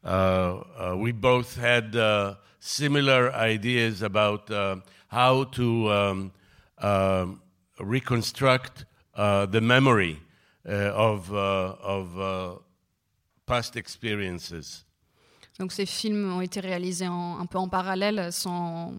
we 0.04 1.12
both 1.12 1.56
had 1.56 1.94
uh, 1.96 2.34
similar 2.60 3.32
ideas 3.34 4.02
about 4.02 4.50
uh, 4.50 4.76
how 5.08 5.44
to 5.44 5.90
um, 5.90 6.32
um, 6.78 7.40
reconstruct 7.78 8.84
uh, 9.14 9.46
the 9.46 9.60
memory 9.60 10.18
uh, 10.68 10.72
of 10.94 11.32
uh, 11.32 11.74
of. 11.82 12.18
Uh, 12.18 12.58
past 13.44 13.76
experiences. 13.76 14.84
Donc 15.58 15.72
ces 15.72 15.84
films 15.84 16.32
ont 16.32 16.40
été 16.40 16.60
réalisés 16.60 17.08
en- 17.08 17.38
un 17.40 17.44
peu 17.46 17.58
en 17.58 17.68
parallèle, 17.68 18.32
sans 18.32 18.92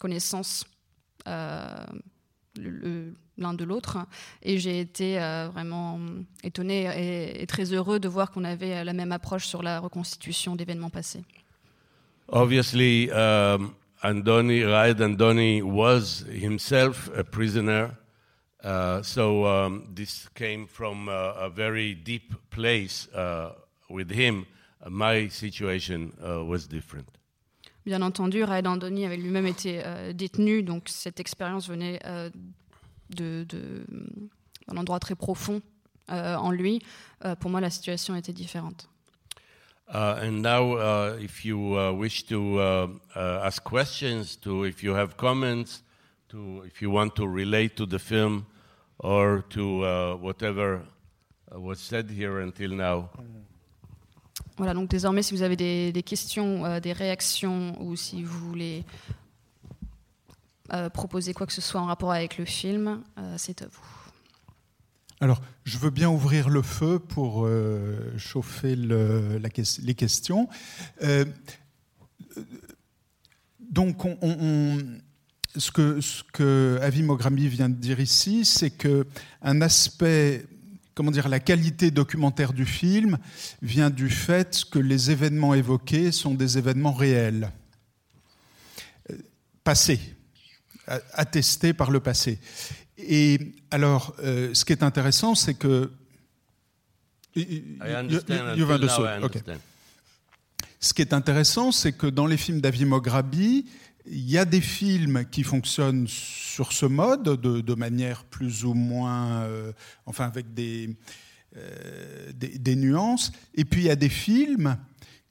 connaissance 0.00 0.64
euh, 1.28 1.84
l'un 2.56 3.54
de 3.54 3.64
l'autre. 3.64 3.98
Et 4.42 4.58
j'ai 4.58 4.80
été 4.80 5.20
euh, 5.20 5.48
vraiment 5.52 5.98
étonnée 6.42 7.40
et, 7.40 7.46
très 7.46 7.72
heureux 7.72 7.98
de 7.98 8.08
voir 8.08 8.30
qu'on 8.30 8.44
avait 8.44 8.84
la 8.84 8.92
même 8.92 9.12
approche 9.12 9.46
sur 9.46 9.62
la 9.62 9.80
reconstitution 9.80 10.56
d'événements 10.56 10.90
passés. 10.90 11.24
Obviously, 12.28 13.10
um, 13.10 13.74
Andoni, 14.02 14.64
Raed 14.64 15.00
Andoni 15.00 15.62
was 15.62 16.24
himself 16.28 17.10
a 17.16 17.24
prisoner. 17.24 17.90
Uh, 18.62 19.02
so 19.02 19.44
um, 19.44 19.88
this 19.92 20.28
came 20.34 20.66
from 20.66 21.08
uh, 21.08 21.34
a 21.36 21.50
very 21.50 21.94
deep 21.94 22.32
place 22.50 23.08
uh, 23.14 23.52
with 23.90 24.10
him. 24.10 24.46
My 24.88 25.28
situation 25.28 26.12
uh, 26.24 26.44
was 26.44 26.66
different. 26.66 27.08
Bien 27.84 28.00
entendu, 28.02 28.44
Raed 28.44 28.66
Andoni 28.66 29.04
avait 29.06 29.16
lui-même 29.16 29.46
été 29.46 29.82
euh, 29.84 30.12
détenu, 30.12 30.62
donc 30.62 30.88
cette 30.88 31.18
expérience 31.18 31.68
venait 31.68 31.98
euh, 32.06 32.30
de- 33.10 33.44
de- 33.48 33.84
d'un 34.68 34.76
endroit 34.76 35.00
très 35.00 35.16
profond 35.16 35.60
euh, 36.10 36.36
en 36.36 36.52
lui. 36.52 36.80
Euh, 37.24 37.34
pour 37.34 37.50
moi, 37.50 37.60
la 37.60 37.70
situation 37.70 38.14
était 38.14 38.32
différente. 38.32 38.88
Uh, 39.88 40.16
and 40.22 40.40
now, 40.42 40.76
uh, 40.78 41.18
if 41.20 41.44
you 41.44 41.76
uh, 41.76 41.92
wish 41.92 42.24
to 42.24 42.58
uh, 42.58 42.86
uh, 43.14 43.40
ask 43.44 43.62
questions, 43.62 44.36
to 44.40 44.64
if 44.64 44.82
you 44.82 44.94
have 44.94 45.16
comments, 45.16 45.82
to 46.28 46.62
if 46.64 46.80
you 46.80 46.88
want 46.90 47.10
to 47.16 47.26
relate 47.26 47.74
to 47.76 47.84
the 47.84 47.98
film 47.98 48.44
or 49.00 49.42
to 49.50 49.84
uh, 49.84 50.14
whatever 50.16 50.80
uh, 51.54 51.60
was 51.60 51.78
said 51.78 52.08
here 52.10 52.40
until 52.40 52.70
now, 52.70 53.10
Voilà, 54.56 54.74
donc 54.74 54.88
désormais, 54.88 55.22
si 55.22 55.34
vous 55.34 55.42
avez 55.42 55.56
des, 55.56 55.92
des 55.92 56.02
questions, 56.02 56.64
euh, 56.64 56.80
des 56.80 56.92
réactions, 56.92 57.80
ou 57.82 57.96
si 57.96 58.22
vous 58.22 58.38
voulez 58.48 58.84
euh, 60.72 60.88
proposer 60.88 61.34
quoi 61.34 61.46
que 61.46 61.52
ce 61.52 61.60
soit 61.60 61.80
en 61.80 61.86
rapport 61.86 62.12
avec 62.12 62.38
le 62.38 62.44
film, 62.44 63.02
euh, 63.18 63.34
c'est 63.38 63.62
à 63.62 63.66
vous. 63.66 63.86
Alors, 65.20 65.40
je 65.64 65.78
veux 65.78 65.90
bien 65.90 66.08
ouvrir 66.10 66.48
le 66.48 66.62
feu 66.62 66.98
pour 66.98 67.48
chauffer 68.18 68.74
les 68.74 69.94
questions. 69.94 70.48
Donc, 73.60 74.04
on- 74.04 74.78
ce 75.56 75.70
que, 75.70 76.78
Avi 76.82 77.02
Moghrabi 77.04 77.46
vient 77.48 77.68
de 77.68 77.74
dire 77.74 78.00
ici, 78.00 78.44
c'est 78.44 78.70
que 78.70 79.06
un 79.42 79.60
aspect, 79.60 80.44
comment 80.94 81.10
dire, 81.10 81.28
la 81.28 81.40
qualité 81.40 81.90
documentaire 81.90 82.52
du 82.52 82.66
film 82.66 83.18
vient 83.62 83.90
du 83.90 84.10
fait 84.10 84.64
que 84.70 84.78
les 84.78 85.10
événements 85.10 85.54
évoqués 85.54 86.12
sont 86.12 86.34
des 86.34 86.58
événements 86.58 86.92
réels, 86.92 87.50
euh, 89.10 89.16
passés, 89.64 90.00
attestés 91.12 91.72
par 91.72 91.90
le 91.90 92.00
passé. 92.00 92.38
Et 92.98 93.54
alors, 93.70 94.14
euh, 94.22 94.52
ce 94.54 94.64
qui 94.64 94.72
est 94.72 94.82
intéressant, 94.82 95.34
c'est 95.34 95.54
que. 95.54 95.90
I 97.34 97.72
understand. 97.80 98.56
You- 98.56 98.66
now, 98.66 99.24
Okay. 99.24 99.40
Ce 100.80 100.92
qui 100.92 101.00
est 101.00 101.12
intéressant, 101.14 101.70
c'est 101.72 101.92
que 101.92 102.08
dans 102.08 102.26
les 102.26 102.36
films 102.36 102.60
d'Avi 102.60 102.84
Moghrabi, 102.84 103.66
il 104.06 104.30
y 104.30 104.38
a 104.38 104.44
des 104.44 104.60
films 104.60 105.24
qui 105.30 105.42
fonctionnent 105.42 106.06
sur 106.08 106.72
ce 106.72 106.86
mode, 106.86 107.40
de, 107.40 107.74
manière 107.74 108.24
plus 108.24 108.64
ou 108.64 108.74
moins, 108.74 109.42
euh, 109.42 109.72
enfin 110.06 110.26
avec 110.26 110.54
des, 110.54 110.96
euh, 111.56 112.32
des, 112.34 112.58
des 112.58 112.76
nuances, 112.76 113.32
et 113.54 113.64
puis 113.64 113.82
il 113.82 113.86
y 113.86 113.90
a 113.90 113.96
des 113.96 114.08
films 114.08 114.76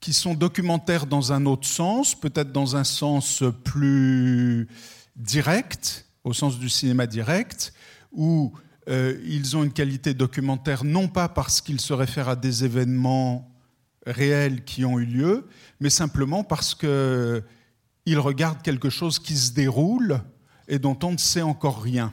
qui 0.00 0.12
sont 0.12 0.34
documentaires 0.34 1.06
dans 1.06 1.32
un 1.32 1.46
autre 1.46 1.66
sens, 1.66 2.14
peut-être 2.14 2.50
dans 2.50 2.76
un 2.76 2.84
sens 2.84 3.44
plus 3.64 4.68
direct, 5.14 6.06
au 6.24 6.32
sens 6.32 6.58
du 6.58 6.68
cinéma 6.68 7.06
direct, 7.06 7.72
où 8.10 8.52
euh, 8.88 9.16
ils 9.24 9.56
ont 9.56 9.62
une 9.62 9.72
qualité 9.72 10.12
documentaire 10.12 10.84
non 10.84 11.06
pas 11.06 11.28
parce 11.28 11.60
qu'ils 11.60 11.80
se 11.80 11.92
réfèrent 11.92 12.28
à 12.28 12.36
des 12.36 12.64
événements 12.64 13.48
réels 14.06 14.64
qui 14.64 14.84
ont 14.84 14.98
eu 14.98 15.04
lieu, 15.04 15.46
mais 15.78 15.90
simplement 15.90 16.42
parce 16.42 16.74
qu'ils 18.04 18.18
regardent 18.18 18.62
quelque 18.62 18.90
chose 18.90 19.18
qui 19.18 19.36
se 19.36 19.52
déroule 19.52 20.20
et 20.68 20.78
dont 20.78 20.98
on 21.02 21.12
ne 21.12 21.18
sait 21.18 21.42
encore 21.42 21.82
rien. 21.82 22.12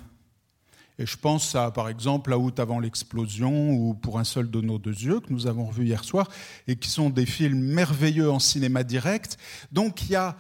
Et 1.00 1.06
je 1.06 1.16
pense 1.16 1.56
à, 1.56 1.72
par 1.72 1.88
exemple, 1.88 2.34
à 2.34 2.38
Août 2.38 2.60
avant 2.60 2.80
l'explosion 2.80 3.72
ou 3.72 3.94
Pour 3.94 4.20
un 4.20 4.26
seul 4.26 4.52
de 4.52 4.60
nos 4.60 4.78
deux 4.78 4.92
yeux, 4.92 5.22
que 5.22 5.32
nous 5.32 5.48
avons 5.48 5.66
revu 5.66 5.86
hier 5.86 6.04
soir, 6.04 6.30
et 6.68 6.76
qui 6.76 6.90
sont 6.90 7.10
des 7.10 7.26
films 7.26 7.60
merveilleux 7.60 8.30
en 8.30 8.40
cinéma 8.40 8.84
direct. 8.84 9.38
Donc 9.72 10.04
il 10.04 10.12
y 10.12 10.16
a 10.16 10.38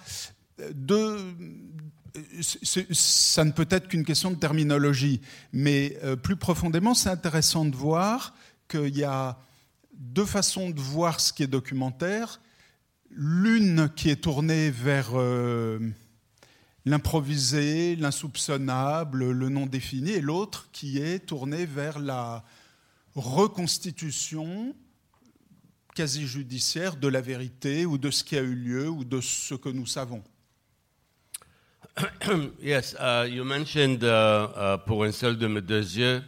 deux. 0.73 1.17
Ça 2.91 3.45
ne 3.45 3.51
peut 3.51 3.67
être 3.69 3.87
qu'une 3.87 4.03
question 4.03 4.31
de 4.31 4.35
terminologie, 4.35 5.21
mais 5.53 5.97
euh, 6.03 6.17
plus 6.17 6.35
profondément, 6.35 6.93
c'est 6.93 7.09
intéressant 7.09 7.63
de 7.63 7.75
voir 7.75 8.33
qu'il 8.67 8.97
y 8.97 9.05
a 9.05 9.39
deux 9.93 10.25
façons 10.25 10.69
de 10.71 10.79
voir 10.79 11.21
ce 11.21 11.31
qui 11.31 11.43
est 11.43 11.47
documentaire. 11.47 12.41
L'une 13.12 13.89
qui 13.95 14.10
est 14.10 14.22
tournée 14.24 14.70
vers 14.70 15.10
euh, 15.14 15.80
l'improvisé, 16.86 17.95
l'insoupçonnable, 17.95 19.32
le 19.32 19.49
non 19.49 19.66
défini, 19.66 20.12
et 20.12 20.22
l'autre 20.22 20.70
qui 20.72 20.99
est 20.99 21.20
tournée 21.20 21.66
vers 21.66 21.99
la 21.99 22.43
reconstitution 23.16 24.76
quasi 25.95 26.28
judiciaire 26.28 26.95
de 26.95 27.07
la 27.07 27.22
vérité 27.22 27.86
ou 27.86 27.97
de 27.97 28.12
ce 28.12 28.24
qui 28.24 28.38
a 28.38 28.41
eu 28.41 28.55
lieu 28.55 28.88
ou 28.88 29.03
de 29.03 29.22
ce 29.22 29.55
que 29.55 29.70
nous 29.70 29.86
savons. 29.86 30.24
yes, 32.62 32.95
uh, 32.99 33.26
you 33.28 33.43
mentioned 33.43 34.03
uh, 34.03 34.78
uh, 34.78 35.12
seul 35.12 35.38
de 35.38 35.47
mes 35.47 35.62
deux 35.62 35.97
yeux, 35.97 36.24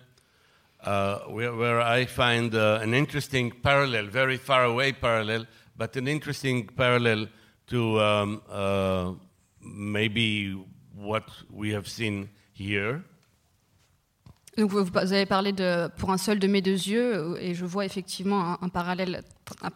uh, 0.85 1.19
where, 1.29 1.55
where 1.55 1.79
I 1.79 2.05
find 2.05 2.53
uh, 2.53 2.79
an 2.81 2.93
interesting 2.93 3.51
parallel, 3.61 4.07
very 4.07 4.37
far 4.37 4.65
away 4.65 4.91
parallel, 4.91 5.45
but 5.81 5.97
an 5.97 6.07
interesting 6.07 6.67
parallel 6.77 7.27
to 7.65 7.99
um, 7.99 8.41
uh, 8.51 9.13
maybe 9.59 10.53
what 10.95 11.23
we 11.49 11.73
have 11.73 11.87
seen 11.87 12.29
here. 12.53 13.01
Donc 14.57 14.69
vous 14.69 15.13
avez 15.13 15.25
parlé 15.25 15.53
de 15.53 15.89
pour 15.97 16.11
un 16.11 16.17
seul 16.17 16.37
de 16.37 16.45
mes 16.45 16.61
deux 16.61 16.87
yeux 16.87 17.35
et 17.39 17.55
je 17.55 17.65
vois 17.65 17.85
effectivement 17.85 18.41
un, 18.51 18.57
un 18.61 18.69
parallèle 18.69 19.23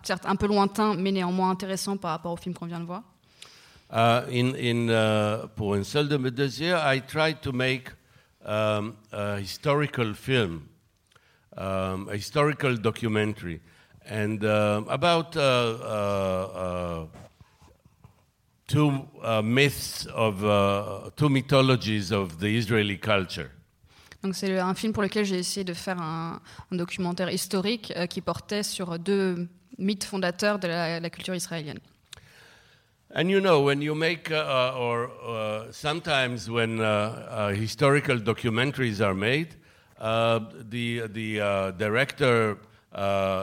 certes 0.03 0.25
un 0.27 0.35
peu 0.35 0.47
lointain 0.47 0.93
mais 0.95 1.11
néanmoins 1.11 1.49
intéressant 1.49 1.97
par 1.97 2.11
rapport 2.11 2.33
au 2.33 2.37
film 2.37 2.53
qu'on 2.53 2.67
vient 2.67 2.81
de 2.81 2.85
voir. 2.85 3.01
Uh, 3.91 4.21
in 4.29 4.53
in 4.55 4.89
uh, 4.89 5.47
Pour 5.55 5.73
un 5.73 5.83
seul 5.83 6.07
de 6.07 6.17
mes 6.17 6.29
deux 6.29 6.59
yeux, 6.59 6.75
I 6.75 7.01
tried 7.01 7.41
to 7.41 7.51
make 7.51 7.89
um, 8.45 8.93
a 9.11 9.39
historical 9.39 10.13
film, 10.13 10.67
um, 11.57 12.09
a 12.09 12.15
historical 12.15 12.77
documentary, 12.77 13.59
and 14.07 14.43
um 14.43 14.87
about 14.89 15.35
uh, 15.35 15.41
uh, 15.41 17.03
uh, 17.03 17.05
two 18.67 18.91
myths 19.43 20.07
of 20.07 20.41
two 21.15 21.29
mythologies 21.29 22.11
of 22.11 22.39
the 22.39 22.47
Israeli 22.47 22.97
culture. 22.99 23.51
Donc 24.23 24.33
c'est 24.35 24.57
un 24.57 24.73
film 24.73 24.91
pour 24.91 25.03
lequel 25.03 25.23
j'ai 25.23 25.37
essayé 25.37 25.63
de 25.63 25.73
faire 25.75 26.01
un, 26.01 26.39
un 26.71 26.75
documentaire 26.75 27.29
historique 27.29 27.93
euh, 27.95 28.07
qui 28.07 28.21
portait 28.21 28.63
sur 28.63 28.97
deux 28.97 29.47
mythes 29.77 30.03
fondateurs 30.03 30.57
de 30.57 30.67
la, 30.67 30.99
la 30.99 31.09
culture 31.11 31.35
israélienne. 31.35 31.79
And 33.13 33.29
you 33.29 33.39
know, 33.39 33.61
when 33.61 33.81
you 33.83 33.93
make, 33.93 34.31
uh, 34.31 34.73
or 34.75 35.11
uh, 35.23 35.71
sometimes 35.71 36.49
when 36.49 36.81
uh, 36.81 37.49
historical 37.49 38.17
documentaries 38.19 38.99
are 38.99 39.13
made, 39.13 39.53
the, 39.99 41.07
the 41.13 41.73
director 41.77 42.57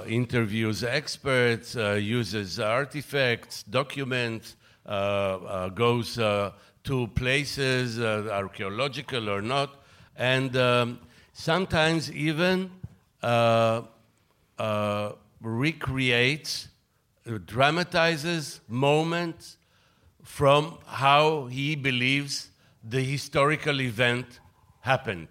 interviews 0.07 0.83
experts, 0.83 1.77
uh, 1.77 1.93
uses 1.93 2.59
artifacts, 2.59 3.63
documents, 3.65 4.57
uh, 4.87 4.89
uh, 4.89 5.69
goes 5.69 6.19
uh, 6.19 6.53
to 6.85 7.07
places, 7.09 7.99
uh, 8.01 8.29
archaeological 8.33 9.29
or 9.29 9.43
not, 9.43 9.83
and 10.17 10.57
um, 10.57 10.99
sometimes 11.33 12.11
even 12.13 12.71
uh, 13.23 13.83
uh, 14.59 15.13
recreates, 15.41 16.69
uh, 17.27 17.39
dramatizes 17.47 18.61
moments 18.69 19.57
from 20.23 20.79
how 20.87 21.47
he 21.47 21.77
believes 21.77 22.51
the 22.83 23.01
historical 23.03 23.81
event 23.81 24.41
happened. 24.81 25.29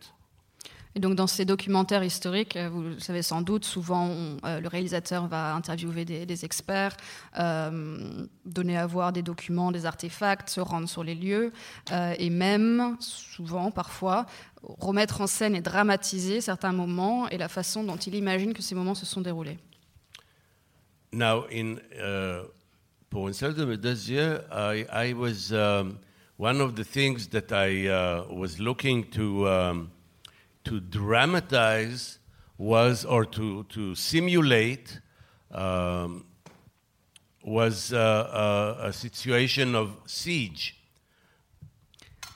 Et 0.95 0.99
donc 0.99 1.15
dans 1.15 1.27
ces 1.27 1.45
documentaires 1.45 2.03
historiques, 2.03 2.57
euh, 2.57 2.69
vous 2.69 2.81
le 2.81 2.99
savez 2.99 3.21
sans 3.21 3.41
doute, 3.41 3.63
souvent 3.63 4.09
euh, 4.43 4.59
le 4.59 4.67
réalisateur 4.67 5.27
va 5.27 5.53
interviewer 5.55 6.03
des, 6.03 6.45
experts, 6.45 6.97
euh, 7.39 8.25
donner 8.45 8.77
à 8.77 8.85
voir 8.87 9.13
des 9.13 9.21
documents, 9.21 9.71
des 9.71 9.85
artefacts, 9.85 10.49
se 10.49 10.59
rendre 10.59 10.89
sur 10.89 11.03
les 11.03 11.15
lieux 11.15 11.53
et 12.17 12.29
même, 12.29 12.97
souvent, 12.99 13.71
parfois, 13.71 14.25
remettre 14.63 15.21
en 15.21 15.27
scène 15.27 15.55
et 15.55 15.61
dramatiser 15.61 16.41
certains 16.41 16.71
moments 16.71 17.27
et 17.29 17.37
la 17.37 17.47
façon 17.47 17.83
dont 17.83 17.95
il 17.95 18.15
imagine 18.15 18.53
que 18.53 18.61
ces 18.61 18.75
moments 18.75 18.95
se 18.95 19.05
sont 19.05 19.21
déroulés. 19.21 19.57
Now, 21.13 21.45
in 21.51 21.75
uh, 21.97 22.47
Pour 23.09 23.27
un 23.27 23.33
seul 23.33 23.53
de 23.53 23.65
I, 23.65 24.85
I 24.89 25.13
was 25.13 25.51
one 26.37 26.61
of 26.61 26.75
the 26.75 26.85
things 26.85 27.27
that 27.31 27.51
I 27.51 27.89
was 28.29 28.57
looking 28.57 29.03
to 29.11 29.47
um, 29.47 29.89
to 30.63 30.79
dramatize 30.79 32.19
was 32.57 33.05
or 33.05 33.25
to 33.25 33.63
to 33.69 33.95
simulate 33.95 35.01
um, 35.51 36.25
was 37.43 37.91
uh, 37.91 38.77
a, 38.79 38.87
a 38.89 38.93
situation 38.93 39.75
of 39.75 39.89
siege. 40.05 40.75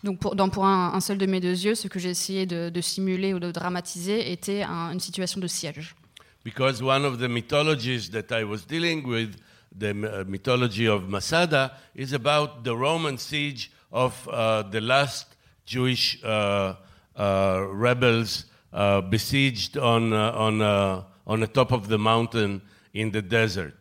Donc 0.03 0.19
pour, 0.19 0.35
dans, 0.35 0.49
pour 0.49 0.65
un, 0.65 0.93
un 0.93 0.99
seul 0.99 1.17
de 1.17 1.25
mes 1.25 1.39
deux 1.39 1.63
yeux, 1.65 1.75
ce 1.75 1.87
que 1.87 1.99
j'ai 1.99 2.09
essayé 2.09 2.45
de, 2.45 2.69
de 2.69 2.81
simuler 2.81 3.33
ou 3.33 3.39
de 3.39 3.51
dramatiser 3.51 4.31
était 4.31 4.63
un- 4.63 4.91
une 4.91 4.99
situation 4.99 5.39
de 5.39 5.47
siège. 5.47 5.95
Because 6.43 6.81
one 6.81 7.05
of 7.05 7.17
the 7.17 7.27
mythologies 7.27 8.09
that 8.11 8.31
I 8.31 8.43
was 8.43 8.65
dealing 8.67 9.03
with, 9.07 9.35
the 9.75 9.89
uh, 9.89 10.23
mythology 10.27 10.87
of 10.87 11.09
Masada, 11.09 11.71
is 11.95 12.13
about 12.13 12.63
the 12.63 12.75
Roman 12.75 13.17
siege 13.17 13.71
of 13.91 14.27
uh, 14.27 14.61
the 14.69 14.79
last 14.79 15.35
Jewish 15.65 16.19
uh, 16.23 16.27
uh, 16.27 16.75
rebels 17.17 18.45
uh, 18.73 19.01
besieged 19.01 19.77
on, 19.77 20.11
uh, 20.11 20.33
on, 20.35 20.61
uh, 20.61 21.01
on 21.25 21.39
the 21.39 21.51
top 21.51 21.71
of 21.71 21.87
the 21.87 21.97
mountain 21.97 22.59
in 22.93 23.09
the 23.11 23.21
desert. 23.21 23.73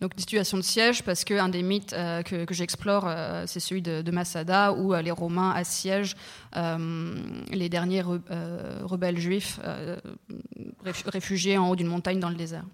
Donc 0.00 0.14
une 0.14 0.20
situation 0.20 0.56
de 0.56 0.62
siège 0.62 1.02
parce 1.02 1.24
qu'un 1.24 1.50
des 1.50 1.62
mythes 1.62 1.92
euh, 1.92 2.22
que, 2.22 2.46
que 2.46 2.54
j'explore, 2.54 3.04
euh, 3.06 3.44
c'est 3.46 3.60
celui 3.60 3.82
de, 3.82 4.00
de 4.00 4.10
Masada 4.10 4.72
où 4.72 4.94
euh, 4.94 5.02
les 5.02 5.10
Romains 5.10 5.50
assiègent 5.50 6.16
euh, 6.56 7.22
les 7.50 7.68
derniers 7.68 8.00
re- 8.00 8.20
euh, 8.30 8.78
rebelles 8.84 9.18
juifs 9.18 9.60
euh, 9.62 9.96
réf- 10.86 11.06
réfugiés 11.06 11.58
en 11.58 11.68
haut 11.68 11.76
d'une 11.76 11.88
montagne 11.88 12.18
dans 12.18 12.30
le 12.30 12.34
désert. 12.34 12.64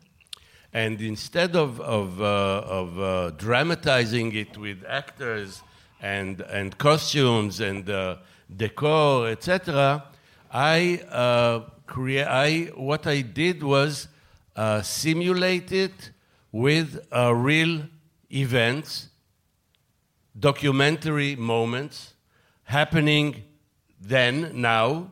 And 0.72 0.98
instead 1.00 1.56
of, 1.56 1.80
of, 1.80 2.20
uh, 2.20 2.62
of 2.68 2.98
uh, 2.98 3.30
dramatizing 3.36 4.32
it 4.32 4.56
with 4.56 4.84
actors 4.88 5.64
and, 6.00 6.44
and 6.52 6.76
costumes 6.78 7.60
and 7.60 7.88
uh, 7.88 8.16
decor, 8.54 9.28
etc., 9.28 10.04
I, 10.50 11.02
uh, 11.10 11.70
crea- 11.86 12.24
I, 12.24 12.70
what 12.76 13.06
I 13.06 13.20
did 13.20 13.62
was 13.62 14.08
uh, 14.54 14.82
simulate 14.82 15.72
it 15.72 16.10
with 16.52 17.06
uh, 17.14 17.34
real 17.34 17.82
events, 18.30 19.08
documentary 20.38 21.36
moments 21.36 22.14
happening 22.64 23.44
then, 24.00 24.50
now, 24.54 25.10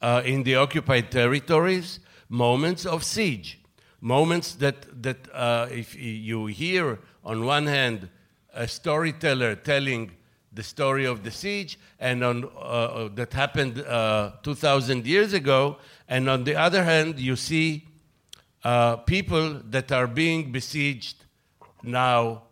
uh, 0.00 0.22
in 0.24 0.42
the 0.42 0.56
occupied 0.56 1.10
territories, 1.10 2.00
moments 2.28 2.84
of 2.84 3.04
siege, 3.04 3.60
moments 4.00 4.54
that, 4.56 5.02
that 5.02 5.28
uh, 5.32 5.68
if 5.70 5.94
you 5.94 6.46
hear 6.46 6.98
on 7.24 7.44
one 7.44 7.66
hand 7.66 8.08
a 8.52 8.66
storyteller 8.66 9.54
telling 9.54 10.10
the 10.54 10.62
story 10.62 11.06
of 11.06 11.24
the 11.24 11.30
siege, 11.30 11.78
and 11.98 12.22
on, 12.22 12.48
uh, 12.60 13.08
that 13.14 13.32
happened 13.32 13.80
uh, 13.80 14.32
2,000 14.42 15.06
years 15.06 15.32
ago, 15.32 15.78
and 16.08 16.28
on 16.28 16.44
the 16.44 16.54
other 16.54 16.84
hand, 16.84 17.18
you 17.18 17.36
see 17.36 17.86
uh, 18.64 18.96
people 18.96 19.60
that 19.70 19.90
are 19.90 20.06
being 20.06 20.52
besieged 20.52 21.24
now. 21.82 22.42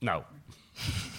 Now. 0.00 0.24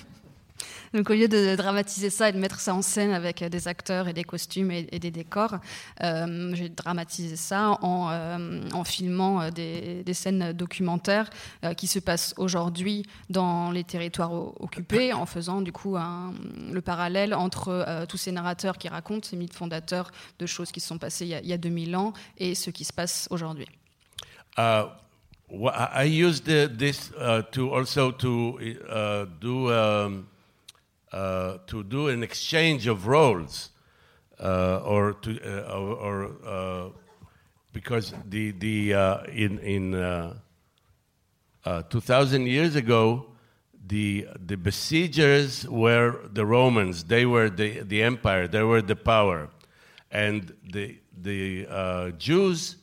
Donc 0.93 1.09
au 1.09 1.13
lieu 1.13 1.29
de 1.29 1.55
dramatiser 1.55 2.09
ça 2.09 2.29
et 2.29 2.31
de 2.33 2.37
mettre 2.37 2.59
ça 2.59 2.73
en 2.73 2.81
scène 2.81 3.11
avec 3.11 3.41
euh, 3.41 3.49
des 3.49 3.67
acteurs 3.67 4.09
et 4.09 4.13
des 4.13 4.25
costumes 4.25 4.71
et, 4.71 4.83
des 4.83 5.11
décors, 5.11 5.55
euh, 6.03 6.53
j'ai 6.53 6.69
dramatisé 6.69 7.37
ça 7.37 7.77
en, 7.81 8.09
euh, 8.11 8.61
en 8.73 8.83
filmant 8.83 9.49
des, 9.49 10.03
des 10.03 10.13
scènes 10.13 10.51
documentaires 10.53 11.29
qui 11.77 11.87
se 11.87 11.99
passent 11.99 12.33
aujourd'hui 12.37 13.05
dans 13.29 13.71
les 13.71 13.83
territoires 13.83 14.31
occupés, 14.61 15.13
en 15.13 15.25
faisant 15.25 15.61
du 15.61 15.71
coup 15.71 15.95
le 15.97 16.81
parallèle 16.81 17.33
entre 17.33 18.05
tous 18.07 18.17
ces 18.17 18.31
narrateurs 18.31 18.77
qui 18.77 18.87
racontent 18.89 19.27
ces 19.27 19.37
mythes 19.37 19.53
fondateurs 19.53 20.11
de 20.39 20.45
choses 20.45 20.71
qui 20.71 20.79
se 20.79 20.87
sont 20.87 20.97
passées 20.97 21.25
il 21.25 21.29
y 21.29 21.35
a, 21.35 21.41
il 21.41 21.47
y 21.47 21.53
a 21.53 21.57
2000 21.57 21.95
ans 21.95 22.13
et 22.37 22.55
ce 22.55 22.69
qui 22.69 22.83
se 22.83 22.93
passe 22.93 23.27
aujourd'hui. 23.31 23.67
Uh, 24.57 24.89
I 25.49 26.05
used 26.05 26.45
this 26.45 27.11
uh, 27.19 27.41
to 27.51 27.73
uh, 27.73 29.25
um, 29.69 30.25
to 31.11 31.83
do 31.87 32.07
an 32.07 32.23
exchange 32.23 32.87
of 32.87 33.07
roles, 33.07 33.69
uh, 34.39 34.77
or 34.83 35.13
to 35.13 35.39
uh, 35.43 35.73
or, 35.73 36.31
uh, 36.45 36.89
because 37.73 38.13
the 38.25 38.51
the 38.51 38.93
uh, 38.93 39.23
in 39.25 39.59
in 39.59 39.95
uh, 39.95 40.33
uh, 41.63 41.83
2,000 41.83 42.47
years 42.47 42.75
ago, 42.75 43.27
the, 43.85 44.27
the 44.45 44.57
besiegers 44.57 45.67
were 45.67 46.27
the 46.33 46.45
Romans. 46.45 47.03
They 47.03 47.25
were 47.25 47.49
the, 47.49 47.81
the 47.81 48.01
empire. 48.01 48.47
They 48.47 48.63
were 48.63 48.81
the 48.81 48.95
power. 48.95 49.49
And 50.09 50.53
the, 50.71 50.99
the 51.15 51.67
uh, 51.69 52.09
Jews 52.11 52.77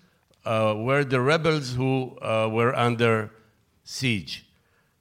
uh, 0.45 0.75
were 0.77 1.05
the 1.05 1.21
rebels 1.21 1.75
who 1.75 2.17
uh, 2.23 2.49
were 2.51 2.75
under 2.75 3.33
siege. 3.85 4.47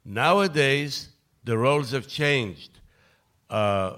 Nowadays, 0.04 1.10
the 1.44 1.58
roles 1.58 1.92
have 1.92 2.08
changed. 2.08 2.77
Uh, 3.50 3.98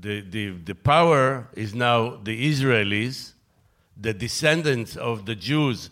the, 0.00 0.20
the, 0.22 0.50
the 0.50 0.74
power 0.74 1.48
is 1.54 1.74
now 1.74 2.16
the 2.16 2.50
Israelis, 2.50 3.32
the 3.96 4.12
descendants 4.12 4.96
of 4.96 5.24
the 5.24 5.34
Jews, 5.34 5.90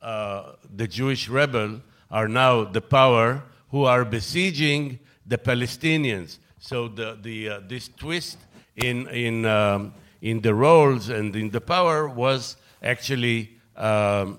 uh, 0.00 0.52
the 0.74 0.88
Jewish 0.88 1.28
rebel, 1.28 1.80
are 2.10 2.28
now 2.28 2.64
the 2.64 2.80
power 2.80 3.42
who 3.70 3.84
are 3.84 4.04
besieging 4.04 4.98
the 5.26 5.36
Palestinians. 5.36 6.38
So 6.58 6.88
the, 6.88 7.18
the, 7.20 7.48
uh, 7.48 7.60
this 7.66 7.88
twist 7.88 8.38
in, 8.76 9.08
in, 9.08 9.44
um, 9.44 9.94
in 10.22 10.40
the 10.40 10.54
roles 10.54 11.08
and 11.08 11.34
in 11.36 11.50
the 11.50 11.60
power 11.60 12.08
was 12.08 12.56
actually 12.82 13.58
um, 13.76 14.38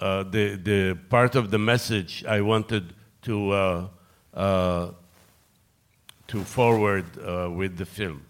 uh, 0.00 0.24
the, 0.24 0.56
the 0.56 0.98
part 1.08 1.34
of 1.34 1.50
the 1.50 1.58
message 1.58 2.24
I 2.24 2.40
wanted 2.40 2.94
to, 3.22 3.50
uh, 3.50 3.88
uh, 4.34 4.90
to 6.30 6.44
forward 6.44 7.04
uh, 7.18 7.50
with 7.50 7.76
the 7.76 7.84
film. 7.84 8.22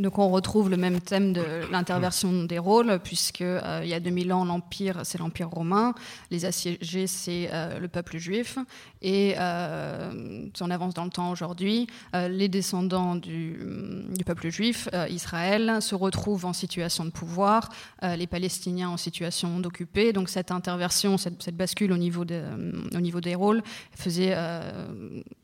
Donc 0.00 0.18
on 0.18 0.30
retrouve 0.30 0.70
le 0.70 0.76
même 0.76 1.00
thème 1.00 1.32
de 1.32 1.42
l'interversion 1.70 2.44
des 2.44 2.58
rôles, 2.58 3.00
puisque 3.02 3.42
euh, 3.42 3.80
il 3.82 3.88
y 3.88 3.94
a 3.94 4.00
2000 4.00 4.32
ans, 4.32 4.44
l'Empire, 4.44 5.00
c'est 5.04 5.18
l'Empire 5.18 5.48
romain, 5.48 5.94
les 6.30 6.44
assiégés, 6.44 7.06
c'est 7.06 7.50
euh, 7.52 7.78
le 7.78 7.88
peuple 7.88 8.18
juif, 8.18 8.58
et 9.02 9.34
euh, 9.38 10.46
si 10.54 10.62
on 10.62 10.70
avance 10.70 10.94
dans 10.94 11.04
le 11.04 11.10
temps 11.10 11.30
aujourd'hui, 11.30 11.86
euh, 12.14 12.28
les 12.28 12.48
descendants 12.48 13.16
du, 13.16 13.58
peuple 14.26 14.50
juif, 14.50 14.88
Israël, 15.08 15.78
se 15.80 15.94
retrouvent 15.94 16.44
en 16.44 16.52
situation 16.52 17.04
de 17.04 17.10
pouvoir, 17.10 17.68
les 18.02 18.26
Palestiniens 18.26 18.90
en 18.90 18.96
situation 18.96 19.58
d'occupé, 19.58 20.12
donc 20.12 20.28
cette 20.28 20.52
interversion, 20.52 21.18
cette, 21.18 21.56
bascule 21.56 21.92
au 21.92 21.96
niveau, 21.96 22.22
au 22.22 23.00
niveau 23.00 23.20
des 23.20 23.34
rôles 23.34 23.62
faisait 23.96 24.36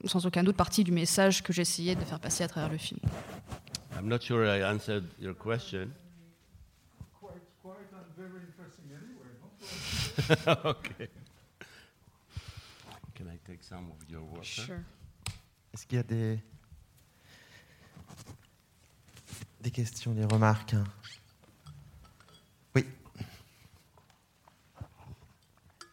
sans 0.04 0.24
aucun 0.24 0.44
doute 0.44 0.57
partie 0.57 0.84
du 0.84 0.92
message 0.92 1.42
que 1.42 1.52
j'essayais 1.52 1.96
de 1.96 2.04
faire 2.04 2.20
passer 2.20 2.44
à 2.44 2.48
travers 2.48 2.70
le 2.70 2.78
film. 2.78 3.00
I'm 3.97 4.09
not 4.09 4.22
sure 4.22 4.47
I 4.47 4.61
answered 4.61 5.05
your 5.18 5.32
question. 5.32 5.94
Quite, 7.18 7.32
quite 7.62 7.76
and 7.94 8.05
very 8.14 8.42
interesting 8.47 8.90
anyway. 8.92 9.26
okay. 10.66 11.09
Can 13.14 13.28
I 13.28 13.38
take 13.51 13.62
some 13.62 13.90
of 13.90 14.11
your 14.11 14.20
water? 14.20 14.84
Est-ce 15.72 15.86
qu'il 15.86 15.97
y 15.97 16.01
a 16.01 16.03
des, 16.03 16.38
des 19.62 19.70
questions, 19.70 20.12
des 20.12 20.26
remarques? 20.26 20.74
Oui. 22.74 22.84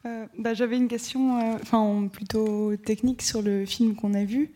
Euh, 0.05 0.27
bah, 0.37 0.53
J'avais 0.53 0.75
une 0.75 0.89
question 0.89 1.39
euh, 1.39 1.57
enfin, 1.61 2.09
plutôt 2.11 2.75
technique 2.75 3.21
sur 3.21 3.41
le 3.41 3.65
film 3.65 3.95
qu'on 3.95 4.13
a 4.13 4.25
vu. 4.25 4.53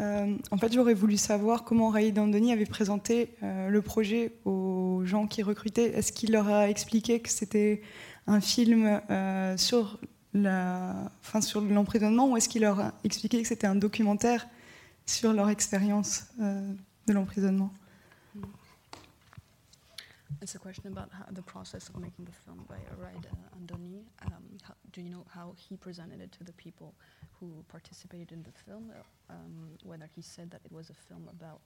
Euh, 0.00 0.36
en 0.50 0.56
fait, 0.56 0.72
j'aurais 0.72 0.94
voulu 0.94 1.16
savoir 1.16 1.64
comment 1.64 1.90
Ray 1.90 2.12
Dandoni 2.12 2.52
avait 2.52 2.66
présenté 2.66 3.34
euh, 3.42 3.68
le 3.68 3.82
projet 3.82 4.32
aux 4.44 5.02
gens 5.04 5.26
qui 5.26 5.42
recrutaient. 5.42 5.96
Est-ce 5.96 6.12
qu'il 6.12 6.32
leur 6.32 6.48
a 6.48 6.70
expliqué 6.70 7.20
que 7.20 7.28
c'était 7.28 7.82
un 8.26 8.40
film 8.40 9.00
euh, 9.10 9.56
sur 9.56 10.00
la, 10.32 11.10
enfin, 11.20 11.40
l'emprisonnement 11.68 12.30
ou 12.30 12.36
est-ce 12.36 12.48
qu'il 12.48 12.62
leur 12.62 12.80
a 12.80 12.94
expliqué 13.04 13.42
que 13.42 13.48
c'était 13.48 13.66
un 13.66 13.74
documentaire 13.74 14.46
sur 15.04 15.32
leur 15.32 15.50
expérience 15.50 16.26
de 16.38 17.12
l'emprisonnement? 17.12 17.70
It's 20.40 20.54
a 20.54 20.58
question 20.58 20.92
about 20.92 21.10
how, 21.12 21.30
the 21.34 21.42
process 21.42 21.90
of 21.90 22.00
making 22.00 22.24
the 22.24 22.32
film 22.32 22.64
by 22.66 22.76
uh, 22.76 23.58
Andoni. 23.58 24.06
Um, 24.24 24.56
do 24.92 25.00
you 25.00 25.10
know 25.10 25.24
how 25.28 25.54
he 25.56 25.76
presented 25.76 26.20
it 26.20 26.32
to 26.32 26.44
the 26.44 26.52
people 26.52 26.94
who 27.38 27.64
participated 27.68 28.32
in 28.32 28.42
the 28.42 28.52
film? 28.66 28.90
Uh, 28.90 29.02
Um, 29.30 29.78
whether 29.84 30.08
he 30.16 30.22
said 30.22 30.50
that 30.50 30.60
it 30.64 30.72
was 30.72 30.90
a 30.90 30.94
film 31.08 31.28
about 31.28 31.60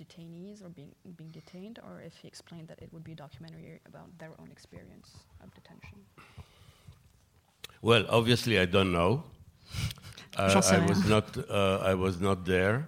detainees 0.00 0.62
or 0.62 0.68
being 0.68 0.92
being 1.16 1.32
detained, 1.32 1.78
or 1.86 2.00
if 2.08 2.14
he 2.20 2.28
explained 2.28 2.68
that 2.68 2.78
it 2.82 2.92
would 2.92 3.04
be 3.04 3.12
a 3.12 3.20
documentary 3.24 3.80
about 3.86 4.08
their 4.18 4.32
own 4.40 4.50
experience 4.52 5.08
of 5.42 5.48
detention. 5.54 5.98
Well, 7.82 8.04
obviously, 8.08 8.58
I 8.58 8.66
don't 8.66 8.92
know. 8.92 9.22
Uh, 10.38 10.60
I 10.70 10.78
was 10.86 11.00
not. 11.08 11.36
Uh, 11.48 11.92
I 11.92 11.94
was 11.94 12.20
not 12.20 12.44
there. 12.44 12.86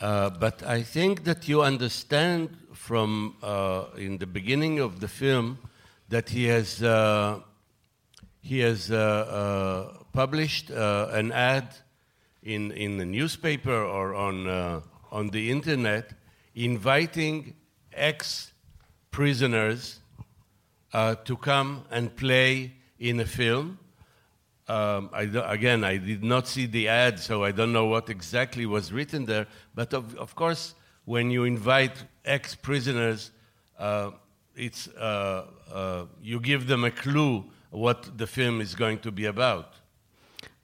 Uh, 0.00 0.30
but 0.30 0.62
I 0.64 0.82
think 0.82 1.22
that 1.22 1.46
you 1.48 1.62
understand 1.62 2.48
from 2.74 3.36
uh, 3.40 3.84
in 3.96 4.18
the 4.18 4.26
beginning 4.26 4.80
of 4.80 4.98
the 4.98 5.06
film 5.06 5.58
that 6.08 6.28
he 6.30 6.46
has 6.46 6.82
uh, 6.82 7.38
he 8.42 8.58
has 8.58 8.90
uh, 8.90 8.96
uh, 8.96 10.02
published 10.12 10.70
uh, 10.70 11.08
an 11.12 11.32
ad 11.32 11.74
in 12.42 12.72
in 12.72 12.98
the 12.98 13.06
newspaper 13.06 13.84
or 13.84 14.14
on 14.14 14.82
on 15.10 15.30
the 15.30 15.50
internet 15.50 16.12
inviting 16.54 17.54
ex 17.92 18.52
prisoners 19.10 20.00
to 20.92 21.36
come 21.36 21.84
and 21.90 22.14
play 22.16 22.72
in 22.98 23.20
a 23.20 23.26
film. 23.26 23.78
Um, 24.68 25.10
I 25.12 25.22
again, 25.22 25.84
I 25.84 25.96
did 25.98 26.24
not 26.24 26.48
see 26.48 26.66
the 26.66 26.88
ad, 26.88 27.20
so 27.20 27.44
I 27.44 27.52
don't 27.52 27.72
know 27.72 27.86
what 27.86 28.10
exactly 28.10 28.66
was 28.66 28.92
written 28.92 29.24
there. 29.24 29.46
But 29.74 29.94
of, 29.94 30.16
of 30.16 30.34
course, 30.34 30.74
when 31.04 31.30
you 31.30 31.44
invite 31.44 32.04
ex 32.24 32.54
prisoners, 32.54 33.30
uh, 33.78 34.10
it's, 34.54 34.88
uh, 34.88 35.46
uh, 35.72 36.04
you 36.22 36.40
give 36.40 36.66
them 36.66 36.84
a 36.84 36.90
clue 36.90 37.44
what 37.72 38.02
the 38.16 38.26
film 38.26 38.60
is 38.60 38.74
going 38.76 38.98
to 38.98 39.10
be 39.10 39.26
about. 39.26 39.82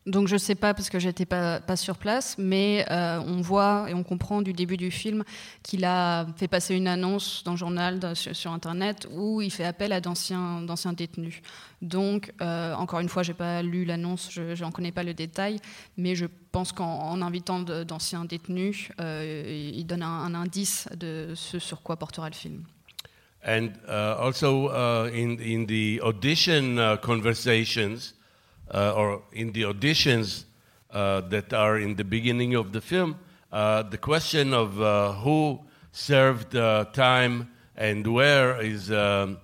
Donc 0.09 0.27
je 0.27 0.39
sais 0.39 0.55
pas 0.55 0.73
parce 0.73 0.89
que 0.89 0.99
j'étais 0.99 1.27
pas, 1.27 1.61
pas 1.61 1.77
sur 1.77 1.99
place, 1.99 2.37
mais 2.39 2.87
euh, 2.91 3.21
on 3.27 3.43
voit 3.43 3.91
et 3.91 3.95
on 3.95 4.03
comprend 4.03 4.41
du 4.41 4.55
début 4.55 4.79
du 4.79 4.91
film 4.91 5.23
qu'il 5.63 5.85
a 5.85 6.27
fait 6.37 6.49
passer 6.49 6.75
une 6.75 6.89
annonce 6.89 7.43
dans 7.45 7.51
le 7.51 7.59
journal, 7.59 8.01
sur, 8.15 8.51
internet, 8.51 9.07
où 9.13 9.43
il 9.43 9.51
fait 9.51 9.67
appel 9.67 9.93
à 9.93 10.01
d'anciens 10.01 10.93
détenus. 10.97 11.43
Donc 11.83 12.33
euh, 12.41 12.73
encore 12.75 13.01
une 13.01 13.11
fois, 13.11 13.23
j'ai 13.23 13.35
pas 13.35 13.63
lu 13.63 13.85
l'annonce, 13.85 14.31
je 14.31 14.63
n'en 14.63 14.71
connais 14.71 14.93
pas 14.93 15.03
le 15.03 15.13
détail, 15.13 15.61
mais 15.99 16.15
je 16.15 16.25
pense 16.53 16.73
qu'en 16.73 17.01
en 17.01 17.21
invitant 17.21 17.61
d'anciens 17.61 18.25
détenus, 18.25 18.89
euh, 19.03 19.71
il 19.75 19.85
donne 19.85 20.03
un 20.03 20.35
indice 20.35 20.89
de 20.97 21.35
ce 21.35 21.59
sur 21.59 21.83
quoi 21.83 21.99
portera 21.99 22.31
le 22.31 22.35
film. 22.35 22.65
And 23.43 23.79
uh, 23.89 24.17
also 24.19 24.69
uh, 24.69 25.11
in, 25.13 25.41
in 25.41 25.67
the 25.67 26.01
audition 26.03 26.79
uh, 26.79 26.97
conversations, 26.97 28.15
or 28.71 29.23
in 29.33 29.53
the 29.53 29.63
auditions 29.63 30.45
that 30.93 31.53
are 31.55 31.79
in 31.79 31.97
the 31.97 32.05
beginning 32.05 32.55
of 32.55 32.73
the 32.73 32.81
film, 32.81 33.19
the 33.51 33.99
question 34.01 34.53
of 34.53 34.75
who 35.23 35.61
served 35.93 36.53
time 36.93 37.51
and 37.77 38.07
where 38.07 38.61
is, 38.61 38.91
um, 38.91 39.39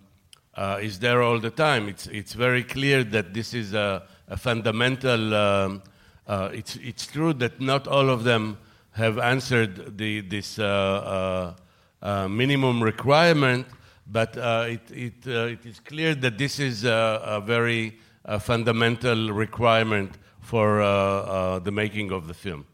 is 0.80 0.98
there 0.98 1.22
all 1.22 1.38
the 1.38 1.50
time. 1.50 1.88
It's, 1.88 2.06
it's 2.08 2.34
very 2.34 2.64
clear 2.64 3.02
that 3.04 3.32
this 3.32 3.54
is 3.54 3.72
a, 3.72 4.02
a 4.28 4.36
fundamental, 4.36 5.34
um, 5.34 5.82
uh, 6.26 6.50
it's, 6.52 6.76
it's 6.76 7.06
true 7.06 7.32
that 7.34 7.60
not 7.60 7.86
all 7.86 8.10
of 8.10 8.24
them 8.24 8.58
have 8.92 9.18
answered 9.18 9.98
the, 9.98 10.20
this 10.20 10.58
uh, 10.58 11.54
uh, 12.02 12.28
minimum 12.28 12.82
requirement, 12.82 13.66
but 14.06 14.36
uh, 14.36 14.66
it, 14.68 14.90
it, 14.90 15.26
uh, 15.26 15.52
it 15.52 15.64
is 15.64 15.80
clear 15.80 16.14
that 16.14 16.36
this 16.36 16.58
is 16.58 16.84
a, 16.84 17.20
a 17.24 17.40
very 17.40 17.98
fundamental 18.40 19.32
requirement 19.32 20.10
for 20.40 20.80
uh, 20.80 20.86
uh, 20.86 21.58
the 21.60 21.70
making 21.70 22.10
of 22.12 22.26
the 22.26 22.34
film. 22.34 22.64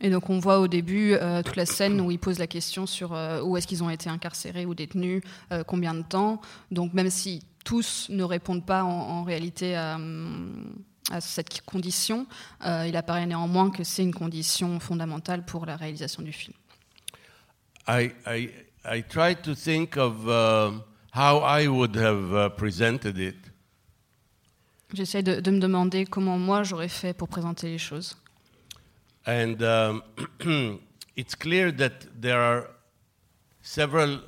Et 0.00 0.08
donc 0.08 0.30
on 0.30 0.38
voit 0.38 0.60
au 0.60 0.66
début 0.68 1.12
euh, 1.12 1.42
toute 1.42 1.56
la 1.56 1.66
scène 1.66 2.00
où 2.00 2.10
il 2.10 2.18
pose 2.18 2.38
la 2.38 2.46
question 2.46 2.86
sur 2.86 3.12
euh, 3.12 3.42
où 3.42 3.56
est-ce 3.56 3.66
qu'ils 3.66 3.84
ont 3.84 3.90
été 3.90 4.08
incarcérés 4.08 4.64
ou 4.64 4.74
détenus, 4.74 5.22
euh, 5.52 5.62
combien 5.62 5.92
de 5.92 6.02
temps. 6.02 6.40
Donc 6.70 6.94
même 6.94 7.10
si 7.10 7.42
tous 7.64 8.06
ne 8.08 8.24
répondent 8.24 8.64
pas 8.64 8.82
en, 8.82 8.88
en 8.88 9.22
réalité 9.24 9.76
à, 9.76 9.98
à 11.10 11.20
cette 11.20 11.60
condition, 11.66 12.26
euh, 12.64 12.86
il 12.88 12.96
apparaît 12.96 13.26
néanmoins 13.26 13.70
que 13.70 13.84
c'est 13.84 14.02
une 14.02 14.14
condition 14.14 14.80
fondamentale 14.80 15.44
pour 15.44 15.66
la 15.66 15.76
réalisation 15.76 16.22
du 16.22 16.32
film. 16.32 16.54
I, 17.86 18.10
I, 18.26 18.48
I 18.84 19.02
tried 19.02 19.44
to 19.44 19.54
think 19.54 19.96
of 19.96 20.28
uh, 20.28 20.72
how 21.10 21.38
I 21.38 21.68
would 21.68 21.94
have 21.96 22.34
uh, 22.34 22.48
presented 22.50 23.18
it. 23.18 23.36
J'essaie 24.92 25.22
de, 25.22 25.40
de 25.40 25.50
me 25.50 25.60
demander 25.60 26.04
comment 26.04 26.38
moi 26.38 26.62
j'aurais 26.64 26.88
fait 26.88 27.14
pour 27.14 27.28
présenter 27.28 27.68
les 27.68 27.78
choses. 27.78 28.16
And 29.26 29.62
um, 29.62 30.02
it's 31.16 31.34
clear 31.34 31.70
that 31.72 32.06
there 32.20 32.40
are 32.40 32.70
several, 33.62 34.20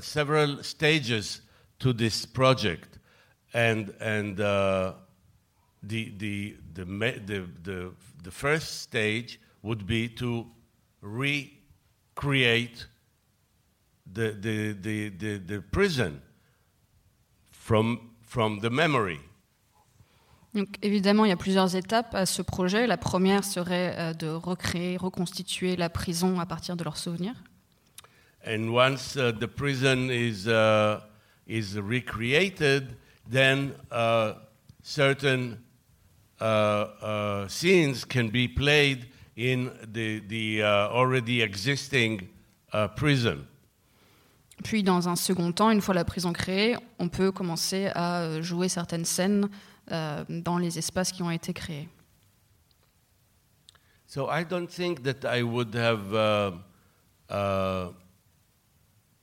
several 0.00 0.62
stages 0.62 1.42
to 1.78 1.92
this 1.92 2.26
project. 2.26 2.98
And, 3.52 3.92
and 4.00 4.40
uh, 4.40 4.94
the, 5.82 6.12
the, 6.16 6.56
the, 6.74 6.84
the, 6.84 7.46
the, 7.62 7.92
the 8.22 8.30
first 8.30 8.80
stage 8.80 9.40
would 9.62 9.86
be 9.86 10.08
to 10.08 10.46
recreate 11.02 12.86
the, 14.12 14.32
the, 14.40 14.74
the, 14.74 15.10
the, 15.10 15.38
the 15.38 15.60
prison 15.70 16.20
from, 17.50 18.10
from 18.22 18.60
the 18.60 18.70
memory. 18.70 19.20
Donc 20.52 20.78
évidemment, 20.82 21.24
il 21.24 21.28
y 21.28 21.32
a 21.32 21.36
plusieurs 21.36 21.76
étapes 21.76 22.12
à 22.14 22.26
ce 22.26 22.42
projet. 22.42 22.88
La 22.88 22.96
première 22.96 23.44
serait 23.44 23.94
euh, 23.96 24.12
de 24.14 24.28
recréer, 24.28 24.96
reconstituer 24.96 25.76
la 25.76 25.88
prison 25.88 26.40
à 26.40 26.46
partir 26.46 26.76
de 26.76 26.82
leurs 26.82 26.96
souvenirs. 26.96 27.36
And 28.44 28.70
once 28.70 29.16
uh, 29.16 29.32
the 29.32 29.46
prison 29.46 30.10
is, 30.10 30.48
uh, 30.48 31.00
is 31.46 31.78
recreated, 31.78 32.96
then 33.30 33.74
uh, 33.92 34.32
certain 34.82 35.58
uh, 36.40 36.44
uh, 36.44 37.48
scenes 37.48 38.04
can 38.04 38.28
be 38.30 38.48
played 38.48 39.06
in 39.36 39.70
the, 39.92 40.20
the 40.26 40.62
uh, 40.62 40.88
already 40.88 41.42
existing 41.42 42.28
uh, 42.72 42.88
prison. 42.88 43.46
Puis, 44.62 44.82
dans 44.82 45.08
un 45.08 45.16
second 45.16 45.52
temps, 45.52 45.70
une 45.70 45.80
fois 45.80 45.94
la 45.94 46.04
prison 46.04 46.32
créée, 46.32 46.76
on 46.98 47.08
peut 47.08 47.32
commencer 47.32 47.90
à 47.94 48.20
euh, 48.20 48.42
jouer 48.42 48.68
certaines 48.68 49.04
scènes 49.04 49.48
euh, 49.90 50.24
dans 50.28 50.58
les 50.58 50.78
espaces 50.78 51.12
qui 51.12 51.22
ont 51.22 51.30
été 51.30 51.52
créés. 51.52 51.88
So 54.06 54.28
I 54.28 54.44
don't 54.44 54.66
think 54.66 55.04
that 55.04 55.24
I 55.24 55.42
would 55.42 55.72
have 55.76 56.12
uh, 56.12 56.50
uh, 57.32 57.92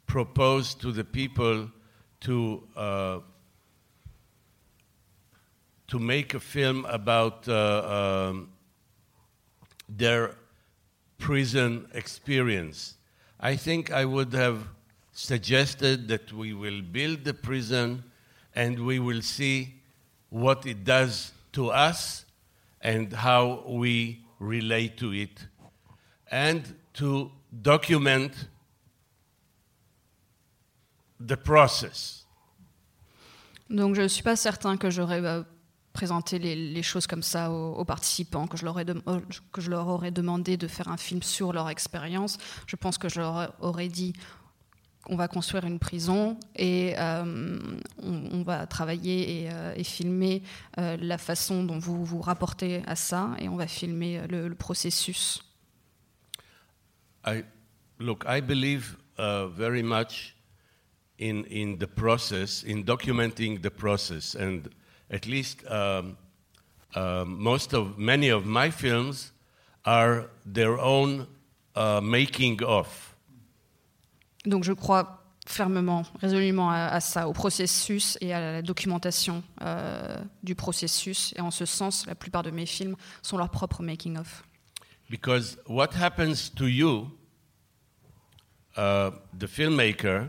proposed 0.05 0.79
to 0.79 0.93
the 0.93 1.03
people 1.03 1.69
to 2.21 2.63
uh, 2.77 3.19
to 5.87 5.99
make 5.99 6.33
a 6.33 6.39
film 6.39 6.85
about 6.85 7.47
uh, 7.49 8.29
um, 8.29 8.49
their 9.89 10.35
prison 11.17 11.85
experience. 11.93 12.97
I 13.41 13.57
think 13.57 13.91
I 13.91 14.05
would 14.05 14.33
have 14.33 14.69
suggested 15.17 16.07
that 16.07 16.31
we 16.31 16.53
will 16.53 16.83
build 16.83 17.23
the 17.23 17.33
prison 17.33 18.03
and 18.55 18.77
we 18.77 18.99
will 18.99 19.21
see 19.23 19.73
what 20.29 20.63
it 20.67 20.83
does 20.83 21.33
to 21.53 21.71
us 21.71 22.25
and 22.81 23.11
how 23.13 23.63
we 23.67 24.19
relate 24.39 24.95
to 24.97 25.11
it, 25.13 25.47
and 26.31 26.61
to 26.93 27.31
document 27.51 28.47
the 31.19 31.35
process. 31.35 32.25
Donc, 33.69 33.95
je 33.95 34.01
ne 34.03 34.07
suis 34.07 34.21
pas 34.23 34.35
certain 34.35 34.77
que 34.77 34.91
j'aurais 34.91 35.25
euh, 35.25 35.43
présenté 35.93 36.37
les, 36.37 36.55
les 36.55 36.83
choses 36.83 37.07
comme 37.07 37.23
ça 37.23 37.51
aux, 37.51 37.73
aux 37.73 37.85
participants, 37.85 38.45
que 38.45 38.55
je, 38.55 38.63
leur 38.63 38.75
dem- 38.75 39.01
euh, 39.07 39.19
que 39.51 39.61
je 39.61 39.71
leur 39.71 39.87
aurais 39.87 40.11
demandé 40.11 40.55
de 40.57 40.67
faire 40.67 40.87
un 40.89 40.97
film 40.97 41.23
sur 41.23 41.51
leur 41.51 41.67
expérience. 41.69 42.37
Je 42.67 42.75
pense 42.75 42.99
que 42.99 43.09
je 43.09 43.19
leur 43.19 43.55
aurais 43.59 43.87
dit 43.89 44.13
on 45.09 45.15
va 45.15 45.27
construire 45.27 45.65
une 45.65 45.79
prison 45.79 46.37
et 46.55 46.95
euh, 46.97 47.79
on, 48.01 48.41
va 48.43 48.67
travailler 48.67 49.43
et, 49.43 49.51
euh, 49.51 49.83
filmer 49.83 50.43
euh, 50.77 50.97
la 50.99 51.17
façon 51.17 51.63
dont 51.63 51.79
vous 51.79 52.03
vous 52.03 52.21
rapportez 52.21 52.81
à 52.85 52.95
ça 52.95 53.31
et 53.39 53.49
on 53.49 53.55
va 53.55 53.67
filmer 53.67 54.21
le, 54.27 54.53
processus. 54.55 55.41
I, 57.25 57.43
look, 57.99 58.23
I 58.27 58.41
believe 58.41 58.97
uh, 59.17 59.47
very 59.47 59.83
much 59.83 60.35
in, 61.19 61.43
in 61.49 61.77
the 61.77 61.87
process, 61.87 62.63
in 62.63 62.83
documenting 62.83 63.61
the 63.61 63.69
process, 63.69 64.35
and 64.35 64.69
at 65.09 65.25
least 65.25 65.63
um, 65.69 66.17
um, 66.95 67.37
most 67.41 67.73
of 67.73 67.97
many 67.97 68.29
of 68.29 68.45
my 68.45 68.69
films 68.69 69.33
are 69.85 70.29
their 70.45 70.79
own 70.79 71.27
uh, 71.75 72.01
making 72.01 72.61
of. 72.63 73.06
Donc 74.47 74.63
je 74.63 74.73
crois 74.73 75.23
fermement, 75.47 76.03
résolument 76.19 76.69
à, 76.69 76.99
ça, 76.99 77.27
au 77.27 77.33
processus 77.33 78.17
et 78.21 78.33
à 78.33 78.39
la 78.39 78.61
documentation 78.61 79.43
euh, 79.61 80.17
du 80.43 80.55
processus. 80.55 81.33
Et 81.37 81.41
en 81.41 81.51
ce 81.51 81.65
sens, 81.65 82.05
la 82.05 82.15
plupart 82.15 82.43
de 82.43 82.51
mes 82.51 82.65
films 82.65 82.95
sont 83.21 83.37
leur 83.37 83.49
propre 83.49 83.81
making-of. 83.81 84.43
Because 85.09 85.57
what 85.67 85.89
happens 85.95 86.49
to 86.55 86.67
you, 86.67 87.09
uh, 88.75 89.11
the 89.37 89.47
filmmaker, 89.47 90.27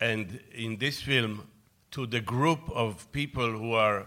and 0.00 0.26
in 0.56 0.76
this 0.78 1.00
film 1.00 1.42
to 1.90 2.06
the 2.06 2.20
group 2.20 2.60
of 2.74 3.10
people 3.10 3.50
who 3.58 3.74
are 3.74 4.06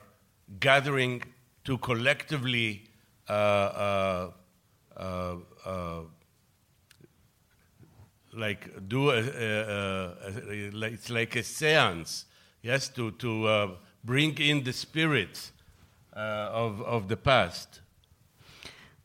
gathering 0.60 1.22
to 1.66 1.78
collectively 1.78 2.84
uh, 3.28 3.34
uh, 3.34 4.32
uh, 4.98 5.36
uh, 5.66 6.02
like 8.38 8.70
do 8.88 9.10
a, 9.10 9.20
a, 9.20 10.14
a, 10.30 10.88
it's 10.88 11.10
like 11.10 11.36
a 11.36 11.44
séance, 11.44 12.26
yes, 12.64 12.90
to 12.94 13.12
to 13.12 13.48
uh, 13.48 13.68
bring 14.04 14.38
in 14.40 14.64
the 14.64 14.72
spirits 14.72 15.52
uh, 16.16 16.50
of 16.54 16.82
of 16.82 17.08
the 17.08 17.16
past. 17.18 17.82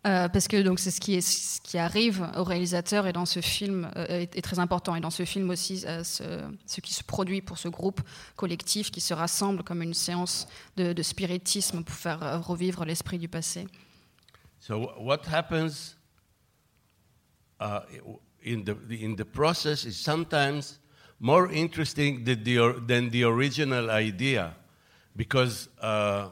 Euh, 0.04 0.28
parce 0.28 0.48
que 0.48 0.60
donc 0.62 0.80
c'est 0.80 0.90
ce 0.90 1.00
qui 1.00 1.14
est 1.14 1.20
ce 1.20 1.60
qui 1.60 1.78
arrive 1.78 2.28
au 2.36 2.42
réalisateur 2.42 3.06
et 3.06 3.12
dans 3.12 3.24
ce 3.24 3.40
film 3.40 3.88
euh, 3.94 4.04
est, 4.22 4.34
est 4.36 4.42
très 4.42 4.58
important 4.58 4.96
et 4.96 5.00
dans 5.00 5.10
ce 5.12 5.24
film 5.24 5.48
aussi 5.50 5.84
euh, 5.86 6.02
ce, 6.02 6.24
ce 6.66 6.80
qui 6.80 6.92
se 6.92 7.04
produit 7.04 7.40
pour 7.40 7.56
ce 7.56 7.68
groupe 7.68 8.00
collectif 8.34 8.90
qui 8.90 9.00
se 9.00 9.14
rassemble 9.14 9.62
comme 9.62 9.80
une 9.80 9.94
séance 9.94 10.48
de, 10.76 10.92
de 10.92 11.02
spiritisme 11.04 11.84
pour 11.84 11.94
faire 11.94 12.20
euh, 12.24 12.38
revivre 12.38 12.84
l'esprit 12.84 13.16
du 13.16 13.28
passé. 13.28 13.68
So 14.58 14.74
wh- 14.80 14.98
what 14.98 15.20
happens 15.32 15.94
uh, 17.60 17.78
in 18.42 18.64
the 18.64 18.76
in 18.90 19.16
the 19.16 19.24
process 19.24 19.84
is 19.84 19.96
sometimes 19.96 20.78
more 21.22 21.50
interesting 21.52 22.24
than 22.24 22.42
the, 22.42 22.82
than 22.84 23.10
the 23.10 23.22
original 23.22 23.90
idea, 23.90 24.56
because 25.14 25.68
uh, 25.80 26.28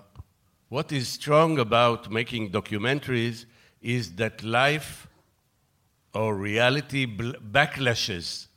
what 0.68 0.90
is 0.90 1.06
strong 1.08 1.60
about 1.60 2.10
making 2.10 2.50
documentaries 2.50 3.46
is 3.80 4.16
that 4.16 4.42
life 4.42 5.06
or 6.12 6.34
reality 6.34 7.06
bl- 7.06 7.38
backlashes. 7.52 8.48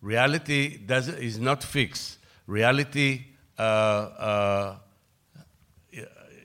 Reality 0.00 0.78
does, 0.78 1.08
is 1.08 1.38
not 1.38 1.62
fixed. 1.62 2.18
Reality 2.46 3.26
uh, 3.58 3.62
uh, 3.62 4.76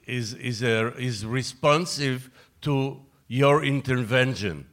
is, 0.05 0.33
is, 0.33 0.63
a, 0.63 0.93
is 0.97 1.25
responsive 1.25 2.29
to 2.61 3.01
your 3.27 3.63
intervention. 3.63 4.68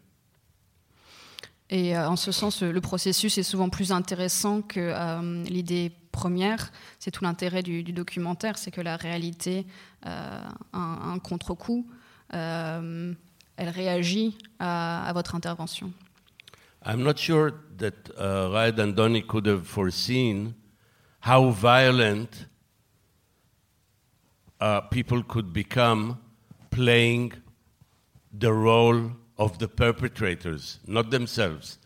Et 1.70 1.96
euh, 1.96 2.08
en 2.08 2.16
ce 2.16 2.30
sens, 2.32 2.62
le 2.62 2.80
processus 2.80 3.38
est 3.38 3.42
souvent 3.42 3.68
plus 3.68 3.90
intéressant 3.90 4.62
que 4.62 4.78
euh, 4.80 5.42
l'idée 5.44 5.92
première. 6.12 6.70
C'est 6.98 7.10
tout 7.10 7.24
l'intérêt 7.24 7.62
du, 7.62 7.82
du 7.82 7.92
documentaire, 7.92 8.56
c'est 8.56 8.70
que 8.70 8.80
la 8.80 8.96
réalité 8.96 9.66
euh, 10.06 10.40
a 10.72 10.78
un, 10.78 11.12
un 11.14 11.18
contre-coup. 11.18 11.86
Euh, 12.34 13.12
elle 13.56 13.68
réagit 13.68 14.36
à, 14.58 15.06
à 15.06 15.12
votre 15.12 15.34
intervention. 15.34 15.92
I'm 16.84 17.02
not 17.02 17.16
sure 17.16 17.50
that 17.78 18.10
uh, 18.16 18.48
Raed 18.52 18.78
Andoni 18.78 19.26
could 19.26 19.46
have 19.46 19.66
foreseen 19.66 20.54
how 21.22 21.50
violent 21.50 22.46
uh, 24.60 24.82
people 24.90 25.24
could 25.24 25.52
become 25.52 26.18
playing 26.70 27.32
the 28.32 28.52
role 28.52 29.10
of 29.38 29.58
the 29.58 29.68
perpetrators, 29.68 30.78
not 30.86 31.10
themselves, 31.10 31.78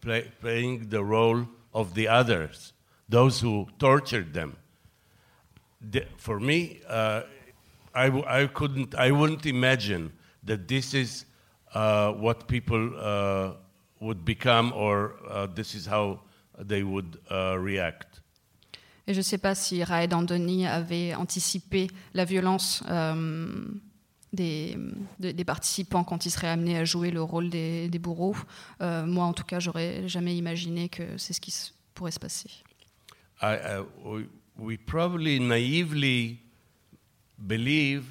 play, 0.00 0.30
playing 0.40 0.88
the 0.88 1.02
role 1.04 1.46
of 1.72 1.94
the 1.94 2.08
others, 2.08 2.72
those 3.08 3.40
who 3.40 3.66
tortured 3.78 4.32
them. 4.32 4.56
The- 5.80 6.06
for 6.16 6.40
me, 6.40 6.80
uh, 6.88 7.22
I, 7.94 8.06
w- 8.06 8.24
I 8.26 8.46
couldn't, 8.46 8.94
I 8.94 9.10
wouldn't 9.10 9.46
imagine 9.46 10.12
that 10.44 10.66
this 10.66 10.94
is 10.94 11.26
uh, 11.74 12.12
what 12.12 12.48
people 12.48 12.90
uh, 12.98 13.52
would 14.00 14.24
become 14.24 14.72
or 14.74 15.14
uh, 15.28 15.46
this 15.46 15.74
is 15.74 15.86
how 15.86 16.20
they 16.58 16.82
would 16.82 17.18
uh, 17.30 17.56
react. 17.58 18.20
Et 19.06 19.12
je 19.12 19.18
ne 19.18 19.22
sais 19.22 19.36
pas 19.38 19.54
si 19.54 19.84
Raed 19.84 20.14
Andoni 20.14 20.66
avait 20.66 21.14
anticipé 21.14 21.88
la 22.14 22.24
violence 22.24 22.82
euh, 22.88 23.14
des, 24.34 24.76
de- 25.20 25.30
des 25.32 25.44
participants 25.44 26.04
quand 26.04 26.26
ils 26.26 26.30
seraient 26.30 26.48
amenés 26.48 26.78
à 26.78 26.84
jouer 26.84 27.10
le 27.10 27.22
rôle 27.22 27.48
des, 27.50 27.88
des 27.88 27.98
bourreaux. 27.98 28.36
Euh, 28.80 29.06
moi, 29.06 29.24
en 29.24 29.32
tout 29.32 29.44
cas, 29.44 29.60
j'aurais 29.60 30.08
jamais 30.08 30.36
imaginé 30.36 30.88
que 30.88 31.16
c'est 31.18 31.32
ce 31.32 31.40
qui 31.40 31.50
se- 31.50 31.70
pourrait 31.94 32.10
se 32.12 32.20
passer. 32.20 32.50
I, 33.42 33.56
uh, 33.56 33.84
we, 34.56 34.76
probably 34.78 35.38
naively 35.40 36.38
believe 37.38 38.04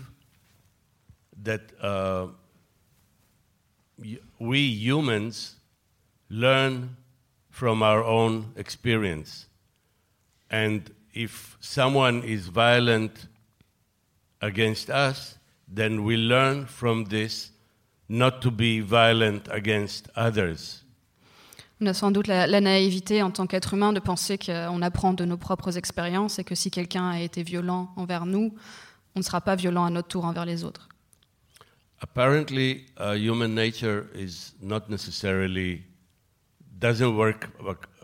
that 1.43 1.61
uh, 1.81 2.27
we 4.39 4.59
humans 4.59 5.55
learn 6.29 6.95
from 7.49 7.81
our 7.81 8.03
own 8.03 8.45
experience. 8.57 9.47
And 10.49 10.81
if 11.13 11.57
someone 11.61 12.23
is 12.23 12.47
violent 12.47 13.27
against 14.41 14.89
us, 14.89 15.37
then 15.73 15.99
we 15.99 16.15
learn 16.17 16.65
from 16.65 17.05
this 17.05 17.51
not 18.09 18.41
to 18.41 18.51
be 18.51 18.79
violent 18.79 19.47
against 19.51 20.09
others. 20.15 20.83
On 21.81 21.87
a 21.87 21.93
sans 21.93 22.11
doute 22.11 22.27
la, 22.27 22.47
la 22.47 22.61
naïveté 22.61 23.21
en 23.21 23.31
tant 23.31 23.47
qu'être 23.47 23.73
humain 23.73 23.91
de 23.91 23.99
penser 23.99 24.37
qu'on 24.37 24.81
apprend 24.81 25.13
de 25.13 25.25
nos 25.25 25.37
propres 25.37 25.77
expériences 25.77 26.39
et 26.39 26.43
que 26.43 26.55
si 26.55 26.71
quelqu'un 26.71 27.09
a 27.09 27.19
été 27.19 27.43
violent 27.43 27.91
envers 27.97 28.25
nous, 28.25 28.53
on 29.15 29.19
ne 29.19 29.23
sera 29.23 29.41
pas 29.41 29.55
violent 29.55 29.83
à 29.85 29.89
notre 29.89 30.07
tour 30.07 30.25
envers 30.25 30.45
les 30.45 30.63
autres. 30.63 30.87
Apparently, 32.01 32.85
uh, 32.99 33.15
human 33.15 33.53
nature 33.53 34.07
is 34.13 34.53
not 34.61 34.89
necessarily, 34.89 35.83
doesn't 36.79 37.15
work 37.15 37.49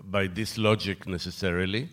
by 0.03 0.27
this 0.27 0.57
logic 0.57 1.05
necessarily. 1.05 1.89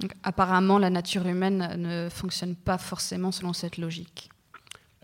Donc, 0.00 0.12
apparemment, 0.24 0.78
la 0.78 0.90
nature 0.90 1.26
humaine 1.26 1.76
ne 1.76 2.08
fonctionne 2.08 2.56
pas 2.56 2.78
forcément 2.78 3.30
selon 3.30 3.52
cette 3.52 3.78
logique. 3.78 4.28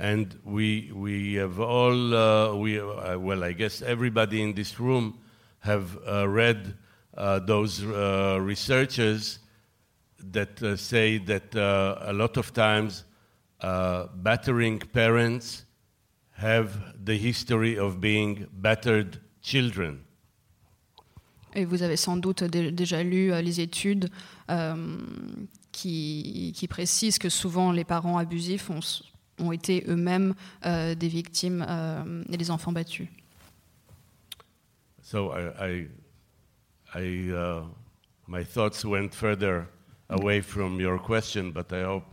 And 0.01 0.34
we, 0.44 0.90
we 0.94 1.34
have 1.34 1.61
all, 1.61 2.14
uh, 2.14 2.55
we, 2.55 2.80
uh, 2.80 3.18
well, 3.18 3.44
I 3.44 3.53
guess 3.53 3.82
everybody 3.82 4.40
in 4.40 4.55
this 4.55 4.80
room 4.80 5.18
have 5.59 5.98
uh, 6.09 6.26
read 6.26 6.74
uh, 7.16 7.38
those 7.40 7.84
uh, 7.84 8.38
researchers 8.40 9.40
that 10.32 10.62
uh, 10.62 10.76
say 10.76 11.18
that 11.18 11.55
a 11.55 12.12
lot 12.14 12.38
of 12.38 12.55
times 12.55 13.05
battering 13.61 14.78
parents 14.78 15.66
have 16.32 16.94
the 17.05 17.18
history 17.18 17.78
of 17.78 18.01
being 18.01 18.46
battered 18.53 19.20
children. 19.42 19.98
Et 21.55 21.64
vous 21.64 21.82
avez 21.82 21.96
sans 21.96 22.16
doute 22.16 22.44
déjà 22.44 23.03
lu 23.03 23.32
euh, 23.32 23.42
les 23.42 23.61
études 23.61 24.09
euh, 24.51 24.76
qui, 25.72 26.53
qui 26.55 26.68
précisent 26.68 27.18
que 27.18 27.28
souvent 27.28 27.72
les 27.72 27.84
parents 27.84 28.18
abusifs 28.18 28.70
ont, 28.70 28.80
ont 29.41 29.53
été 29.53 29.84
eux-mêmes 29.88 30.34
euh, 30.66 30.95
des 30.95 31.09
victimes 31.09 31.64
euh, 31.68 32.22
et 32.30 32.36
des 32.36 32.51
enfants 32.51 32.72
battus. 32.72 33.09
So 35.03 35.32
I, 35.32 35.51
I, 35.59 35.88
I 36.95 37.30
uh, 37.30 37.64
my 38.28 38.45
thoughts 38.45 38.84
went 38.84 39.11
further 39.12 39.66
away 40.09 40.41
from 40.41 40.80
your 40.80 40.99
question, 41.01 41.51
but 41.51 41.72
I 41.72 41.84
hope 41.84 42.05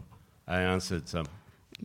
I 0.47 0.63
answered 0.65 1.07
some. 1.07 1.25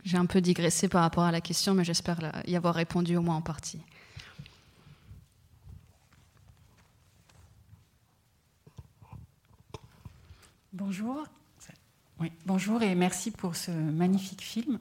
J'ai 0.03 0.17
un 0.17 0.25
peu 0.25 0.41
digressé 0.41 0.87
par 0.87 1.01
rapport 1.03 1.23
à 1.23 1.31
la 1.31 1.41
question, 1.41 1.75
mais 1.75 1.83
j'espère 1.83 2.17
y 2.47 2.55
avoir 2.55 2.73
répondu 2.73 3.15
au 3.15 3.21
moins 3.21 3.35
en 3.35 3.41
partie. 3.41 3.79
Bonjour. 10.71 11.23
Oui, 12.19 12.31
bonjour 12.45 12.81
et 12.81 12.95
merci 12.95 13.29
pour 13.29 13.55
ce 13.55 13.69
magnifique 13.69 14.41
film. 14.41 14.79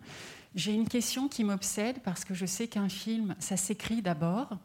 J'ai 0.55 0.73
une 0.75 0.89
question 0.89 1.29
qui 1.29 1.45
m'obsède 1.45 2.01
parce 2.05 2.25
que 2.25 2.35
je 2.35 2.45
sais 2.45 2.69
qu'un 2.69 2.89
film, 2.89 3.35
ça 3.39 3.57
s'écrit 3.57 4.03
d'abord. 4.03 4.59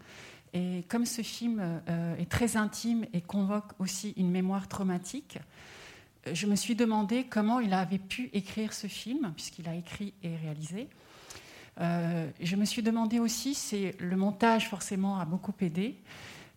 Et 0.53 0.83
comme 0.89 1.05
ce 1.05 1.21
film 1.21 1.81
euh, 1.87 2.15
est 2.17 2.29
très 2.29 2.57
intime 2.57 3.05
et 3.13 3.21
convoque 3.21 3.71
aussi 3.79 4.13
une 4.17 4.29
mémoire 4.29 4.67
traumatique, 4.67 5.39
je 6.33 6.45
me 6.45 6.55
suis 6.55 6.75
demandé 6.75 7.25
comment 7.29 7.59
il 7.59 7.73
avait 7.73 7.99
pu 7.99 8.29
écrire 8.33 8.73
ce 8.73 8.87
film, 8.87 9.31
puisqu'il 9.35 9.67
a 9.69 9.75
écrit 9.75 10.13
et 10.23 10.35
réalisé. 10.35 10.89
Euh, 11.79 12.29
je 12.41 12.55
me 12.55 12.65
suis 12.65 12.81
demandé 12.81 13.19
aussi, 13.19 13.53
c'est 13.53 13.95
le 13.99 14.15
montage 14.17 14.67
forcément 14.67 15.19
a 15.19 15.25
beaucoup 15.25 15.53
aidé, 15.61 15.95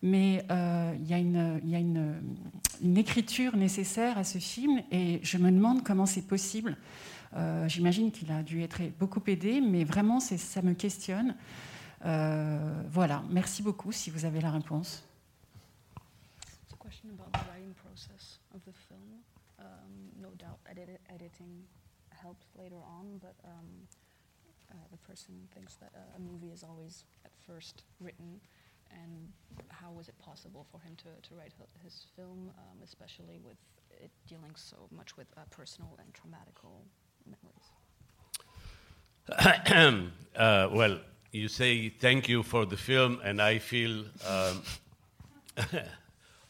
mais 0.01 0.43
euh, 0.49 0.93
il 0.99 1.07
y 1.07 1.13
a, 1.13 1.19
une 1.19 2.97
écriture 2.97 3.55
nécessaire 3.55 4.17
à 4.17 4.23
ce 4.23 4.39
film 4.39 4.81
et 4.91 5.19
je 5.23 5.37
me 5.37 5.51
demande 5.51 5.83
comment 5.83 6.07
c'est 6.07 6.27
possible. 6.27 6.75
Euh, 7.33 7.67
J'imagine 7.67 8.11
qu'il 8.11 8.31
a 8.31 8.43
dû 8.43 8.61
être 8.61 8.81
beaucoup 8.99 9.21
aidé, 9.27 9.61
mais 9.61 9.83
vraiment 9.83 10.19
ça 10.19 10.61
me 10.61 10.73
questionne. 10.73 11.35
Euh, 12.05 12.83
voilà, 12.89 13.23
merci 13.29 13.61
beaucoup 13.61 13.91
si 13.91 14.09
vous 14.09 14.25
avez 14.25 14.41
la 14.41 14.51
réponse. 14.51 15.03
It's 16.65 16.73
a 16.73 16.77
question 16.77 17.09
about 17.11 17.31
the 17.31 17.45
writing 17.49 17.73
process 17.75 18.39
of 18.53 18.61
the 18.65 18.73
film. 18.87 19.21
Um, 19.59 20.11
no 20.19 20.29
doubt 20.37 20.59
edit- 20.65 20.99
editing 21.09 21.63
helped 22.09 22.45
later 22.57 22.77
on, 22.99 23.17
but 23.19 23.35
um, 23.45 23.87
uh, 24.71 24.75
the 24.91 24.97
person 25.07 25.33
thinks 25.53 25.75
that 25.75 25.91
uh, 25.95 26.17
a 26.17 26.19
movie 26.19 26.51
is 26.51 26.63
always 26.63 27.05
at 27.23 27.31
first 27.45 27.83
written 27.99 28.39
and 28.91 29.31
how 29.69 29.91
was 29.91 30.09
it 30.09 30.17
possible 30.19 30.65
for 30.71 30.79
him 30.81 30.95
to, 30.97 31.09
to 31.29 31.35
write 31.35 31.53
his 31.83 32.07
film, 32.15 32.51
um, 32.57 32.77
especially 32.83 33.39
with 33.45 33.57
it 34.03 34.11
dealing 34.27 34.51
so 34.55 34.87
much 34.91 35.15
with 35.15 35.27
uh, 35.37 35.41
personal 35.49 35.95
and 35.99 36.11
traumatical 36.13 36.81
memories? 39.29 40.11
uh, 40.35 40.69
well, 40.71 40.99
you 41.31 41.47
say 41.47 41.89
thank 41.89 42.27
you 42.27 42.43
for 42.43 42.65
the 42.65 42.77
film, 42.77 43.19
and 43.23 43.41
I 43.41 43.59
feel 43.59 44.05
um, 44.27 44.61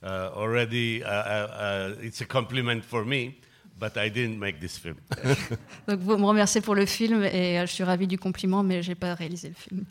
uh, 0.03 0.30
already 0.34 1.03
uh, 1.03 1.09
uh, 1.09 1.95
it's 1.99 2.22
a 2.22 2.26
compliment 2.26 2.84
for 2.84 3.05
me. 3.05 3.39
But 3.80 3.97
I 3.97 4.09
didn't 4.09 4.38
make 4.38 4.59
this 4.59 4.78
film. 4.78 4.97
Donc 5.88 5.99
vous 6.01 6.17
me 6.17 6.26
remerciez 6.26 6.61
pour 6.61 6.76
le 6.76 6.86
film 6.86 7.24
et 7.24 7.57
je 7.61 7.65
suis 7.65 7.84
ravi 7.84 8.05
du 8.05 8.19
compliment, 8.19 8.61
mais 8.61 8.84
j'ai 8.84 8.93
pas 8.93 9.15
réalisé 9.15 9.47
le 9.47 9.55
film. 9.55 9.86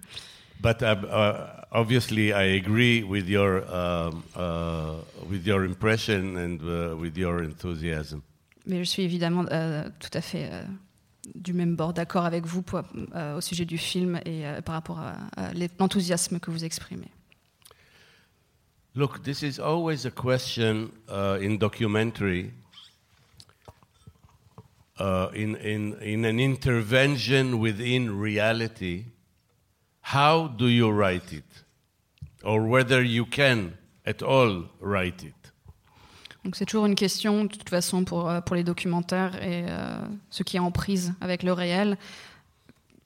But 0.61 0.83
uh, 0.83 0.87
uh, 0.87 1.65
obviously, 1.73 2.33
I 2.33 2.43
agree 2.57 3.03
with 3.03 3.29
your 3.29 3.65
um, 3.75 4.23
uh, 4.37 4.97
with 5.29 5.47
your 5.47 5.65
impression 5.65 6.37
and 6.37 6.61
uh, 6.61 6.97
with 6.97 7.17
your 7.17 7.43
enthusiasm. 7.43 8.23
Mais 8.67 8.79
je 8.79 8.85
suis 8.85 9.03
évidemment 9.03 9.45
euh, 9.51 9.89
tout 9.99 10.11
à 10.13 10.21
fait 10.21 10.49
euh, 10.53 10.63
du 11.35 11.53
même 11.53 11.77
bord, 11.77 11.93
d'accord 11.93 12.25
avec 12.25 12.47
vous 12.47 12.63
pour, 12.63 12.83
euh, 13.15 13.37
au 13.37 13.41
sujet 13.41 13.65
du 13.65 13.79
film 13.79 14.21
et 14.27 14.45
par 14.65 14.75
rapport 14.75 14.99
à, 14.99 15.15
à 15.37 15.53
l'enthousiasme 15.79 16.39
que 16.39 16.51
vous 16.51 16.65
exprimez. 16.65 17.09
Look, 18.95 19.23
this 19.23 19.43
is 19.43 19.61
always 19.61 20.05
a 20.05 20.11
question 20.11 20.91
in 21.09 21.57
documentary. 21.59 22.51
in, 24.99 25.57
in, 25.57 25.95
in 26.03 26.25
an 26.27 26.39
intervention 26.39 27.59
within 27.59 28.19
reality, 28.19 29.07
how 30.01 30.49
do 30.49 30.67
you 30.67 30.91
write 30.91 31.33
it? 31.33 31.45
Or 32.43 32.67
whether 32.67 33.03
you 33.03 33.25
can 33.25 33.79
at 34.05 34.23
all 34.23 34.65
write 34.81 35.23
it? 35.23 35.40
Donc 36.45 36.57
c'est 36.57 36.65
toujours 36.65 36.87
une 36.87 36.95
question, 36.95 37.45
de 37.45 37.49
toute 37.49 37.69
façon, 37.69 38.05
pour, 38.05 38.29
euh, 38.29 38.41
pour 38.41 38.57
les 38.57 38.65
documentaires 38.65 39.37
et 39.43 39.65
euh, 39.69 40.01
ce 40.31 40.43
qui 40.43 40.57
est 40.57 40.61
en 40.61 40.71
prise 40.71 41.13
avec 41.21 41.43
le 41.43 41.53
réel. 41.53 41.99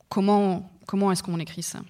Comment, 0.08 0.70
comment 0.86 1.10
est-ce 1.10 1.22
qu'on 1.22 1.40
écrit 1.40 1.62
ça? 1.62 1.80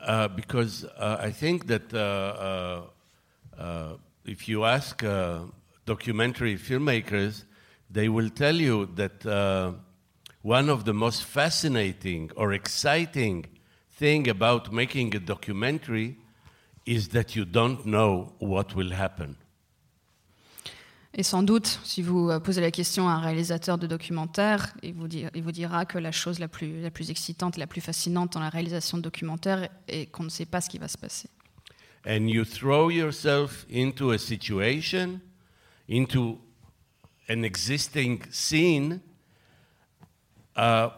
Uh, 0.00 0.28
Because 0.28 0.84
uh, 0.98 1.18
I 1.24 1.32
think 1.32 1.66
that 1.68 1.92
uh, 1.92 1.96
uh, 1.96 3.62
uh 3.62 3.96
if 4.24 4.48
you 4.48 4.64
ask 4.64 5.04
uh, 5.04 5.46
documentary 5.86 6.56
filmmakers, 6.56 7.44
they 7.92 8.08
will 8.08 8.30
tell 8.30 8.56
you 8.56 8.86
that 8.96 9.24
one 10.42 10.68
of 10.68 10.84
the 10.84 10.92
most 10.92 11.22
fascinating 11.22 12.30
or 12.36 12.52
exciting 12.52 13.46
thing 13.96 14.28
about 14.28 14.72
making 14.72 15.14
a 15.14 15.20
documentary 15.20 16.16
is 16.84 17.08
that 17.08 17.36
you 17.36 17.44
don't 17.44 17.86
know 17.86 18.32
what 18.40 18.74
will 18.74 18.90
happen. 18.90 19.36
Et 21.14 21.22
sans 21.22 21.42
doute, 21.42 21.78
si 21.84 22.00
vous 22.00 22.30
euh, 22.30 22.40
posez 22.40 22.62
la 22.62 22.70
question 22.70 23.06
à 23.06 23.12
un 23.12 23.20
réalisateur 23.20 23.76
de 23.76 23.86
documentaire, 23.86 24.72
il 24.82 24.94
vous, 24.94 25.08
dira, 25.08 25.30
il 25.34 25.42
vous 25.42 25.52
dira 25.52 25.84
que 25.84 25.98
la 25.98 26.10
chose 26.10 26.38
la 26.38 26.48
plus, 26.48 26.80
la 26.80 26.90
plus 26.90 27.10
excitante, 27.10 27.58
la 27.58 27.66
plus 27.66 27.82
fascinante 27.82 28.32
dans 28.32 28.40
la 28.40 28.48
réalisation 28.48 28.96
de 28.96 29.02
documentaire 29.02 29.68
est 29.88 30.06
qu'on 30.06 30.24
ne 30.24 30.30
sait 30.30 30.46
pas 30.46 30.62
ce 30.62 30.70
qui 30.70 30.78
va 30.78 30.88
se 30.88 30.96
passer. 30.96 31.28
And 32.06 32.28
you 32.28 32.44
throw 32.44 32.90
yourself 32.90 33.66
into 33.70 34.10
a 34.10 34.18
situation, 34.18 35.20
into 35.88 36.38
an 37.28 37.44
existing 37.44 38.22
scene 38.30 39.00
uh, 40.56 40.88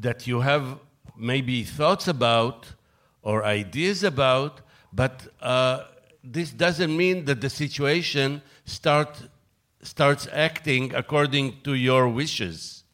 that 0.00 0.26
you 0.26 0.40
have 0.40 0.78
maybe 1.16 1.64
thoughts 1.64 2.08
about 2.08 2.74
or 3.22 3.44
ideas 3.44 4.04
about, 4.04 4.60
but 4.92 5.28
uh, 5.40 5.78
this 6.22 6.52
doesn't 6.52 6.94
mean 6.94 7.24
that 7.24 7.40
the 7.40 7.48
situation 7.48 8.40
start, 8.64 9.28
starts 9.82 10.28
acting 10.32 10.94
according 10.94 11.60
to 11.62 11.74
your 11.74 12.06
wishes. 12.06 12.84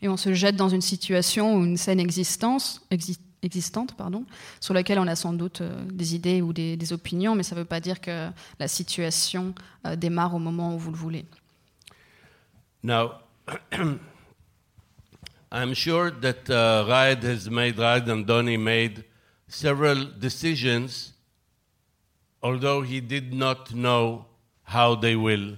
Et 0.00 0.08
on 0.08 0.16
se 0.16 0.32
jette 0.32 0.56
dans 0.56 0.68
une 0.68 0.80
situation 0.80 1.56
ou 1.56 1.64
une 1.64 1.76
scène 1.76 2.00
existence, 2.00 2.80
exi 2.90 3.18
existante 3.42 3.96
pardon, 3.96 4.24
sur 4.60 4.74
laquelle 4.74 4.98
on 4.98 5.06
a 5.06 5.14
sans 5.14 5.32
doute 5.32 5.60
euh, 5.60 5.84
des 5.92 6.16
idées 6.16 6.42
ou 6.42 6.52
des, 6.52 6.76
des 6.76 6.92
opinions, 6.92 7.36
mais 7.36 7.44
ça 7.44 7.54
ne 7.54 7.60
veut 7.60 7.66
pas 7.66 7.78
dire 7.78 8.00
que 8.00 8.30
la 8.58 8.66
situation 8.66 9.54
euh, 9.86 9.94
démarre 9.94 10.34
au 10.34 10.40
moment 10.40 10.74
où 10.74 10.78
vous 10.78 10.90
le 10.90 10.96
voulez. 10.96 11.24
Now, 12.82 13.12
I'm 15.52 15.72
sure 15.72 16.10
that 16.20 16.50
uh, 16.50 16.84
Raed 16.88 17.22
has 17.22 17.48
made, 17.48 17.78
Raed 17.78 18.08
and 18.08 18.24
Donny 18.26 18.56
made 18.56 19.04
several 19.46 20.06
decisions, 20.18 21.14
although 22.42 22.82
he 22.82 23.00
did 23.00 23.32
not 23.32 23.72
know 23.72 24.26
how 24.64 24.96
they 24.96 25.14
will 25.14 25.56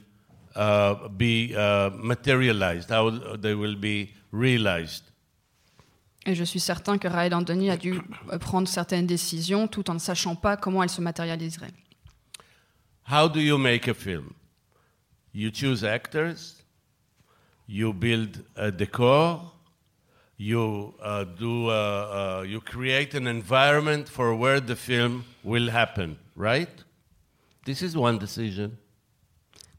uh, 0.57 1.09
be 1.09 1.55
uh, 1.57 1.91
materialized, 1.95 2.91
how 2.91 3.11
they 3.37 3.55
will 3.55 3.77
be 3.77 4.11
realized. 4.33 5.05
Et 6.27 6.35
je 6.35 6.45
suis 6.45 6.61
certain 6.61 6.99
que 6.99 7.09
Raed 7.09 7.33
Anthony 7.33 7.71
a 7.71 7.77
dû 7.77 7.99
prendre 8.41 8.69
certaines 8.69 9.07
décisions 9.07 9.67
tout 9.69 9.89
en 9.89 9.95
ne 9.95 9.99
sachant 9.99 10.37
pas 10.37 10.57
comment 10.57 10.83
elles 10.83 10.91
se 10.91 11.01
matérialiseraient. 11.01 11.73
How 13.11 13.29
do 13.29 13.41
you 13.41 13.57
make 13.57 13.89
a 13.89 13.95
film? 13.95 14.35
You 15.33 15.51
choose 15.51 15.83
actors, 15.83 16.63
you 17.67 17.93
build 17.93 18.45
a 18.57 18.71
decor, 18.71 19.53
you 20.37 20.95
uh, 21.03 21.25
do 21.25 21.69
uh, 21.69 22.41
uh, 22.41 22.43
you 22.43 22.61
create 22.61 23.15
an 23.15 23.27
environment 23.27 24.09
for 24.09 24.35
where 24.35 24.61
the 24.61 24.77
film 24.77 25.25
will 25.43 25.71
happen, 25.71 26.19
right? 26.37 26.85
This 27.65 27.83
is 27.83 27.97
one 27.97 28.19
decision. 28.19 28.79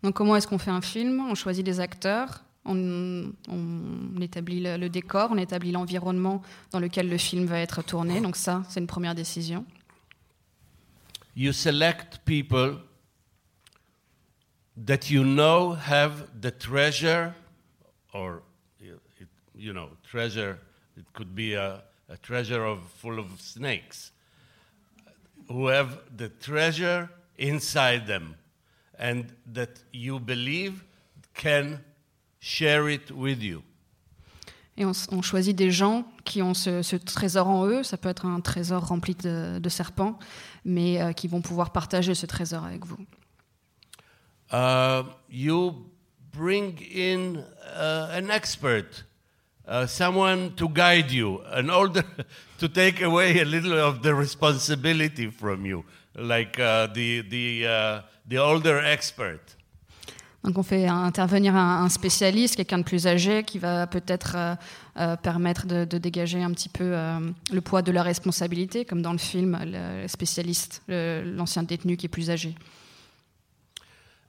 Donc 0.04 0.16
comment 0.16 0.36
est-ce 0.36 0.48
qu'on 0.48 0.58
fait 0.58 0.72
un 0.72 0.82
film? 0.82 1.20
On 1.20 1.36
choisit 1.36 1.66
des 1.66 1.80
acteurs, 1.80 2.44
on, 2.66 3.34
établit 4.22 4.62
le, 4.62 4.88
décor, 4.90 5.30
on 5.32 5.38
établit 5.38 5.72
l'environnement 5.72 6.42
dans 6.72 6.80
lequel 6.80 7.10
le 7.10 7.18
film 7.18 7.46
va 7.46 7.60
être 7.60 7.82
tourné. 7.84 8.22
Donc 8.22 8.36
ça, 8.36 8.64
c'est 8.70 8.80
une 8.80 8.88
première 8.88 9.16
décision. 9.16 9.66
You 11.36 11.54
select 11.54 12.20
people 12.26 12.80
that 14.86 15.10
you 15.10 15.24
know 15.24 15.76
have 15.76 16.28
the 16.42 16.52
treasure 16.52 17.34
or 18.14 18.42
you 19.56 19.74
know, 19.74 19.90
treasure. 20.04 20.58
It 20.98 21.06
could 21.14 21.34
be 21.36 21.54
a, 21.54 21.84
a 22.10 22.18
treasure 22.18 22.66
of, 22.66 22.80
full 22.98 23.20
of 23.20 23.40
snakes 23.40 24.12
who 25.48 25.68
have 25.68 26.00
the 26.16 26.30
treasure 26.30 27.10
inside 27.38 28.08
them 28.08 28.36
and 29.02 29.24
that 29.54 29.84
you 29.94 30.20
believe 30.20 30.84
can 31.34 31.80
share 32.40 32.90
it 32.90 33.12
with 33.12 33.42
you. 33.42 33.64
Et 34.78 34.86
on, 34.86 34.94
on, 35.12 35.22
choisit 35.22 35.56
des 35.56 35.70
gens 35.70 36.06
qui 36.24 36.42
ont 36.42 36.54
ce, 36.54 36.82
ce, 36.82 36.96
trésor 36.96 37.48
en 37.48 37.68
eux. 37.68 37.84
Ça 37.84 37.98
peut 37.98 38.10
être 38.10 38.26
un 38.26 38.40
trésor 38.40 38.88
rempli 38.88 39.16
de, 39.16 39.60
de 39.60 39.70
serpents, 39.70 40.18
mais 40.64 41.02
euh, 41.02 41.12
qui 41.12 41.28
vont 41.28 41.42
pouvoir 41.42 41.72
partager 41.72 42.16
ce 42.16 42.26
trésor 42.26 42.64
avec 42.64 42.86
vous. 42.86 42.98
Uh, 44.54 45.04
you 45.30 45.90
bring 46.32 46.78
in 46.94 47.44
uh, 47.76 48.18
an 48.18 48.30
expert 48.30 49.06
uh, 49.68 49.86
someone 49.88 50.52
to 50.56 50.70
guide 50.70 51.12
you, 51.12 51.42
an 51.52 51.70
older, 51.70 52.04
to 52.58 52.68
take 52.68 53.02
away 53.02 53.40
a 53.40 53.46
little 53.46 53.78
of 53.78 54.02
the 54.02 54.14
responsibility 54.14 55.30
from 55.30 55.66
you, 55.66 55.84
like 56.16 56.60
uh, 56.60 56.88
the, 56.88 57.22
the, 57.22 57.68
uh, 57.68 58.02
the 58.32 58.40
older 58.40 58.80
expert. 58.84 59.58
Donc 60.44 60.58
on 60.58 60.64
fait 60.64 60.88
intervenir 60.88 61.56
un, 61.56 61.84
un 61.84 61.90
spécialiste, 61.90 62.56
quelqu'un 62.56 62.80
de 62.80 62.84
plus 62.84 63.06
âgé, 63.06 63.44
qui 63.44 63.60
va 63.60 63.86
peut-être 63.86 64.34
euh, 64.36 64.56
euh, 64.98 65.16
permettre 65.16 65.68
de, 65.68 65.86
de, 65.86 65.98
dégager 66.00 66.42
un 66.42 66.52
petit 66.52 66.70
peu 66.70 66.84
euh, 66.84 67.20
le 67.52 67.62
poids 67.62 67.84
de 67.84 67.92
la 67.92 68.02
responsabilité, 68.02 68.84
comme 68.84 69.04
dans 69.04 69.12
le 69.12 69.20
film, 69.20 69.60
le 69.64 70.08
spécialiste, 70.08 70.82
l'ancien 70.88 71.62
détenu 71.62 71.96
qui 71.96 72.08
est 72.08 72.10
plus 72.10 72.32
âgé. 72.32 72.56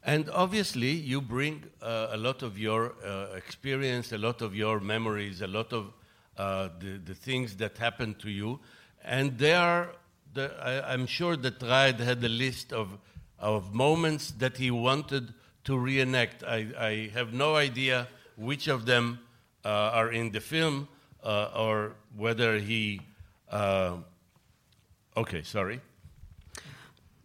And 0.05 0.25
obviously, 0.35 0.93
you 0.93 1.21
bring 1.21 1.63
uh, 1.81 2.09
a 2.13 2.17
lot 2.17 2.43
of 2.43 2.59
your 2.59 2.93
uh, 3.05 3.37
experience, 3.37 4.13
a 4.13 4.19
lot 4.19 4.43
of 4.43 4.55
your 4.55 4.81
memories, 4.81 5.43
a 5.43 5.47
lot 5.47 5.73
of 5.73 5.93
uh, 6.37 6.69
the, 6.81 6.99
the 7.05 7.15
things 7.15 7.57
that 7.59 7.79
happened 7.79 8.19
to 8.19 8.29
you. 8.29 8.59
And 9.05 9.39
there 9.39 9.61
are, 9.61 9.93
the, 10.35 10.51
I, 10.61 10.93
am 10.93 11.07
sure 11.07 11.37
that 11.37 11.63
Raed 11.63 12.01
had 12.01 12.23
a 12.25 12.29
list 12.29 12.73
of, 12.73 12.99
of 13.43 13.75
moments 13.75 14.33
that 14.39 14.57
he 14.57 14.71
wanted 14.71 15.35
to 15.65 15.77
reenact. 15.77 16.43
I, 16.45 16.69
I 16.79 17.11
have 17.13 17.35
no 17.35 17.57
idea 17.57 18.09
which 18.37 18.69
of 18.69 18.87
them 18.87 19.19
uh, 19.65 19.69
are 19.69 20.13
in 20.13 20.31
the 20.31 20.41
film 20.41 20.89
uh, 21.23 21.51
or 21.55 21.93
whether 22.17 22.59
he. 22.59 23.01
Uh, 23.51 23.97
okay, 25.17 25.43
sorry. 25.43 25.81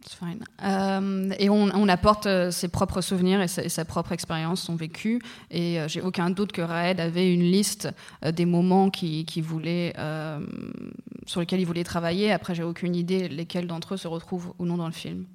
It's 0.00 0.14
fine. 0.14 0.42
Euh, 0.62 1.34
et 1.38 1.50
on, 1.50 1.88
apporte 1.88 2.26
euh, 2.26 2.50
ses 2.50 2.68
propres 2.68 3.02
souvenirs 3.02 3.42
et 3.42 3.48
sa, 3.48 3.62
et 3.62 3.68
sa 3.68 3.84
propre 3.84 4.12
expérience, 4.12 4.62
son 4.62 4.74
vécu. 4.74 5.20
Et 5.50 5.78
euh, 5.78 5.86
j'ai 5.86 6.00
aucun 6.00 6.30
doute 6.30 6.52
que 6.52 6.62
Raed 6.62 6.98
avait 6.98 7.32
une 7.32 7.42
liste 7.42 7.90
euh, 8.24 8.32
des 8.32 8.46
moments 8.46 8.88
qui, 8.88 9.26
qui 9.26 9.42
voulait, 9.42 9.92
euh, 9.98 10.40
sur 11.26 11.40
lesquels 11.40 11.60
il 11.60 11.66
voulait 11.66 11.84
travailler. 11.84 12.32
Après, 12.32 12.54
j'ai 12.54 12.62
aucune 12.62 12.96
idée 12.96 13.28
lesquels 13.28 13.66
d'entre 13.66 13.94
eux 13.94 13.96
se 13.98 14.08
retrouvent 14.08 14.54
ou 14.58 14.64
non 14.64 14.78
dans 14.78 14.86
le 14.86 14.92
film. 14.92 15.26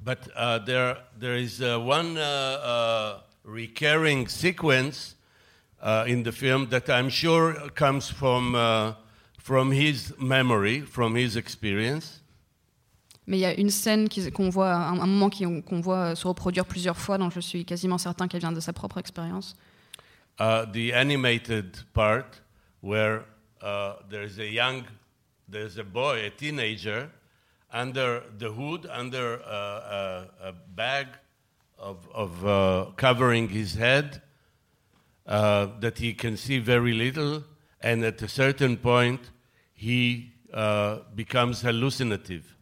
But 0.00 0.28
uh, 0.36 0.58
there, 0.60 0.96
there 1.18 1.36
is 1.36 1.60
uh, 1.60 1.78
one 1.78 2.16
uh, 2.16 2.20
uh, 2.20 3.20
recurring 3.44 4.28
sequence 4.28 5.16
uh, 5.82 6.04
in 6.06 6.22
the 6.22 6.32
film 6.32 6.68
that 6.70 6.88
I'm 6.88 7.08
sure 7.10 7.54
comes 7.74 8.08
from, 8.08 8.54
uh, 8.54 8.94
from 9.38 9.72
his 9.72 10.14
memory, 10.18 10.80
from 10.82 11.14
his 11.16 11.36
experience. 11.36 12.20
Mais 13.26 13.36
il 13.36 13.42
y 13.42 13.44
a 13.44 13.60
une 13.60 13.68
scène 13.68 14.08
qu'on 14.32 14.48
voit, 14.48 14.72
un, 14.72 15.00
un 15.00 15.06
moment 15.06 15.28
qu'on 15.28 15.80
voit 15.82 16.16
se 16.16 16.26
reproduire 16.26 16.64
plusieurs 16.64 16.96
fois, 16.96 17.18
dont 17.18 17.28
je 17.28 17.40
suis 17.40 17.64
quasiment 17.64 17.98
certain 17.98 18.26
qu'elle 18.26 18.40
vient 18.40 18.52
de 18.52 18.60
sa 18.60 18.72
propre 18.72 18.96
expérience. 18.96 19.54
Uh, 20.38 20.64
the 20.72 20.94
animated 20.94 21.76
part 21.92 22.40
where 22.80 23.24
uh, 23.60 23.96
there's 24.08 24.38
a 24.38 24.46
young, 24.46 24.84
there's 25.46 25.76
a 25.76 25.84
boy, 25.84 26.24
a 26.24 26.30
teenager, 26.30 27.10
under 27.72 28.22
the 28.38 28.50
hood, 28.50 28.86
under 28.90 29.40
uh, 29.44 29.50
a, 29.50 30.48
a 30.48 30.52
bag 30.52 31.06
of, 31.78 32.08
of 32.14 32.46
uh, 32.46 32.86
covering 32.96 33.48
his 33.48 33.74
head, 33.74 34.22
uh, 35.26 35.66
that 35.80 35.98
he 35.98 36.14
can 36.14 36.36
see 36.36 36.58
very 36.58 36.92
little, 36.92 37.44
and 37.80 38.04
at 38.04 38.22
a 38.22 38.28
certain 38.28 38.76
point, 38.76 39.20
he 39.74 40.32
uh, 40.52 40.98
becomes 41.14 41.62
hallucinative. 41.62 42.54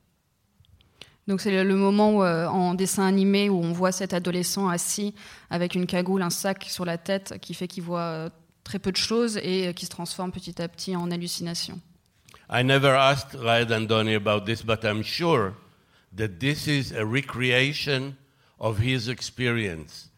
Donc 1.26 1.40
c'est 1.40 1.64
le, 1.64 1.74
moment 1.74 2.14
où, 2.14 2.22
euh, 2.22 2.46
en 2.46 2.74
dessin 2.74 3.04
animé 3.04 3.50
où 3.50 3.56
on 3.56 3.72
voit 3.72 3.90
cet 3.90 4.14
adolescent 4.14 4.68
assis 4.68 5.12
avec 5.50 5.74
une 5.74 5.86
cagoule, 5.86 6.22
un 6.22 6.30
sac 6.30 6.64
sur 6.68 6.84
la 6.84 6.98
tête 6.98 7.38
qui 7.40 7.52
fait 7.52 7.66
qu'il 7.66 7.82
voit 7.82 8.00
euh, 8.00 8.30
très 8.62 8.78
peu 8.78 8.92
de 8.92 8.96
choses 8.96 9.36
et 9.38 9.66
euh, 9.66 9.72
qui 9.72 9.86
se 9.86 9.90
transforme 9.90 10.30
petit 10.30 10.62
à 10.62 10.68
petit 10.68 10.94
en 10.94 11.10
hallucination. 11.10 11.80
I 12.48 12.62
never 12.62 12.94
asked 12.94 13.34
Raed 13.34 13.68
Andoni 13.68 14.14
about 14.14 14.46
this, 14.46 14.62
but 14.62 14.84
I'm 14.84 15.02
sure 15.02 15.54
that 16.12 16.38
this 16.38 16.68
is 16.68 16.92
a 16.92 17.04
recreation 17.04 18.16
of 18.60 18.78
his 18.78 19.08
experience. 19.08 20.10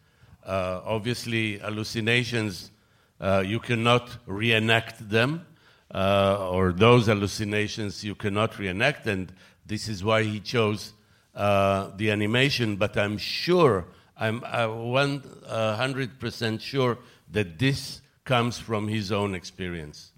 Uh, 0.45 0.81
obviously, 0.85 1.57
hallucinations, 1.57 2.69
uh, 3.19 3.43
you 3.45 3.59
cannot 3.59 4.15
reenact 4.27 5.09
them, 5.09 5.43
uh, 5.93 6.47
or 6.51 6.71
those 6.71 7.07
hallucinations 7.07 8.03
you 8.03 8.13
cannot 8.13 8.59
reenact, 8.59 9.07
and 9.07 9.33
this 9.65 9.87
is 9.87 10.03
why 10.03 10.21
he 10.21 10.39
chose 10.39 10.93
uh, 11.33 11.89
the 11.97 12.11
animation. 12.11 12.75
But 12.75 12.95
I'm 12.95 13.17
sure, 13.17 13.87
I'm 14.15 14.43
uh, 14.43 14.67
100% 14.67 16.61
sure 16.61 16.99
that 17.31 17.57
this 17.57 18.01
comes 18.23 18.59
from 18.59 18.87
his 18.87 19.11
own 19.11 19.33
experience. 19.33 20.11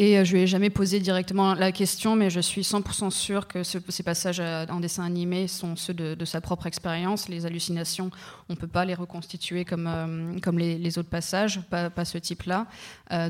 Et 0.00 0.16
euh, 0.16 0.24
je 0.24 0.32
lui 0.32 0.42
ai 0.42 0.46
jamais 0.46 0.70
posé 0.70 1.00
directement 1.00 1.54
la 1.54 1.72
question, 1.72 2.14
mais 2.14 2.30
je 2.30 2.38
suis 2.38 2.62
100% 2.62 3.10
sûre 3.10 3.48
que 3.48 3.64
ce- 3.64 3.78
ces 3.88 4.04
passages 4.04 4.38
euh, 4.38 4.64
en 4.68 4.78
dessin 4.78 5.02
animé 5.02 5.48
sont 5.48 5.74
ceux 5.74 5.92
de, 5.92 6.24
sa 6.24 6.40
propre 6.40 6.66
expérience. 6.66 7.28
Les 7.28 7.46
hallucinations, 7.46 8.12
on 8.48 8.52
ne 8.52 8.58
peut 8.58 8.68
pas 8.68 8.84
les 8.84 8.94
reconstituer 8.94 9.64
comme, 9.64 9.88
euh, 9.88 10.38
comme 10.38 10.56
les, 10.56 10.98
autres 11.00 11.08
passages, 11.08 11.60
pas, 11.68 12.04
ce 12.04 12.16
type-là, 12.16 12.68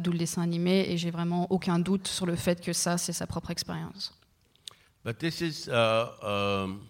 d'où 0.00 0.12
le 0.12 0.18
dessin 0.18 0.42
animé. 0.42 0.92
Et 0.92 0.98
j'ai 0.98 1.10
vraiment 1.10 1.46
aucun 1.50 1.78
doute 1.78 2.06
sur 2.06 2.26
le 2.26 2.36
fait 2.36 2.62
que 2.62 2.74
ça, 2.74 2.98
c'est 2.98 3.14
sa 3.14 3.26
propre 3.26 3.50
expérience. 3.50 4.12
But 5.06 5.16
this 5.16 5.40
is 5.40 5.68
uh, 5.68 6.08
um, 6.22 6.80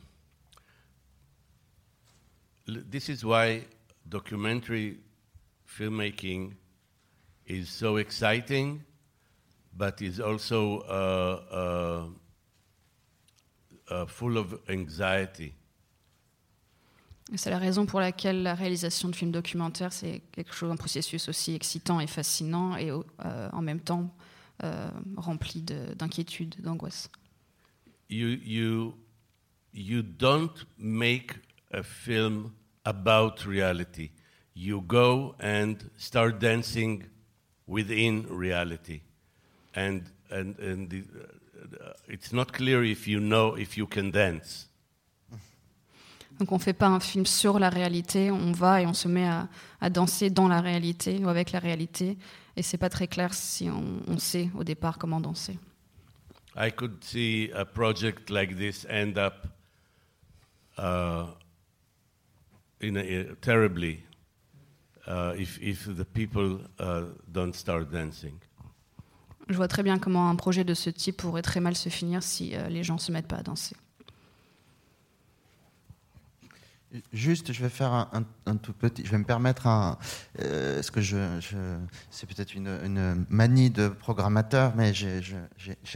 this 2.67 3.09
is 3.09 3.23
why 3.23 3.69
documentary 4.07 4.99
filmmaking 5.69 6.55
is 7.47 7.67
so 7.67 7.99
exciting, 7.99 8.81
but 9.79 10.01
is 10.01 10.19
also 10.21 10.81
uh, 10.89 11.41
uh, 11.53 12.11
uh, 13.91 14.07
full 14.07 14.37
of 14.37 14.59
anxiety. 14.69 15.55
Et 17.33 17.37
C'est 17.37 17.51
la 17.51 17.59
raison 17.59 17.85
pour 17.87 18.01
laquelle 18.01 18.43
la 18.43 18.55
réalisation 18.55 19.09
de 19.11 19.15
films 19.15 19.33
documentaires, 19.33 19.93
c'est 19.93 20.23
quelque 20.33 20.55
chose, 20.55 20.71
un 20.71 20.77
processus 20.77 21.29
aussi 21.29 21.55
excitant 21.55 22.01
et 22.01 22.07
fascinant, 22.07 22.77
et 22.77 22.91
euh, 22.91 23.49
en 23.53 23.61
même 23.63 23.81
temps 23.81 24.15
euh, 24.65 24.91
rempli 25.17 25.63
de- 25.63 25.95
d'inquiétude, 25.95 26.57
d'angoisse. 26.61 27.11
You 28.11 28.39
you 28.43 28.95
you 29.75 30.03
don't 30.03 30.67
make 30.79 31.33
a 31.73 31.83
film 31.83 32.53
about 32.85 33.45
reality. 33.47 34.11
You 34.57 34.81
go 34.81 35.35
and 35.41 35.75
start 35.99 36.41
dancing 36.41 37.05
within 37.67 38.25
reality, 38.31 39.03
and 39.75 40.03
and 40.31 40.59
and 40.61 40.89
the, 40.89 40.99
uh, 40.99 41.93
it's 42.09 42.33
not 42.33 42.53
clear 42.53 42.85
if 42.85 43.07
you 43.07 43.21
know 43.21 43.57
if 43.57 43.77
you 43.77 43.87
can 43.87 44.11
dance. 44.11 44.69
Donc 46.39 46.53
on 46.53 46.57
ne 46.57 46.61
fait 46.61 46.73
pas 46.73 46.87
un 46.87 47.01
film 47.01 47.27
sur 47.27 47.59
la 47.59 47.69
réalité, 47.69 48.31
on 48.31 48.53
va 48.53 48.81
et 48.81 48.87
on 48.87 48.95
se 48.95 49.09
met 49.09 49.27
à, 49.27 49.49
à 49.81 49.91
danser 49.91 50.31
dans 50.31 50.47
la 50.47 50.61
réalité 50.61 51.19
ou 51.19 51.29
avec 51.29 51.51
la 51.51 51.59
réalité, 51.59 52.17
et 52.57 52.63
c'est 52.63 52.79
pas 52.79 52.89
très 52.89 53.09
clair 53.09 53.35
si 53.35 53.69
on, 53.69 54.03
on 54.07 54.19
sait 54.19 54.49
au 54.55 54.63
départ 54.63 54.99
comment 54.99 55.21
danser. 55.21 55.59
I 56.57 56.71
could 56.71 57.03
see 57.03 57.51
a 57.55 57.65
project 57.65 58.31
like 58.31 58.57
this 58.57 58.87
end 58.89 59.19
up 59.19 59.49
uh, 60.77 61.27
in 62.81 62.97
a, 62.97 63.03
uh, 63.03 63.35
terribly 63.41 64.05
uh, 65.09 65.35
if 65.37 65.59
if 65.61 65.87
the 65.87 66.05
people 66.05 66.61
uh, 66.79 67.07
don't 67.27 67.55
start 67.55 67.91
dancing. 67.91 68.39
Je 69.49 69.55
vois 69.55 69.69
très 69.69 69.83
bien 69.83 69.99
comment 69.99 70.29
un 70.29 70.37
projet 70.37 70.65
de 70.65 70.75
ce 70.75 70.91
type 70.91 71.17
pourrait 71.17 71.43
très 71.43 71.61
mal 71.61 71.75
se 71.75 71.89
finir 71.89 72.23
si 72.23 72.55
euh, 72.55 72.69
les 72.69 72.85
gens 72.85 72.95
ne 72.95 73.01
se 73.01 73.13
mettent 73.13 73.29
pas 73.29 73.37
à 73.37 73.43
danser. 73.43 73.77
Juste, 77.13 77.53
je 77.53 77.63
vais 77.63 77.69
faire 77.69 77.93
un, 78.47 78.57
tout 78.57 78.73
petit. 78.73 79.05
Je 79.05 79.11
vais 79.11 79.19
me 79.19 79.25
permettre 79.25 79.67
un. 79.67 79.99
euh, 80.41 80.83
que 80.83 81.03
je, 81.03 81.39
c'est 82.11 82.27
peut-être 82.27 82.55
une, 82.55 83.27
manie 83.29 83.69
de 83.69 83.89
programmateur, 83.89 84.73
mais 84.75 84.95
j'ai, 84.95 85.21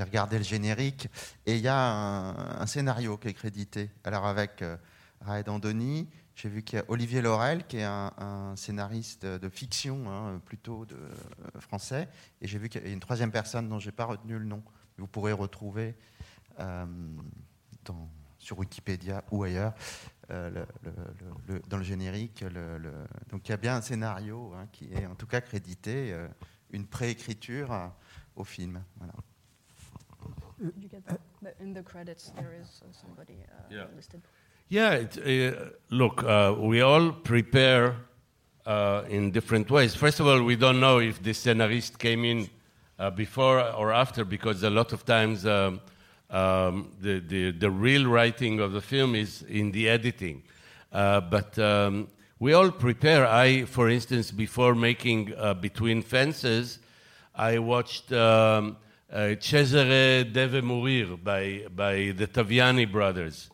regardé 0.00 0.36
le 0.36 0.44
générique 0.44 1.08
et 1.46 1.56
il 1.56 1.62
y 1.62 1.68
a 1.68 1.78
un, 1.78 2.60
un 2.60 2.66
scénario 2.66 3.16
qui 3.16 3.28
est 3.28 3.32
crédité. 3.32 3.90
Alors 4.04 4.26
avec 4.26 4.60
euh, 4.60 4.76
Raed 5.22 5.48
Andoni, 5.48 6.08
j'ai 6.34 6.48
vu 6.48 6.62
qu'il 6.62 6.78
y 6.78 6.82
a 6.82 6.84
Olivier 6.88 7.20
Laurel 7.22 7.66
qui 7.66 7.76
est 7.78 7.84
un, 7.84 8.12
un 8.18 8.56
scénariste 8.56 9.26
de 9.26 9.48
fiction, 9.48 10.10
hein, 10.10 10.40
plutôt 10.44 10.86
de 10.86 10.94
euh, 10.96 11.60
français, 11.60 12.08
et 12.40 12.46
j'ai 12.48 12.58
vu 12.58 12.68
qu'il 12.68 12.82
y 12.82 12.88
a 12.88 12.92
une 12.92 13.00
troisième 13.00 13.30
personne 13.30 13.68
dont 13.68 13.78
j'ai 13.78 13.92
pas 13.92 14.04
retenu 14.06 14.38
le 14.38 14.44
nom. 14.44 14.62
Vous 14.98 15.06
pourrez 15.06 15.32
retrouver 15.32 15.94
euh, 16.60 16.86
dans- 17.84 18.08
sur 18.38 18.58
Wikipédia 18.58 19.22
ou 19.30 19.44
ailleurs. 19.44 19.74
Euh, 20.30 20.50
le- 20.50 20.66
le- 20.82 20.92
le- 21.20 21.54
le- 21.54 21.60
dans 21.68 21.76
le 21.76 21.82
générique. 21.82 22.40
le- 22.40 22.78
le- 22.78 23.06
donc 23.28 23.46
il 23.48 23.52
y 23.52 23.54
a 23.54 23.56
bien 23.58 23.76
un 23.76 23.82
scénario 23.82 24.52
hein, 24.54 24.66
qui 24.72 24.92
est 24.92 25.06
en 25.06 25.14
tout 25.14 25.26
cas 25.26 25.40
crédité, 25.40 26.12
euh, 26.12 26.26
une 26.70 26.86
préécriture 26.86 27.72
euh, 27.72 27.86
au 28.36 28.44
film. 28.44 28.82
Voilà. 28.96 29.12
In 31.60 31.72
the 31.74 31.82
credits, 31.82 32.32
there 32.36 32.52
is 32.60 32.82
somebody 32.92 33.34
Yeah. 33.70 33.88
Yeah, 34.72 34.92
it, 34.92 35.18
uh, 35.18 35.64
look, 35.90 36.24
uh, 36.24 36.54
we 36.56 36.80
all 36.80 37.12
prepare 37.12 37.94
uh, 38.64 39.02
in 39.06 39.30
different 39.30 39.70
ways. 39.70 39.94
First 39.94 40.18
of 40.18 40.26
all, 40.26 40.42
we 40.42 40.56
don't 40.56 40.80
know 40.80 40.98
if 40.98 41.22
the 41.22 41.32
scenarist 41.32 41.98
came 41.98 42.24
in 42.24 42.48
uh, 42.98 43.10
before 43.10 43.60
or 43.60 43.92
after, 43.92 44.24
because 44.24 44.62
a 44.62 44.70
lot 44.70 44.94
of 44.94 45.04
times 45.04 45.44
um, 45.44 45.78
um, 46.30 46.90
the, 47.02 47.20
the, 47.20 47.50
the 47.50 47.70
real 47.70 48.06
writing 48.06 48.60
of 48.60 48.72
the 48.72 48.80
film 48.80 49.14
is 49.14 49.42
in 49.42 49.72
the 49.72 49.90
editing. 49.90 50.42
Uh, 50.90 51.20
but 51.20 51.58
um, 51.58 52.08
we 52.38 52.54
all 52.54 52.70
prepare. 52.70 53.26
I, 53.26 53.66
for 53.66 53.90
instance, 53.90 54.30
before 54.30 54.74
making 54.74 55.34
uh, 55.36 55.52
Between 55.52 56.00
Fences, 56.00 56.78
I 57.34 57.58
watched 57.58 58.10
um, 58.14 58.78
Cesare 59.12 60.24
Deve 60.24 60.64
Morir 60.64 61.18
by, 61.22 61.66
by 61.76 62.14
the 62.16 62.26
Taviani 62.26 62.90
brothers, 62.90 63.50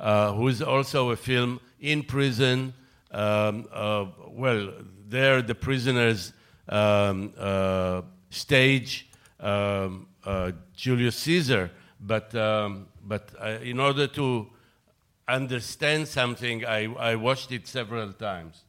uh, 0.00 0.32
who's 0.32 0.60
also 0.62 1.10
a 1.10 1.16
film 1.16 1.60
in 1.80 2.02
prison. 2.02 2.72
Um, 3.12 3.66
uh, 3.72 4.06
well, 4.32 4.72
there 5.08 5.42
the 5.42 5.54
prisoners 5.54 6.32
um, 6.68 7.32
uh, 7.38 8.02
stage 8.30 9.08
um, 9.40 10.06
uh, 10.24 10.52
Julius 10.76 11.16
Caesar, 11.16 11.70
but, 12.00 12.34
um, 12.34 12.86
but 13.06 13.30
uh, 13.40 13.58
in 13.62 13.80
order 13.80 14.06
to 14.08 14.46
understand 15.28 16.06
something, 16.08 16.64
I, 16.64 16.84
I 16.98 17.14
watched 17.16 17.52
it 17.52 17.66
several 17.66 18.12
times. 18.12 18.64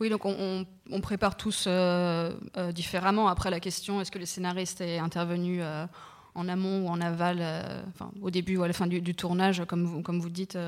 Oui, 0.00 0.08
donc 0.08 0.24
on, 0.24 0.30
on- 0.38 0.66
on 0.90 1.00
prépare 1.00 1.36
tous 1.36 1.64
euh, 1.66 2.32
euh, 2.56 2.72
différemment. 2.72 3.28
Après 3.28 3.50
la 3.50 3.60
question, 3.60 4.00
est-ce 4.00 4.10
que 4.10 4.18
le 4.18 4.26
scénariste 4.26 4.80
est 4.80 4.98
intervenu 4.98 5.60
euh, 5.60 5.86
en 6.38 6.48
amont 6.48 6.86
ou 6.86 6.88
en 6.88 7.00
aval, 7.00 7.42
enfin, 7.88 8.10
au 8.20 8.30
début 8.30 8.56
ou 8.56 8.62
à 8.62 8.66
la 8.66 8.72
fin 8.72 8.86
du, 8.86 9.14
tournage, 9.14 9.62
comme 9.66 9.84
vous, 9.84 10.30
dites, 10.30 10.58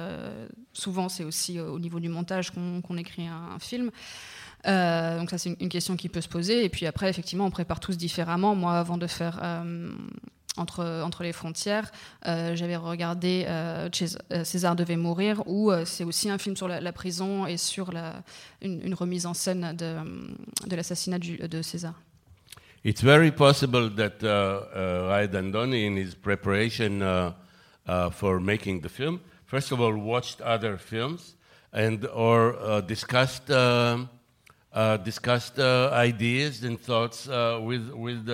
souvent 0.73 1.09
c'est 1.09 1.25
aussi 1.25 1.61
au 1.61 1.79
niveau 1.79 2.01
du 2.01 2.09
montage 2.09 2.51
qu'on 2.51 2.97
écrit 2.97 3.27
un, 3.27 3.59
film. 3.59 3.91
donc 4.65 5.31
ça 5.31 5.39
c'est 5.39 5.57
une, 5.61 5.69
question 5.69 5.97
qui 5.97 6.09
peut 6.09 6.21
se 6.21 6.29
poser. 6.29 6.65
Et 6.65 6.69
puis 6.69 6.87
après, 6.87 7.09
effectivement, 7.09 7.47
on 7.47 7.51
prépare 7.51 7.81
tous 7.81 7.97
différemment. 7.97 8.55
Moi, 8.55 8.79
avant 8.79 8.99
de 8.99 9.07
faire 9.07 9.41
entre, 10.57 11.23
les 11.23 11.33
frontières. 11.33 11.91
Euh, 12.27 12.55
j'avais 12.55 12.77
regardé 12.77 13.45
euh, 13.49 13.89
euh, 14.33 14.45
César 14.45 14.77
devait 14.77 14.97
mourir, 14.97 15.43
où 15.47 15.73
c'est 15.85 16.05
aussi 16.05 16.31
un 16.31 16.39
film 16.39 16.57
sur 16.57 16.69
la, 16.69 16.93
prison 16.93 17.47
et 17.47 17.57
sur 17.57 17.91
une, 18.61 18.95
remise 18.95 19.27
en 19.27 19.35
scène 19.35 19.77
de 19.77 20.77
l'assassinat 20.77 21.19
de 21.19 21.63
César. 21.63 21.95
It's 22.83 23.03
very 23.03 23.31
possible 23.31 23.91
that 23.91 24.25
uh, 24.25 24.29
uh, 24.29 25.09
Ray 25.11 25.29
Dandoni, 25.29 25.85
in 25.85 25.97
his 25.97 26.15
preparation 26.15 27.03
uh, 27.03 27.35
uh, 27.87 28.09
for 28.09 28.41
making 28.41 28.81
the 28.81 28.89
film, 28.89 29.21
first 29.45 29.71
of 29.71 29.83
all 29.83 29.95
watched 29.95 30.41
other 30.41 30.79
films 30.79 31.35
and 31.75 32.07
or 32.07 32.57
uh, 32.59 32.81
discussed 32.81 33.51
uh, 33.51 34.07
discussed 35.05 35.59
ideas 35.59 36.65
and 36.65 36.81
thoughts 36.81 37.27
with 37.27 37.91
with 37.91 38.27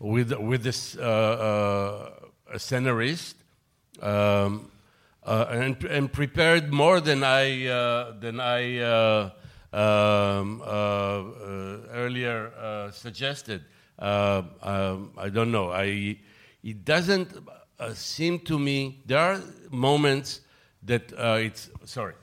with 0.00 0.32
with 0.34 0.62
this 0.62 0.94
uh, 0.98 2.10
uh, 2.52 2.58
scenarist 2.58 3.36
um, 4.02 4.70
uh, 5.24 5.46
and, 5.48 5.82
and 5.84 6.12
prepared 6.12 6.70
more 6.70 7.00
than 7.00 7.24
I 7.24 8.12
than 8.20 8.38
I 8.38 9.32
um, 9.76 10.62
uh, 10.62 10.64
uh, 10.64 11.78
earlier 11.92 12.50
uh, 12.58 12.90
suggested. 12.90 13.62
Um, 13.98 15.12
I 15.18 15.28
don't 15.28 15.52
know. 15.52 15.70
I 15.70 16.18
it 16.62 16.84
doesn't 16.84 17.32
seem 17.92 18.38
to 18.40 18.58
me 18.58 19.02
there 19.06 19.18
are 19.18 19.40
moments 19.70 20.40
that 20.82 21.12
it's 21.12 21.70
sorry. 21.84 22.14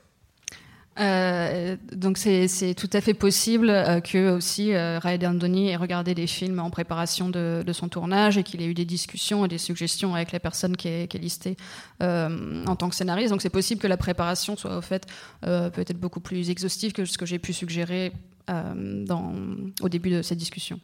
Euh, 1.00 1.76
donc 1.92 2.18
c'est 2.18 2.74
tout 2.76 2.90
à 2.92 3.00
fait 3.00 3.14
possible 3.14 3.68
euh, 3.68 4.00
que 4.00 4.30
aussi 4.30 4.72
euh, 4.72 5.00
Ray 5.00 5.18
Andoni 5.26 5.68
ait 5.70 5.76
regardé 5.76 6.14
des 6.14 6.28
films 6.28 6.60
en 6.60 6.70
préparation 6.70 7.28
de, 7.28 7.64
son 7.72 7.88
tournage 7.88 8.38
et 8.38 8.44
qu'il 8.44 8.62
ait 8.62 8.66
eu 8.66 8.74
des 8.74 8.84
discussions 8.84 9.44
et 9.44 9.48
des 9.48 9.58
suggestions 9.58 10.14
avec 10.14 10.30
la 10.30 10.38
personne 10.38 10.76
qui 10.76 10.86
est, 10.86 11.12
listée 11.14 11.56
euh, 12.02 12.64
en 12.66 12.76
tant 12.76 12.88
que 12.88 12.94
scénariste. 12.94 13.30
Donc 13.30 13.42
c'est 13.42 13.50
possible 13.50 13.80
que 13.80 13.88
la 13.88 13.96
préparation 13.96 14.56
soit 14.56 14.76
au 14.76 14.82
fait 14.82 15.06
peut-être 15.42 15.98
beaucoup 15.98 16.20
plus 16.20 16.50
exhaustive 16.50 16.92
que 16.92 17.04
ce 17.04 17.18
que 17.18 17.26
j'ai 17.26 17.38
pu 17.38 17.52
suggérer 17.52 18.12
au 18.48 19.88
début 19.88 20.10
de 20.10 20.22
cette 20.22 20.38
discussion. 20.38 20.80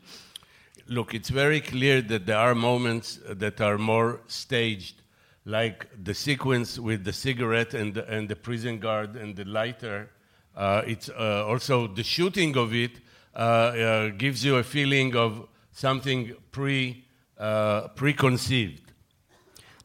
Look, 0.89 1.15
it's 1.15 1.31
very 1.31 1.61
clear 1.61 2.03
that 2.09 2.20
there 2.20 2.39
are 2.39 2.55
moments 2.55 3.20
that 3.39 3.61
are 3.61 3.78
more 3.78 4.19
staged 4.27 4.97
like 5.44 5.86
the 6.02 6.14
sequence 6.14 6.78
with 6.78 7.04
the 7.04 7.12
cigarette 7.12 7.74
and 7.74 7.94
the, 7.94 8.08
and 8.08 8.28
the 8.28 8.36
prison 8.36 8.78
guard 8.78 9.16
and 9.16 9.34
the 9.34 9.44
lighter. 9.44 10.10
Uh, 10.56 10.82
it's 10.86 11.08
uh, 11.08 11.46
also 11.46 11.86
the 11.86 12.02
shooting 12.02 12.56
of 12.56 12.74
it 12.74 13.00
uh, 13.34 13.38
uh 13.38 14.08
gives 14.18 14.44
you 14.44 14.56
a 14.56 14.62
feeling 14.62 15.14
of 15.16 15.46
something 15.72 16.34
pre, 16.50 17.04
uh, 17.38 17.88
preconceived. 17.94 18.90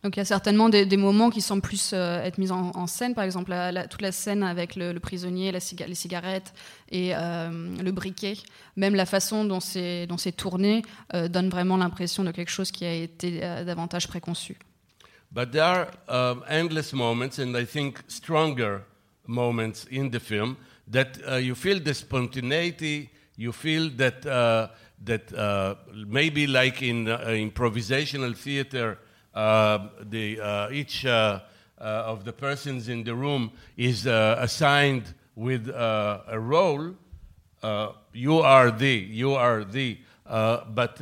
Donc 0.05 0.17
il 0.17 0.19
y 0.19 0.21
a 0.21 0.25
certainement 0.25 0.69
des, 0.69 0.85
des 0.85 0.97
moments 0.97 1.31
qui 1.31 1.41
semblent 1.41 1.63
plus 1.63 1.89
euh, 1.91 2.21
être 2.21 2.37
mis 2.37 2.51
en, 2.51 2.69
en, 2.75 2.85
scène, 2.85 3.15
par 3.15 3.23
exemple 3.23 3.49
la, 3.49 3.71
la, 3.71 3.87
toute 3.87 4.03
la 4.03 4.11
scène 4.11 4.43
avec 4.43 4.75
le, 4.75 4.93
le 4.93 4.99
prisonnier, 4.99 5.51
la 5.51 5.59
ciga 5.59 5.87
les 5.87 5.95
cigarettes 5.95 6.53
et 6.91 7.15
euh, 7.15 7.49
le 7.81 7.91
briquet. 7.91 8.37
Même 8.75 8.93
la 8.93 9.07
façon 9.07 9.45
dont 9.45 9.59
c'est 9.59 10.07
tourné 10.37 10.83
euh, 11.15 11.27
donne 11.27 11.49
vraiment 11.49 11.75
l'impression 11.75 12.23
de 12.23 12.29
quelque 12.29 12.51
chose 12.51 12.69
qui 12.69 12.85
a 12.85 12.93
été 12.93 13.39
euh, 13.41 13.63
davantage 13.63 14.07
préconçu. 14.07 14.59
But 15.35 15.51
there 15.51 15.65
are 15.65 15.91
um, 16.07 16.45
endless 16.47 16.93
moments, 16.93 17.39
and 17.39 17.57
I 17.57 17.65
think 17.65 18.01
stronger 18.07 18.85
moments 19.27 19.83
in 19.83 20.09
the 20.09 20.21
film 20.21 20.55
that 20.87 21.19
uh, 21.29 21.35
you 21.35 21.55
feel 21.55 21.77
the 21.81 21.93
spontaneity, 21.93 23.09
you 23.35 23.51
feel 23.51 23.89
that, 23.97 24.25
uh, 24.25 24.69
that 25.03 25.33
uh, 25.33 25.75
maybe 25.93 26.47
like 26.47 26.81
in 26.81 27.09
uh, 27.09 27.17
improvisational 27.27 28.33
theater, 28.33 28.97
uh, 29.33 29.89
the, 30.03 30.69
each 30.71 31.05
of 31.05 32.23
the 32.23 32.31
persons 32.31 32.87
in 32.87 33.03
the 33.03 33.13
room 33.13 33.51
is 33.75 34.05
assigned 34.05 35.13
with 35.35 35.67
a 35.67 36.39
role. 36.39 36.95
you 38.13 38.37
are 38.39 38.71
the, 38.71 38.95
you 39.11 39.33
are 39.33 39.65
the, 39.65 39.97
but 40.25 40.97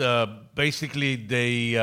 basically 0.55 1.17
they 1.17 1.75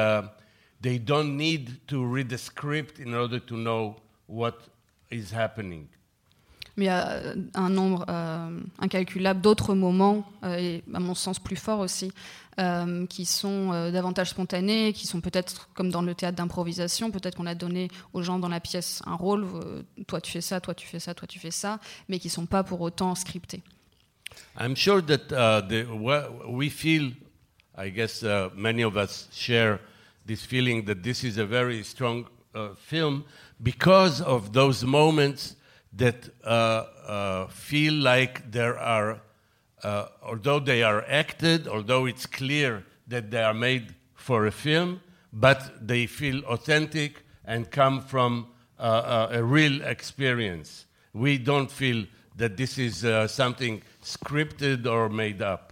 They 0.82 0.98
don't 0.98 1.36
need 1.36 1.86
to 1.88 2.02
read 2.04 2.28
the 2.28 2.38
script 2.38 2.98
in 2.98 3.14
order 3.14 3.38
to 3.40 3.54
know 3.54 3.96
what 4.28 4.54
is 5.10 5.34
happening. 5.34 5.86
Mais 6.76 6.84
il 6.84 6.88
y 6.88 6.90
a 6.90 7.10
euh, 7.10 7.34
un 7.54 7.68
nombre 7.68 8.06
euh, 8.08 8.60
incalculable 8.78 9.40
d'autres 9.40 9.74
moments, 9.74 10.24
euh, 10.44 10.56
et 10.56 10.84
à 10.94 11.00
mon 11.00 11.14
sens 11.14 11.38
plus 11.38 11.56
forts 11.56 11.80
aussi, 11.80 12.12
euh, 12.58 13.06
qui 13.06 13.26
sont 13.26 13.72
euh, 13.72 13.90
davantage 13.90 14.30
spontanés, 14.30 14.92
qui 14.92 15.06
sont 15.06 15.20
peut-être 15.20 15.68
comme 15.74 15.90
dans 15.90 16.00
le 16.00 16.14
théâtre 16.14 16.36
d'improvisation, 16.36 17.10
peut-être 17.10 17.36
qu'on 17.36 17.46
a 17.46 17.54
donné 17.56 17.88
aux 18.14 18.22
gens 18.22 18.38
dans 18.38 18.48
la 18.48 18.60
pièce 18.60 19.02
un 19.04 19.16
rôle, 19.16 19.44
euh, 19.44 19.82
toi 20.06 20.20
tu 20.20 20.30
fais 20.32 20.40
ça, 20.40 20.60
toi 20.60 20.74
tu 20.74 20.86
fais 20.86 21.00
ça, 21.00 21.12
toi 21.12 21.26
tu 21.26 21.38
fais 21.38 21.50
ça, 21.50 21.80
mais 22.08 22.18
qui 22.18 22.28
ne 22.28 22.32
sont 22.32 22.46
pas 22.46 22.62
pour 22.62 22.80
autant 22.80 23.14
scriptés. 23.14 23.62
I'm 24.58 24.76
sure 24.76 25.02
that 25.02 25.32
uh, 25.32 25.60
the, 25.68 25.86
we 26.48 26.70
feel, 26.70 27.12
I 27.76 27.90
guess 27.90 28.22
uh, 28.22 28.48
many 28.54 28.84
of 28.84 28.96
us 28.96 29.28
share 29.32 29.80
this 30.30 30.44
feeling 30.44 30.84
that 30.84 31.02
this 31.02 31.24
is 31.24 31.38
a 31.38 31.44
very 31.44 31.82
strong 31.82 32.24
uh, 32.54 32.68
film 32.76 33.24
because 33.64 34.20
of 34.20 34.52
those 34.52 34.84
moments 34.84 35.56
that 35.92 36.28
uh, 36.44 36.46
uh, 36.46 37.46
feel 37.48 37.94
like 37.94 38.48
there 38.52 38.78
are, 38.78 39.20
uh, 39.82 40.06
although 40.22 40.60
they 40.60 40.84
are 40.84 41.04
acted, 41.08 41.66
although 41.66 42.06
it's 42.06 42.26
clear 42.26 42.84
that 43.08 43.32
they 43.32 43.42
are 43.42 43.52
made 43.52 43.92
for 44.14 44.46
a 44.46 44.52
film, 44.52 45.00
but 45.32 45.84
they 45.84 46.06
feel 46.06 46.44
authentic 46.44 47.24
and 47.44 47.68
come 47.72 48.00
from 48.00 48.46
a 48.78 49.42
real 49.42 49.82
experience. 49.82 50.86
We 51.12 51.38
don't 51.38 51.70
feel 51.70 52.06
that 52.36 52.56
this 52.56 52.78
is 52.78 53.04
something 53.32 53.82
scripted 54.00 54.86
or 54.86 55.08
made 55.08 55.42
up. 55.42 55.69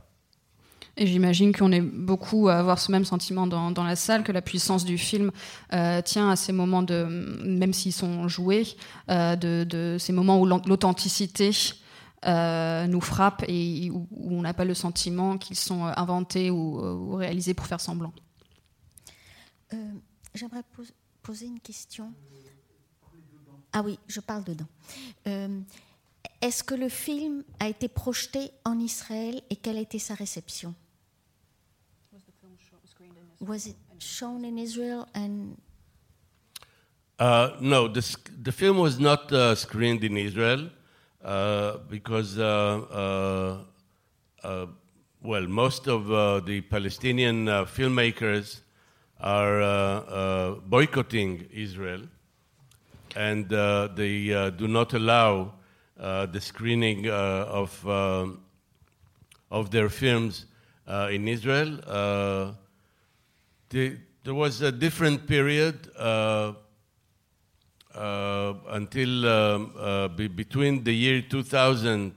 Et 1.00 1.06
j'imagine 1.06 1.54
qu'on 1.54 1.70
est 1.70 1.80
beaucoup 1.80 2.48
à 2.48 2.56
avoir 2.56 2.80
ce 2.80 2.90
même 2.90 3.04
sentiment 3.04 3.46
dans, 3.46 3.84
la 3.84 3.94
salle, 3.94 4.24
que 4.24 4.32
la 4.32 4.42
puissance 4.42 4.84
du 4.84 4.98
film 4.98 5.30
euh, 5.72 6.02
tient 6.02 6.28
à 6.28 6.34
ces 6.34 6.52
moments, 6.52 6.82
de, 6.82 7.04
même 7.44 7.72
s'ils 7.72 7.92
sont 7.92 8.26
joués, 8.26 8.66
euh, 9.08 9.36
de, 9.36 9.96
ces 10.00 10.12
moments 10.12 10.40
où 10.40 10.44
l'authenticité 10.44 11.52
euh, 12.26 12.88
nous 12.88 13.00
frappe 13.00 13.44
et 13.46 13.90
où, 13.92 14.08
on 14.10 14.42
n'a 14.42 14.52
pas 14.54 14.64
le 14.64 14.74
sentiment 14.74 15.38
qu'ils 15.38 15.56
sont 15.56 15.84
inventés 15.84 16.50
ou, 16.50 17.14
réalisés 17.14 17.54
pour 17.54 17.66
faire 17.66 17.80
semblant. 17.80 18.12
J'aimerais 20.34 20.64
poser 21.22 21.46
une 21.46 21.60
question. 21.60 22.12
Ah 23.72 23.82
oui, 23.84 24.00
je 24.08 24.18
parle 24.18 24.42
dedans. 24.42 24.66
Est-ce 26.40 26.64
que 26.64 26.74
le 26.74 26.88
film 26.88 27.44
a 27.60 27.68
été 27.68 27.86
projeté 27.86 28.50
en 28.64 28.80
Israël 28.80 29.40
et 29.48 29.54
quelle 29.54 29.76
a 29.76 29.80
été 29.80 30.00
sa 30.00 30.14
réception? 30.14 30.74
Was 33.40 33.66
it 33.66 33.76
shown 33.98 34.44
in 34.44 34.58
Israel 34.58 35.08
and? 35.14 35.60
Uh, 37.18 37.56
no, 37.60 37.88
the, 37.88 38.16
the 38.42 38.52
film 38.52 38.78
was 38.78 39.00
not 39.00 39.32
uh, 39.32 39.54
screened 39.54 40.04
in 40.04 40.16
Israel 40.16 40.70
uh, 41.24 41.78
because, 41.90 42.38
uh, 42.38 43.64
uh, 44.42 44.46
uh, 44.46 44.66
well, 45.20 45.42
most 45.48 45.88
of 45.88 46.06
the 46.46 46.60
Palestinian 46.62 47.46
filmmakers 47.46 48.60
are 49.20 50.54
boycotting 50.66 51.48
Israel 51.52 52.02
and 53.16 53.48
they 53.96 54.50
do 54.56 54.68
not 54.68 54.94
allow 54.94 55.54
the 55.96 56.40
screening 56.40 57.10
of, 57.10 57.88
um, 57.88 58.40
of 59.50 59.72
their 59.72 59.88
films 59.88 60.46
in 60.86 61.26
Israel 61.26 61.80
the, 63.70 63.98
there 64.24 64.34
was 64.34 64.62
a 64.62 64.72
different 64.72 65.26
period 65.26 65.90
uh, 65.98 66.54
uh, 67.94 68.54
until 68.68 69.28
um, 69.28 69.74
uh, 69.78 70.08
be 70.08 70.28
between 70.28 70.84
the 70.84 70.92
year 70.94 71.20
2000 71.20 72.14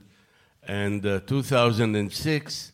and 0.64 1.06
uh, 1.06 1.20
2006. 1.22 2.72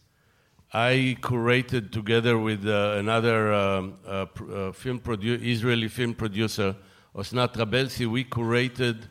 I 0.74 1.18
curated 1.22 1.92
together 1.92 2.38
with 2.38 2.68
uh, 2.68 2.96
another 2.98 3.54
um, 3.54 3.98
uh, 4.06 4.26
film 4.74 5.00
produ- 5.00 5.42
Israeli 5.42 5.88
film 5.88 6.14
producer, 6.14 6.76
Osnat 7.16 7.54
Rabelsi, 7.56 8.06
we 8.06 8.26
curated 8.26 9.10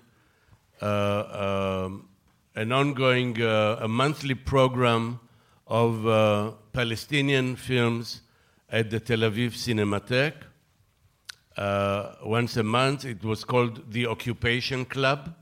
um, 0.80 2.08
an 2.54 2.70
ongoing, 2.70 3.40
a 3.40 3.88
monthly 3.88 4.34
program 4.34 5.18
of 5.66 6.62
Palestinian 6.72 7.56
films 7.56 8.20
at 8.68 8.90
the 8.90 9.00
Tel 9.00 9.18
Aviv 9.20 9.52
Cinematheque. 9.52 10.42
uh, 11.56 12.16
once 12.24 12.56
a 12.56 12.62
month. 12.62 13.04
It 13.04 13.24
was 13.24 13.44
called 13.44 13.90
the 13.90 14.06
Occupation 14.06 14.84
Club. 14.84 15.34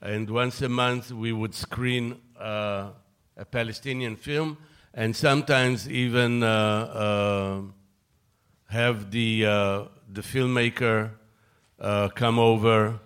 And 0.00 0.28
once 0.28 0.60
a 0.62 0.68
month, 0.68 1.12
we 1.12 1.32
would 1.32 1.54
screen 1.54 2.20
uh, 2.38 2.90
a 3.36 3.44
Palestinian 3.44 4.16
film 4.16 4.58
and 4.94 5.16
sometimes 5.16 5.88
even 5.88 6.42
uh, 6.42 6.46
uh, 6.46 7.60
have 8.68 9.10
the, 9.10 9.46
uh, 9.46 9.82
the 10.12 10.20
filmmaker 10.20 11.10
uh, 11.80 12.08
come 12.08 12.38
over 12.38 12.98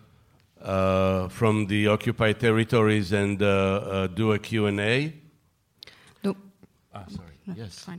uh, 0.62 1.28
from 1.28 1.66
the 1.66 1.86
occupied 1.86 2.40
territories 2.40 3.12
and 3.12 3.38
do 3.38 4.32
a 4.32 4.38
Q&A. 4.38 5.12
Donc, 6.22 6.36
Ah, 6.92 7.04
sorry. 7.08 7.25
Yes. 7.54 7.86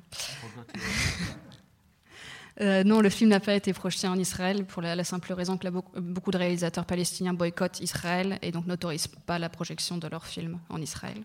Euh, 2.59 2.83
non, 2.83 3.01
le 3.01 3.09
film 3.09 3.29
n'a 3.29 3.39
pas 3.39 3.53
été 3.53 3.71
projeté 3.71 4.07
en 4.07 4.17
Israël 4.17 4.65
pour 4.65 4.81
la, 4.81 4.95
la 4.95 5.03
simple 5.03 5.31
raison 5.31 5.59
que 5.59 5.67
beaucoup 5.99 6.31
de 6.31 6.39
réalisateurs 6.39 6.85
palestiniens 6.85 7.35
boycottent 7.35 7.79
Israël 7.81 8.39
et 8.41 8.51
donc 8.51 8.65
n'autorisent 8.65 9.05
pas 9.05 9.37
la 9.37 9.47
projection 9.47 9.99
de 9.99 10.07
leurs 10.07 10.25
films 10.25 10.59
en 10.69 10.81
Israël. 10.81 11.23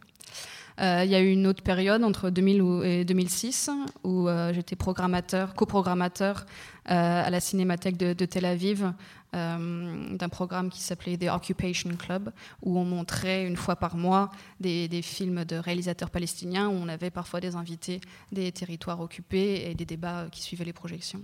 Euh, 0.80 1.02
Il 1.04 1.10
y 1.10 1.14
a 1.14 1.20
eu 1.20 1.30
une 1.30 1.46
autre 1.46 1.62
période 1.62 2.02
entre 2.02 2.30
2000 2.30 2.62
ou- 2.62 2.82
et 2.82 3.04
2006 3.04 3.70
où 4.04 4.28
euh, 4.28 4.52
j'étais 4.52 4.76
programmateur, 4.76 5.54
coprogrammateur 5.54 6.46
euh, 6.90 7.22
à 7.26 7.30
la 7.30 7.40
Cinémathèque 7.40 7.96
de, 7.96 8.24
Tel 8.24 8.44
Aviv 8.44 8.92
d'un 9.34 10.28
programme 10.30 10.68
qui 10.68 10.82
s'appelait 10.82 11.16
The 11.16 11.30
Occupation 11.32 11.96
Club 11.96 12.30
où 12.60 12.78
on 12.78 12.84
montrait 12.84 13.46
une 13.46 13.56
fois 13.56 13.76
par 13.76 13.96
mois 13.96 14.30
des, 14.60 15.00
films 15.02 15.46
de 15.46 15.56
réalisateurs 15.56 16.10
palestiniens 16.10 16.68
où 16.68 16.72
on 16.72 16.86
avait 16.86 17.10
parfois 17.10 17.40
des 17.40 17.56
invités 17.56 18.02
des 18.30 18.52
territoires 18.52 19.00
occupés 19.00 19.70
et 19.70 19.74
des 19.74 19.86
débats 19.86 20.26
qui 20.30 20.42
suivaient 20.42 20.66
les 20.66 20.74
projections. 20.74 21.22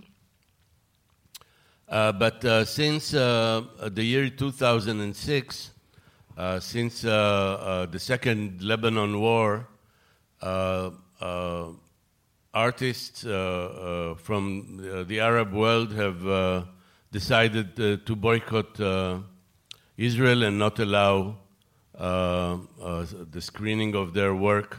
Uh, 1.91 2.13
but 2.13 2.45
uh, 2.45 2.65
since 2.67 3.15
uh, 3.15 3.63
the 3.91 4.03
year 4.03 4.31
2006, 4.31 5.73
uh, 5.75 5.78
since 6.61 7.05
uh, 7.05 7.11
uh, 7.11 7.87
the 7.87 7.99
second 7.99 8.63
Lebanon 8.63 9.21
war, 9.21 9.67
uh, 10.41 10.91
uh, 11.21 11.67
artists 12.55 13.25
uh, 13.25 13.31
uh, 13.31 14.15
from 14.15 14.81
uh, 14.81 15.03
the 15.05 15.21
Arab 15.21 15.53
world 15.53 15.93
have 15.93 16.27
uh, 16.27 16.63
decided 17.11 17.79
uh, 17.81 17.97
to 18.05 18.17
boycott 18.17 18.79
uh, 18.81 19.19
Israel 19.97 20.45
and 20.45 20.59
not 20.59 20.79
allow 20.79 21.37
uh, 21.99 22.59
uh, 22.81 23.05
the 23.33 23.41
screening 23.41 23.95
of 23.97 24.15
their 24.15 24.35
work 24.35 24.79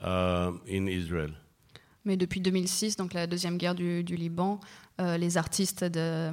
uh, 0.00 0.52
in 0.66 0.88
Israel. 0.88 1.30
Mais 2.04 2.16
depuis 2.16 2.40
2006, 2.40 2.96
donc 2.96 3.12
la 3.12 3.26
deuxième 3.26 3.58
guerre 3.58 3.74
du, 3.74 4.02
du 4.02 4.16
Liban, 4.16 4.58
euh, 5.00 5.18
les 5.18 5.36
artistes 5.36 5.84
de, 5.84 6.30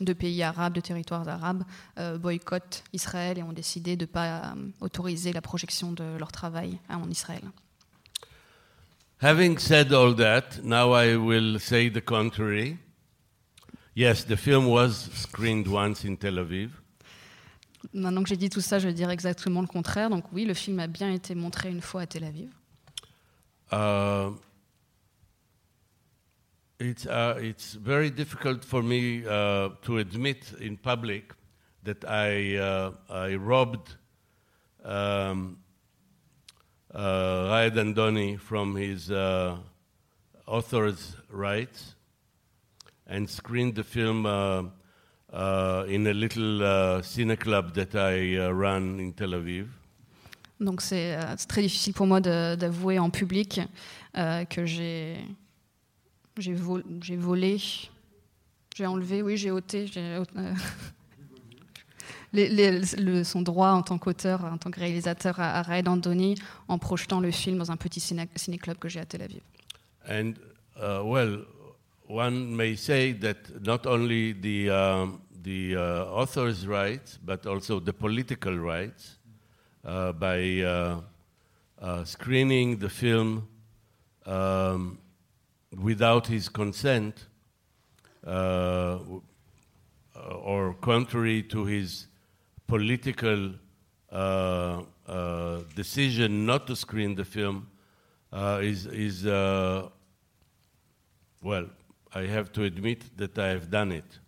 de 0.00 0.12
pays 0.12 0.42
arabes, 0.42 0.74
de 0.74 0.80
territoires 0.80 1.28
arabes, 1.28 1.64
euh, 1.98 2.18
boycottent 2.18 2.84
Israël 2.92 3.38
et 3.38 3.42
ont 3.42 3.52
décidé 3.52 3.96
de 3.96 4.04
ne 4.04 4.06
pas 4.06 4.26
euh, 4.26 4.54
autoriser 4.80 5.32
la 5.32 5.40
projection 5.40 5.92
de 5.92 6.16
leur 6.18 6.32
travail 6.32 6.78
hein, 6.88 7.00
en 7.02 7.10
Israël. 7.10 7.42
Having 9.20 9.58
said 9.58 9.92
all 9.92 10.14
that, 10.14 10.62
now 10.62 10.94
I 10.94 11.16
will 11.16 11.58
say 11.58 11.90
the 11.90 12.04
contrary. 12.04 12.76
Yes, 13.96 14.24
the 14.24 14.36
film 14.36 14.68
was 14.68 15.10
screened 15.12 15.66
once 15.66 16.04
in 16.04 16.14
Tel 16.14 16.38
Aviv. 16.38 16.70
Maintenant 17.92 18.22
que 18.22 18.28
j'ai 18.28 18.36
dit 18.36 18.48
tout 18.48 18.60
ça, 18.60 18.78
je 18.78 18.86
vais 18.86 18.94
dire 18.94 19.10
exactement 19.10 19.60
le 19.60 19.66
contraire. 19.66 20.08
Donc 20.08 20.24
oui, 20.32 20.44
le 20.44 20.54
film 20.54 20.78
a 20.78 20.86
bien 20.86 21.12
été 21.12 21.34
montré 21.34 21.68
une 21.68 21.80
fois 21.80 22.02
à 22.02 22.06
Tel 22.06 22.22
Aviv. 22.22 22.48
Uh, 23.72 24.34
it's, 26.78 27.06
uh, 27.06 27.38
it's 27.38 27.74
very 27.74 28.10
difficult 28.10 28.64
for 28.64 28.82
me 28.82 29.26
uh, 29.26 29.70
to 29.82 29.98
admit 29.98 30.52
in 30.60 30.76
public 30.76 31.34
that 31.82 32.04
I, 32.04 32.56
uh, 32.56 32.92
I 33.10 33.34
robbed 33.34 33.96
um, 34.84 35.58
uh, 36.94 37.70
Raed 37.70 38.40
from 38.40 38.76
his 38.76 39.10
uh, 39.10 39.56
author's 40.46 41.16
rights 41.30 41.94
and 43.06 43.28
screened 43.28 43.74
the 43.74 43.84
film 43.84 44.26
uh, 44.26 44.64
in 45.88 46.06
a 46.06 46.14
little 46.14 47.00
cine 47.02 47.38
club 47.38 47.74
that 47.74 47.94
I 47.94 48.50
run 48.50 49.00
in 49.00 49.12
Tel 49.12 49.34
Aviv. 49.34 49.68
Donc 50.60 50.80
c'est 50.80 51.14
euh, 51.14 51.36
très 51.48 51.62
difficile 51.62 51.92
pour 51.94 52.06
moi 52.06 52.20
d'avouer 52.20 52.98
en 52.98 53.10
public 53.10 53.60
euh, 54.16 54.44
que 54.44 54.66
j'ai 54.66 55.16
j'ai 56.40 56.54
vol- 56.54 56.84
volé, 57.18 57.58
j'ai 58.76 58.86
enlevé, 58.86 59.22
oui, 59.22 59.36
j'ai 59.36 59.50
ôté, 59.50 59.86
j'ai 59.86 60.00
euh, 60.00 60.24
les- 62.32 62.48
les- 62.48 62.80
le- 62.98 63.24
son 63.24 63.42
droit 63.42 63.70
en 63.70 63.82
tant 63.82 63.98
qu'auteur, 63.98 64.44
en 64.44 64.58
tant 64.58 64.70
que 64.70 64.80
réalisateur 64.80 65.38
à, 65.40 65.58
à 65.58 65.62
Raed 65.62 65.88
Andoni 65.88 66.34
en 66.68 66.78
projetant 66.78 67.20
le 67.20 67.30
film 67.30 67.58
dans 67.58 67.70
un 67.70 67.76
petit 67.76 68.00
ciné- 68.00 68.28
ciné-club 68.36 68.78
que 68.78 68.88
j'ai 68.88 69.00
à 69.00 69.04
Tel 69.06 69.22
Aviv. 69.22 69.40
And 70.08 70.34
uh, 70.76 71.02
well, 71.04 71.44
one 72.08 72.54
may 72.56 72.76
say 72.76 73.12
that 73.20 73.36
not 73.64 73.86
only 73.86 74.32
the 74.32 74.70
um, 74.70 75.20
the 75.42 75.74
uh, 75.76 76.04
author's 76.12 76.66
rights, 76.66 77.18
but 77.22 77.46
also 77.46 77.80
the 77.80 77.92
political 77.92 78.56
rights, 78.58 79.18
uh, 79.84 80.12
by 80.12 80.62
uh, 80.62 81.00
uh, 81.80 82.04
screening 82.04 82.78
the 82.78 82.88
film 82.88 83.46
um, 84.26 84.98
without 85.76 86.26
his 86.26 86.48
consent, 86.48 87.26
uh, 88.26 88.98
or 90.42 90.74
contrary 90.80 91.42
to 91.42 91.64
his 91.64 92.08
political 92.66 93.54
uh, 94.12 94.82
uh, 95.06 95.60
decision 95.74 96.46
not 96.46 96.66
to 96.66 96.74
screen 96.76 97.14
the 97.14 97.24
film, 97.24 97.68
uh, 98.32 98.60
is 98.62 98.86
is 98.86 99.26
uh, 99.26 99.88
well. 101.42 101.66
I 102.14 102.26
have 102.26 102.50
to 102.52 102.62
admit 102.64 103.16
that 103.18 103.38
I 103.38 103.48
have 103.48 103.70
done 103.70 103.92
it. 103.92 104.20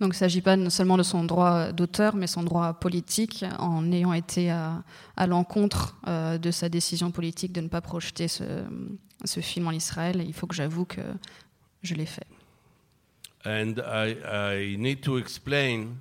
Donc 0.00 0.14
il 0.14 0.16
ne 0.16 0.18
s'agit 0.18 0.40
pas 0.40 0.56
seulement 0.70 0.96
de 0.96 1.02
son 1.02 1.24
droit 1.24 1.72
d'auteur, 1.72 2.16
mais 2.16 2.26
son 2.26 2.42
droit 2.42 2.72
politique, 2.72 3.44
en 3.58 3.92
ayant 3.92 4.14
été 4.14 4.50
à, 4.50 4.82
à 5.14 5.26
l'encontre 5.26 5.98
euh, 6.08 6.38
de 6.38 6.50
sa 6.50 6.70
décision 6.70 7.10
politique 7.10 7.52
de 7.52 7.60
ne 7.60 7.68
pas 7.68 7.82
projeter 7.82 8.26
ce, 8.26 8.44
ce 9.24 9.40
film 9.40 9.66
en 9.66 9.72
Israël. 9.72 10.22
Il 10.26 10.32
faut 10.32 10.46
que 10.46 10.54
j'avoue 10.54 10.84
que 10.84 11.00
je 11.82 11.94
l'ai 11.94 12.06
fait. 12.06 12.26
And 13.44 13.76
I, 13.78 14.16
I 14.24 14.76
need 14.76 15.00
to 15.02 15.16
explain. 15.18 16.00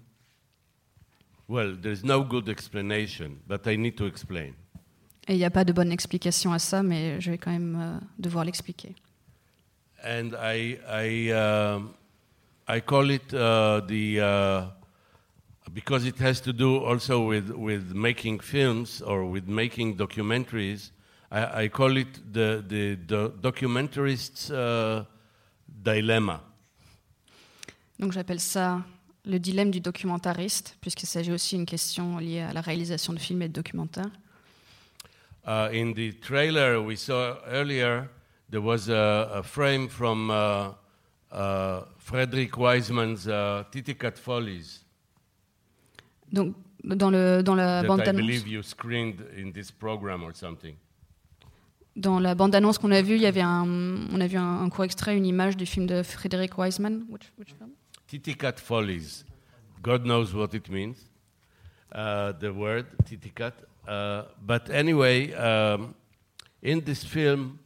Well, 1.47 1.75
there's 1.81 2.03
no 2.03 2.23
good 2.23 2.47
explanation, 2.49 3.39
but 3.47 3.65
I 3.65 3.77
need 3.77 3.95
to 3.95 4.05
explain. 4.05 4.53
Et 5.27 5.33
il 5.33 5.37
n'y 5.37 5.45
a 5.45 5.49
pas 5.49 5.63
de 5.63 5.71
bonne 5.71 5.91
explication 5.91 6.51
à 6.51 6.59
ça, 6.59 6.83
mais 6.83 7.21
je 7.21 7.31
vais 7.31 7.37
quand 7.37 7.51
même 7.51 7.77
euh, 7.79 7.99
devoir 8.17 8.43
l'expliquer. 8.43 8.95
And 10.03 10.31
I, 10.41 10.79
I, 10.87 11.31
um, 11.31 11.93
I 12.67 12.81
call 12.81 13.09
it 13.11 13.33
uh, 13.33 13.81
the 13.81 14.19
uh, 14.19 14.69
because 15.73 16.05
it 16.05 16.17
has 16.19 16.41
to 16.41 16.53
do 16.53 16.77
also 16.77 17.21
with, 17.21 17.51
with 17.51 17.93
making 17.93 18.39
films 18.39 19.01
or 19.01 19.25
with 19.25 19.47
making 19.47 19.97
documentaries. 19.97 20.91
I, 21.31 21.65
I 21.65 21.69
call 21.69 21.97
it 21.97 22.33
the 22.33 22.63
the, 22.67 22.97
the 23.07 23.31
documentarist's 23.41 24.49
uh, 24.49 25.03
dilemma. 25.67 26.41
Donc 27.99 28.13
j'appelle 28.13 28.39
ça 28.39 28.81
le 29.25 29.39
dilemme 29.39 29.71
du 29.71 29.81
documentariste, 29.81 30.77
puisqu'il 30.81 31.05
s'agit 31.05 31.31
aussi 31.31 31.55
d'une 31.55 31.65
question 31.65 32.17
liée 32.17 32.41
à 32.41 32.53
la 32.53 32.61
réalisation 32.61 33.13
de 33.13 33.19
films 33.19 33.41
et 33.41 33.47
de 33.47 33.53
documentaires. 33.53 34.09
Uh, 35.45 35.69
in 35.73 35.93
the 35.93 36.19
trailer 36.19 36.81
we 36.81 36.95
saw 36.95 37.37
earlier, 37.47 38.07
there 38.49 38.61
was 38.61 38.89
a, 38.89 39.29
a 39.33 39.43
frame 39.43 39.87
from 39.87 40.29
uh, 40.29 40.73
uh, 41.31 41.83
Frederick 41.97 42.57
Wiseman's 42.57 43.27
uh, 43.27 43.63
Titicat 43.71 44.17
Follies 44.17 44.83
Donc 46.31 46.55
dans, 46.83 47.09
le, 47.09 47.41
dans 47.41 47.55
la 47.55 47.83
that 47.83 48.07
I 48.07 48.11
believe 48.11 48.47
you 48.47 48.61
screened 48.61 49.21
in 49.37 49.51
this 49.51 49.71
program 49.71 50.23
or 50.23 50.33
something. 50.33 50.75
Dans 51.95 52.19
la 52.19 52.33
bande-annonce 52.35 52.77
qu'on 52.77 52.91
a 52.91 53.01
vue, 53.01 53.15
il 53.15 53.21
y 53.21 53.25
avait 53.25 53.41
un, 53.41 53.65
on 54.13 54.21
a 54.21 54.27
vu 54.27 54.37
un, 54.37 54.61
un 54.61 54.69
court 54.69 54.85
extrait, 54.85 55.17
une 55.17 55.25
image 55.25 55.57
du 55.57 55.65
film 55.65 55.85
de 55.85 56.01
Frédéric 56.03 56.57
Wiseman. 56.57 57.05
Which- 57.09 57.31
which 57.37 57.53
film? 57.57 57.71
Titicat 58.07 58.53
Follies. 58.57 59.25
God 59.81 60.03
knows 60.05 60.33
what 60.33 60.53
it 60.53 60.69
means, 60.69 60.97
uh, 61.93 62.31
the 62.39 62.51
word 62.53 62.85
Titicat. 63.05 63.53
Uh, 63.87 64.23
but 64.45 64.69
anyway, 64.69 65.33
um, 65.33 65.93
in 66.61 66.81
this 66.81 67.03
film, 67.03 67.59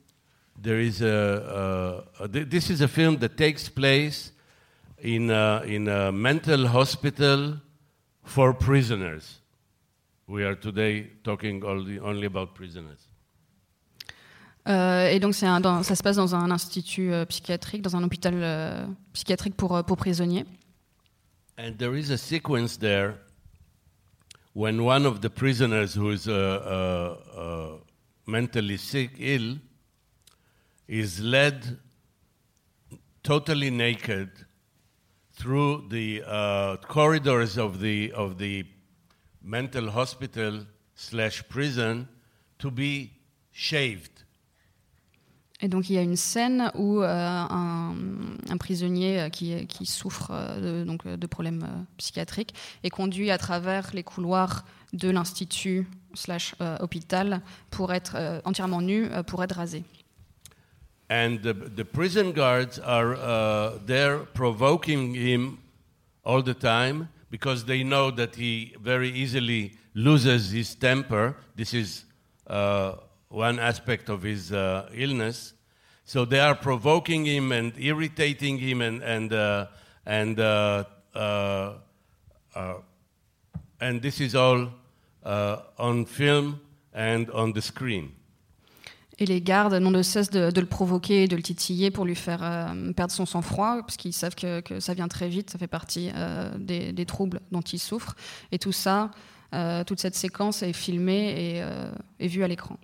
there 0.61 0.79
is 0.79 1.01
a, 1.01 2.03
a, 2.19 2.23
a 2.23 2.27
th- 2.27 2.49
this 2.49 2.69
is 2.69 2.81
a 2.81 2.87
film 2.87 3.17
that 3.17 3.35
takes 3.35 3.67
place 3.69 4.31
in 4.99 5.29
a, 5.31 5.63
in 5.65 5.87
a 5.87 6.11
mental 6.11 6.67
hospital 6.67 7.55
for 8.23 8.53
prisoners. 8.53 9.39
We 10.27 10.43
are 10.43 10.55
today 10.55 11.09
talking 11.23 11.63
only, 11.65 11.99
only 11.99 12.25
about 12.25 12.53
prisoners. 12.55 13.07
Euh, 14.67 15.09
et 15.09 15.19
donc 15.19 15.35
ça 15.35 15.83
se 15.83 16.03
passe 16.03 16.15
dans 16.15 16.35
un 16.35 16.49
institut 16.49 17.11
euh, 17.11 17.25
psychiatrique, 17.25 17.81
dans 17.81 17.95
un 17.95 18.03
hôpital 18.03 18.33
euh, 18.35 18.85
psychiatrique 19.11 19.55
pour, 19.55 19.83
pour 19.83 19.97
prisonniers. 19.97 20.45
And 21.57 21.73
there 21.77 21.95
is 21.95 22.11
a 22.11 22.17
sequence 22.17 22.77
there 22.77 23.15
when 24.53 24.83
one 24.83 25.05
of 25.05 25.21
the 25.21 25.29
prisoners 25.29 25.93
who 25.95 26.11
is 26.11 26.27
uh, 26.27 26.31
uh, 26.31 27.39
uh, 27.39 27.77
mentally 28.25 28.77
sick, 28.77 29.11
ill, 29.19 29.57
is 30.87 31.19
led 31.19 31.77
totally 33.23 33.71
naked 33.71 34.29
through 35.33 35.87
the 35.89 36.23
uh, 36.25 36.77
corridors 36.77 37.57
of 37.57 37.79
the, 37.79 38.11
of 38.13 38.37
the 38.37 38.63
mental 39.41 39.89
hospital 39.89 40.65
slash 40.95 41.43
prison 41.49 42.07
to 42.59 42.69
be 42.69 43.11
shaved. 43.51 44.12
Et 45.63 45.69
donc 45.69 45.89
il 45.89 45.93
y 45.95 45.97
a 45.97 46.01
une 46.01 46.17
scène 46.17 46.69
où 46.75 47.01
euh, 47.01 47.07
un, 47.07 47.95
un, 48.49 48.57
prisonnier 48.57 49.21
euh, 49.21 49.29
qui, 49.29 49.65
qui 49.67 49.85
souffre 49.85 50.31
euh, 50.31 50.81
de, 50.81 50.85
donc, 50.85 51.07
de 51.07 51.27
problèmes 51.27 51.63
euh, 51.63 51.83
psychiatriques 51.95 52.53
est 52.83 52.89
conduit 52.89 53.31
à 53.31 53.37
travers 53.37 53.91
les 53.93 54.03
couloirs 54.03 54.65
de 54.91 55.09
l'institut 55.09 55.87
slash 56.15 56.53
euh, 56.59 56.77
hôpital 56.81 57.41
pour 57.71 57.93
être 57.93 58.15
euh, 58.17 58.41
entièrement 58.43 58.81
nu, 58.81 59.07
pour 59.25 59.41
être 59.41 59.55
rasé. 59.55 59.85
And 61.09 61.37
the, 61.41 61.53
the 61.53 61.83
prison 61.85 62.31
guards 62.31 62.79
are 62.83 63.13
uh, 63.13 63.79
there 63.85 64.25
provoking 64.33 65.15
him 65.15 65.59
all 66.25 66.43
the 66.43 66.57
time 66.57 67.07
because 67.31 67.63
they 67.63 67.83
know 67.83 68.11
that 68.11 68.35
he 68.35 68.73
very 68.83 69.11
easily 69.11 69.77
loses 69.95 70.51
his 70.51 70.75
temper. 70.75 71.35
This 71.55 71.73
is 71.73 72.05
uh, 72.47 72.95
one 73.33 73.59
aspect 73.59 74.09
of 74.09 74.23
his 74.23 74.51
uh, 74.51 74.89
illness. 74.93 75.53
So 76.05 76.25
they 76.25 76.39
are 76.39 76.55
provoking 76.55 77.25
him 77.25 77.51
and 77.51 77.73
irritating 77.77 78.59
him, 78.59 78.81
and 78.81 79.33
uh, 79.33 79.67
uh, 80.05 80.83
this 84.01 84.21
is 84.21 84.35
all 84.35 84.69
on 85.25 86.05
film 86.05 86.59
and 86.93 87.29
on 87.31 87.53
the 87.53 87.61
screen. 87.61 88.11
Et 89.19 89.25
les 89.25 89.41
gardes 89.41 89.75
n'ont 89.75 89.91
de 89.91 90.01
cesse 90.01 90.31
de, 90.31 90.59
le 90.59 90.65
provoquer, 90.65 91.27
de 91.27 91.35
le 91.35 91.43
titiller 91.43 91.91
pour 91.91 92.05
lui 92.05 92.15
faire 92.15 92.41
euh, 92.41 92.91
perdre 92.93 93.13
son 93.13 93.25
sang-froid, 93.25 93.81
parce 93.81 93.95
qu'ils 93.95 94.13
savent 94.13 94.35
que, 94.35 94.79
ça 94.79 94.93
vient 94.93 95.07
très 95.07 95.29
vite, 95.29 95.51
ça 95.51 95.59
fait 95.59 95.67
partie 95.67 96.09
euh, 96.15 96.49
des, 96.57 97.05
troubles 97.05 97.39
dont 97.51 97.61
il 97.61 97.79
souffre. 97.79 98.15
Et 98.51 98.57
tout 98.57 98.71
ça, 98.71 99.11
euh, 99.53 99.83
toute 99.83 99.99
cette 99.99 100.15
séquence 100.15 100.63
est 100.63 100.73
filmée 100.73 101.63
et 102.19 102.27
vue 102.27 102.43
à 102.43 102.47
l'écran. 102.47 102.77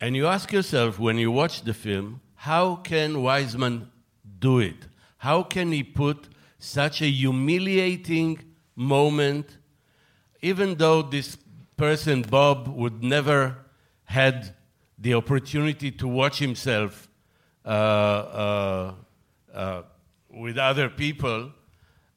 And 0.00 0.14
you 0.14 0.26
ask 0.26 0.52
yourself 0.52 0.98
when 0.98 1.18
you 1.18 1.30
watch 1.32 1.62
the 1.62 1.74
film, 1.74 2.20
how 2.34 2.76
can 2.76 3.22
Wiseman 3.22 3.90
do 4.38 4.60
it? 4.60 4.86
How 5.18 5.42
can 5.42 5.72
he 5.72 5.82
put 5.82 6.28
such 6.58 7.02
a 7.02 7.06
humiliating 7.06 8.40
moment, 8.76 9.58
even 10.40 10.76
though 10.76 11.02
this 11.02 11.36
person, 11.76 12.22
Bob, 12.22 12.68
would 12.68 13.02
never 13.02 13.56
had 14.04 14.54
the 14.98 15.14
opportunity 15.14 15.90
to 15.90 16.08
watch 16.08 16.38
himself 16.38 17.08
uh, 17.64 17.68
uh, 17.68 18.94
uh, 19.52 19.82
with 20.30 20.58
other 20.58 20.88
people 20.88 21.52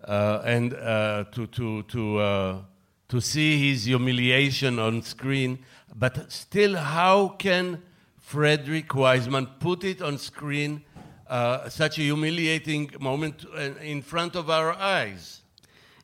uh, 0.03 0.41
and 0.45 0.73
uh, 0.73 1.25
to, 1.31 1.47
to, 1.47 1.83
to, 1.83 2.17
uh, 2.17 2.61
to 3.09 3.19
see 3.19 3.69
his 3.69 3.85
humiliation 3.85 4.79
on 4.79 5.01
screen. 5.01 5.59
But 5.95 6.31
still, 6.31 6.75
how 6.75 7.35
can 7.37 7.79
Frederick 8.19 8.95
Wiseman 8.95 9.47
put 9.59 9.83
it 9.83 10.01
on 10.01 10.17
screen, 10.17 10.81
uh, 11.29 11.69
such 11.69 11.99
a 11.99 12.01
humiliating 12.01 12.91
moment 12.99 13.45
uh, 13.53 13.71
in 13.83 14.01
front 14.01 14.35
of 14.35 14.49
our 14.49 14.73
eyes? 14.79 15.41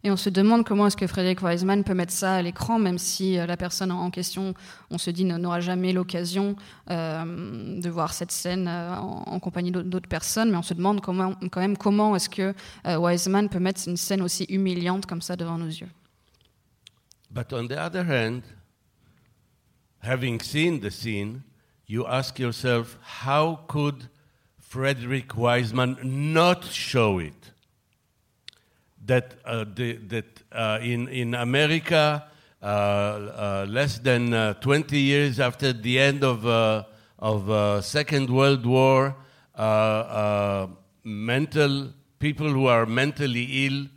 Et 0.03 0.11
on 0.11 0.15
se 0.15 0.30
demande 0.30 0.64
comment 0.64 0.88
est-ce 0.88 0.95
que 0.95 1.07
Frédéric 1.07 1.41
Wiseman 1.41 1.84
peut 1.84 1.95
mettre 1.95 2.14
ça 2.14 2.35
à 2.35 2.41
l'écran, 2.41 2.77
même 2.80 2.97
si 2.97 3.38
euh, 3.38 3.45
la 3.45 3.57
personne 3.57 3.91
en 3.91 4.11
question, 4.11 4.53
on 4.91 4.97
se 4.97 5.09
dit, 5.09 5.26
n'aura 5.26 5.59
jamais 5.59 5.91
l'occasion 5.91 6.55
euh, 6.89 7.81
de 7.81 7.89
voir 7.89 8.14
cette 8.14 8.31
scène 8.31 8.68
euh, 8.68 8.95
en, 8.95 9.23
en, 9.26 9.39
compagnie 9.39 9.72
d'autres 9.72 10.07
personnes. 10.07 10.51
Mais 10.51 10.57
on 10.57 10.61
se 10.61 10.76
demande 10.76 11.01
comment, 11.01 11.34
quand 11.51 11.61
même 11.61 11.77
comment 11.77 12.15
est-ce 12.15 12.30
que 12.30 12.53
euh, 12.85 12.97
Wiseman 12.97 13.49
peut 13.49 13.59
mettre 13.59 13.81
une 13.88 13.97
scène 13.97 14.22
aussi 14.22 14.45
humiliante 14.45 15.07
comme 15.07 15.22
ça 15.22 15.35
devant 15.35 15.57
nos 15.57 15.65
yeux. 15.65 15.89
But 17.31 17.51
on 17.51 17.68
the 17.68 17.77
other 17.77 18.05
hand, 18.05 18.43
having 19.99 20.39
seen 20.39 20.79
the 20.79 20.91
scene, 20.91 21.43
you 21.85 22.05
ask 22.05 22.37
yourself, 22.37 22.97
how 23.01 23.61
could 23.67 24.09
Frederick 24.59 25.37
Wiseman 25.37 25.97
not 26.33 26.65
show 26.65 27.19
it? 27.19 27.51
That, 29.05 29.35
uh, 29.45 29.63
the, 29.73 29.93
that 29.93 30.43
uh, 30.51 30.79
in, 30.81 31.07
in 31.07 31.33
America, 31.33 32.25
uh, 32.61 32.65
uh 32.65 33.65
less 33.69 33.99
than 33.99 34.33
uh, 34.33 34.53
20 34.55 34.99
years 34.99 35.39
after 35.39 35.71
the 35.71 35.97
end 35.99 36.23
of, 36.23 36.45
uh, 36.45 36.83
of 37.19 37.85
Second 37.85 38.29
World 38.29 38.65
War, 38.65 39.15
mental 41.03 41.93
people 42.19 42.49
who 42.49 42.67
are 42.67 42.85
mentally 42.85 43.65
ill 43.65 43.87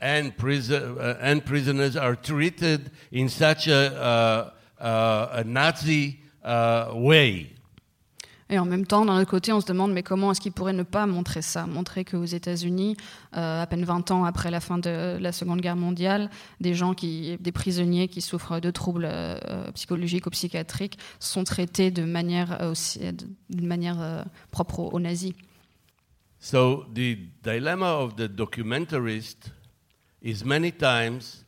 and, 0.00 0.36
prison, 0.36 0.98
and 1.20 1.44
prisoners 1.44 1.96
are 1.96 2.16
treated 2.16 2.90
in 3.12 3.28
such 3.28 3.68
a, 3.68 4.52
a 4.80 5.42
Nazi 5.44 6.18
uh, 6.44 6.92
way. 6.94 7.58
Et 8.50 8.58
en 8.58 8.64
même 8.64 8.86
temps, 8.86 9.04
d'un 9.04 9.20
autre 9.20 9.30
côté, 9.30 9.52
on 9.52 9.60
se 9.60 9.66
demande 9.66 9.92
mais 9.92 10.02
comment 10.02 10.32
est-ce 10.32 10.40
qu'il 10.40 10.52
pourrait 10.52 10.72
ne 10.72 10.82
pas 10.82 11.06
montrer 11.06 11.42
ça? 11.42 11.66
Montrer 11.66 12.04
qu'aux 12.04 12.24
États-Unis, 12.24 12.96
euh, 13.36 13.62
à 13.62 13.66
peine 13.66 13.84
20 13.84 14.10
ans 14.10 14.24
après 14.24 14.50
la 14.50 14.60
fin 14.60 14.78
de 14.78 15.18
la 15.20 15.32
Seconde 15.32 15.60
Guerre 15.60 15.76
mondiale, 15.76 16.30
des 16.60 16.72
gens 16.72 16.94
qui, 16.94 17.36
des 17.38 17.52
prisonniers 17.52 18.08
qui 18.08 18.22
souffrent 18.22 18.60
de 18.60 18.70
troubles 18.70 19.06
euh, 19.06 19.70
psychologiques 19.72 20.26
ou 20.26 20.30
psychiatriques 20.30 20.98
sont 21.20 21.44
traités 21.44 21.90
de 21.90 22.04
manière 22.04 22.62
euh, 22.62 22.70
aussi, 22.70 23.00
d'une 23.50 23.66
manière 23.66 24.00
euh, 24.00 24.22
propre 24.50 24.80
aux, 24.80 24.90
aux 24.92 25.00
nazis. 25.00 25.34
So 26.40 26.86
the 26.94 27.18
dilemma 27.42 27.96
of 27.96 28.14
the 28.14 28.28
documentarist 28.28 29.50
is 30.22 30.44
many 30.44 30.72
times 30.72 31.44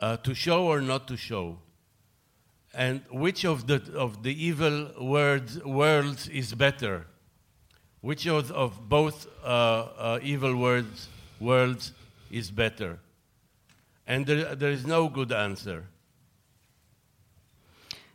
uh, 0.00 0.16
to 0.22 0.32
show 0.32 0.68
or 0.68 0.80
not 0.80 1.00
to 1.08 1.16
show. 1.16 1.58
And 2.76 3.02
which 3.10 3.44
of 3.44 3.66
the, 3.66 3.80
of 3.96 4.22
the 4.22 4.32
evil 4.32 4.90
words, 5.00 5.62
worlds 5.64 6.28
is 6.28 6.54
better? 6.54 7.06
Which 8.00 8.26
of, 8.26 8.50
of 8.50 8.88
both 8.88 9.28
uh, 9.44 9.46
uh, 9.46 10.18
evil 10.22 10.56
words, 10.56 11.08
worlds 11.40 11.92
is 12.30 12.50
better? 12.50 12.98
And 14.06 14.26
there, 14.26 14.56
there 14.56 14.72
is 14.72 14.86
no 14.86 15.08
good 15.08 15.32
answer. 15.32 15.84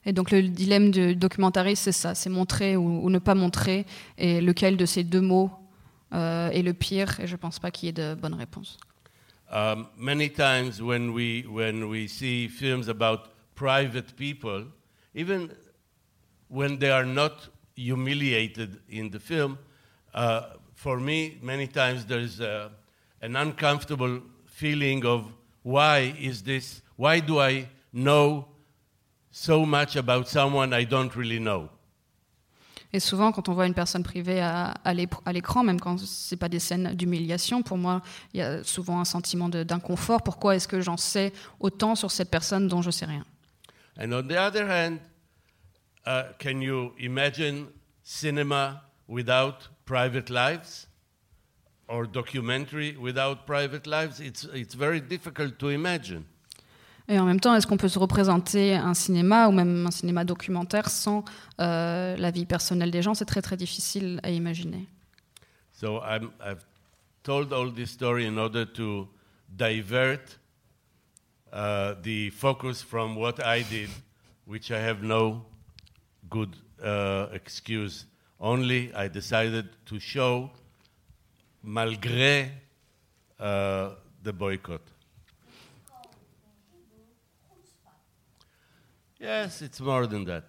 Et 0.05 0.13
donc 0.13 0.31
le 0.31 0.41
dilemme 0.41 0.91
du 0.91 1.15
documentariste, 1.15 1.83
c'est 1.83 1.91
ça, 1.91 2.15
c'est 2.15 2.29
montrer 2.29 2.75
ou, 2.75 3.03
ou, 3.03 3.09
ne 3.09 3.19
pas 3.19 3.35
montrer, 3.35 3.85
et 4.17 4.41
lequel 4.41 4.77
de 4.77 4.85
ces 4.85 5.03
deux 5.03 5.21
mots 5.21 5.51
euh, 6.13 6.49
est 6.49 6.61
le 6.61 6.73
pire, 6.73 7.19
et 7.19 7.27
je 7.27 7.33
ne 7.33 7.37
pense 7.37 7.59
pas 7.59 7.69
qu'il 7.69 7.87
y 7.87 7.89
ait 7.89 7.93
de 7.93 8.15
bonne 8.15 8.33
réponse. 8.33 8.77
Um, 9.51 9.87
many 9.97 10.29
times 10.29 10.81
when 10.81 11.09
we, 11.11 11.45
when 11.47 11.83
we 11.89 12.07
see 12.07 12.47
films 12.47 12.87
about 12.87 13.29
private 13.59 14.15
people, 14.15 14.63
even 15.13 15.51
when 16.47 16.79
they 16.79 16.91
are 16.91 17.05
not 17.05 17.49
humiliated 17.75 18.79
in 18.87 19.09
the 19.09 19.19
film, 19.19 19.57
uh, 20.13 20.41
for 20.75 20.97
me, 20.97 21.37
many 21.41 21.67
times 21.67 22.05
there's 22.05 22.39
a, 22.39 22.71
an 23.21 23.35
uncomfortable 23.35 24.21
feeling 24.45 25.05
of 25.05 25.25
why 25.63 26.15
is 26.17 26.41
this, 26.41 26.81
why 26.95 27.19
do 27.19 27.39
I 27.39 27.67
know 27.91 28.45
so 29.29 29.65
much 29.65 29.97
about 29.97 30.29
someone 30.29 30.73
I 30.73 30.85
don't 30.85 31.13
really 31.15 31.39
know? 31.39 31.69
Et 32.91 32.99
souvent, 32.99 33.31
quand 33.31 33.49
on 33.49 33.53
voit 33.53 33.67
une 33.67 33.75
personne 33.75 34.03
privée 34.03 34.39
à, 34.39 34.73
à 34.83 35.33
l'écran, 35.33 35.63
même 35.63 35.79
quand 35.79 35.99
ce 35.99 36.33
pas 36.35 36.49
des 36.49 36.59
scènes 36.59 36.95
d'humiliation, 36.95 37.61
pour 37.61 37.77
moi, 37.77 38.01
il 38.33 38.39
y 38.39 38.41
a 38.41 38.63
souvent 38.63 38.99
un 38.99 39.05
sentiment 39.05 39.47
d'inconfort. 39.47 40.23
Pourquoi 40.23 40.55
est-ce 40.55 40.67
que 40.67 40.81
j'en 40.81 40.97
sais 40.97 41.31
autant 41.59 41.93
sur 41.93 42.09
cette 42.09 42.31
personne 42.31 42.67
dont 42.67 42.81
je 42.81 42.89
sais 42.89 43.05
rien? 43.05 43.25
And 43.99 44.13
on 44.13 44.27
the 44.27 44.37
other 44.37 44.65
hand, 44.65 45.01
uh, 46.05 46.31
can 46.39 46.61
you 46.61 46.93
imagine 46.97 47.67
cinema 48.01 48.81
without 49.07 49.67
private 49.85 50.29
lives? 50.29 50.87
Or 51.89 52.05
documentary 52.05 52.95
without 52.95 53.45
private 53.45 53.87
lives? 53.87 54.21
It's, 54.21 54.45
it's 54.53 54.75
very 54.75 55.01
difficult 55.01 55.59
to 55.59 55.69
imagine. 55.69 56.25
Et 57.09 57.19
en 57.19 57.25
même 57.25 57.39
temps, 57.39 57.55
est-ce 57.55 57.65
qu'on 57.65 57.77
peut 57.77 57.89
se 57.89 57.97
représenter 57.97 58.75
un 58.75 58.93
cinéma 58.93 59.47
ou 59.47 59.51
même 59.51 59.87
un 59.87 59.91
cinéma 59.91 60.23
documentaire 60.23 60.89
sans 60.89 61.25
euh, 61.59 62.15
la 62.15 62.29
vie 62.29 62.45
personnelle 62.45 62.91
des 62.91 63.01
gens? 63.01 63.15
C'est 63.15 63.25
très 63.25 63.41
très 63.41 63.57
difficile 63.57 64.19
à 64.21 64.29
imaginer. 64.29 64.87
So 65.73 66.01
I'm, 66.03 66.29
I've 66.39 66.63
told 67.23 67.51
all 67.51 67.73
this 67.73 67.89
story 67.89 68.27
in 68.27 68.37
order 68.37 68.65
to 68.73 69.07
divert 69.49 70.39
uh, 71.51 71.95
the 72.01 72.29
focus 72.31 72.81
from 72.81 73.15
what 73.15 73.43
I 73.45 73.63
did, 73.63 73.89
which 74.45 74.71
I 74.71 74.79
have 74.79 75.03
no 75.03 75.45
good 76.29 76.55
uh, 76.83 77.27
excuse 77.33 78.05
only. 78.39 78.93
I 78.93 79.07
decided 79.07 79.69
to 79.87 79.99
show 79.99 80.51
malgré 81.65 82.51
uh, 83.39 83.89
the 84.23 84.33
boycott. 84.33 84.81
Yes, 89.19 89.61
it's 89.61 89.81
more 89.81 90.07
than 90.07 90.23
that. 90.25 90.43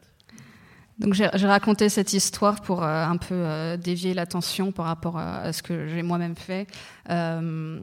Donc 1.00 1.14
j'ai 1.14 1.26
raconté 1.46 1.88
cette 1.88 2.12
histoire 2.12 2.60
pour 2.60 2.84
euh, 2.84 3.04
un 3.04 3.16
peu 3.16 3.34
euh, 3.34 3.78
dévier 3.78 4.12
l'attention 4.12 4.70
par 4.70 4.84
rapport 4.84 5.16
à, 5.16 5.50
ce 5.50 5.62
que 5.62 5.88
j'ai 5.88 6.02
moi-même 6.02 6.36
fait, 6.36 6.66
euh, 7.08 7.80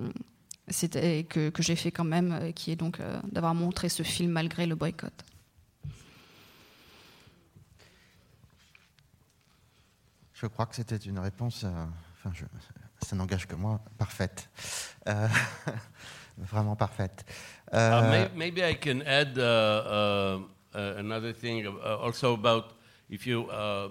que, 0.69 1.49
que 1.49 1.64
j'ai 1.64 1.76
fait 1.76 1.91
quand 1.91 2.03
même, 2.03 2.31
euh, 2.34 2.52
qui 2.52 2.72
est 2.72 2.76
donc 2.76 2.99
euh, 2.99 3.19
d'avoir 3.31 3.56
montré 3.56 3.89
ce 3.89 4.03
film 4.03 4.31
malgré 4.31 4.65
le 4.65 4.76
boycott. 4.76 5.14
Je 10.34 10.45
crois 10.48 10.65
que 10.68 10.76
c'était 10.76 10.98
une 10.98 11.19
réponse, 11.19 11.64
euh, 11.64 11.69
enfin, 12.18 12.31
je- 12.35 12.45
ça 13.06 13.15
n'engage 13.15 13.48
que 13.48 13.56
moi, 13.56 13.80
parfaite. 13.98 14.49
Euh, 15.07 15.27
vraiment 16.38 16.76
parfaite. 16.76 17.26
Uh, 17.72 17.76
Euh, 17.76 18.30
may, 18.35 18.52
maybe 18.52 18.60
I 18.61 18.76
can 18.76 19.02
add 19.06 19.38
uh, 19.38 19.41
uh, 19.41 20.39
uh, 20.76 20.99
another 20.99 21.34
thing 21.34 21.65
uh, 21.65 21.98
also 22.02 22.34
about 22.34 22.76
if 23.10 23.26
you 23.26 23.49
uh, 23.49 23.89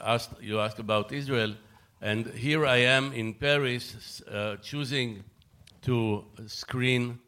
asked 0.00 0.30
you 0.40 0.60
asked 0.60 0.78
about 0.78 1.12
Israel, 1.12 1.54
and 2.00 2.26
here 2.34 2.64
I 2.66 2.84
am 2.86 3.12
in 3.12 3.34
Paris 3.34 4.22
uh, 4.30 4.56
choosing 4.62 5.22
to 5.82 6.24
screen 6.46 7.18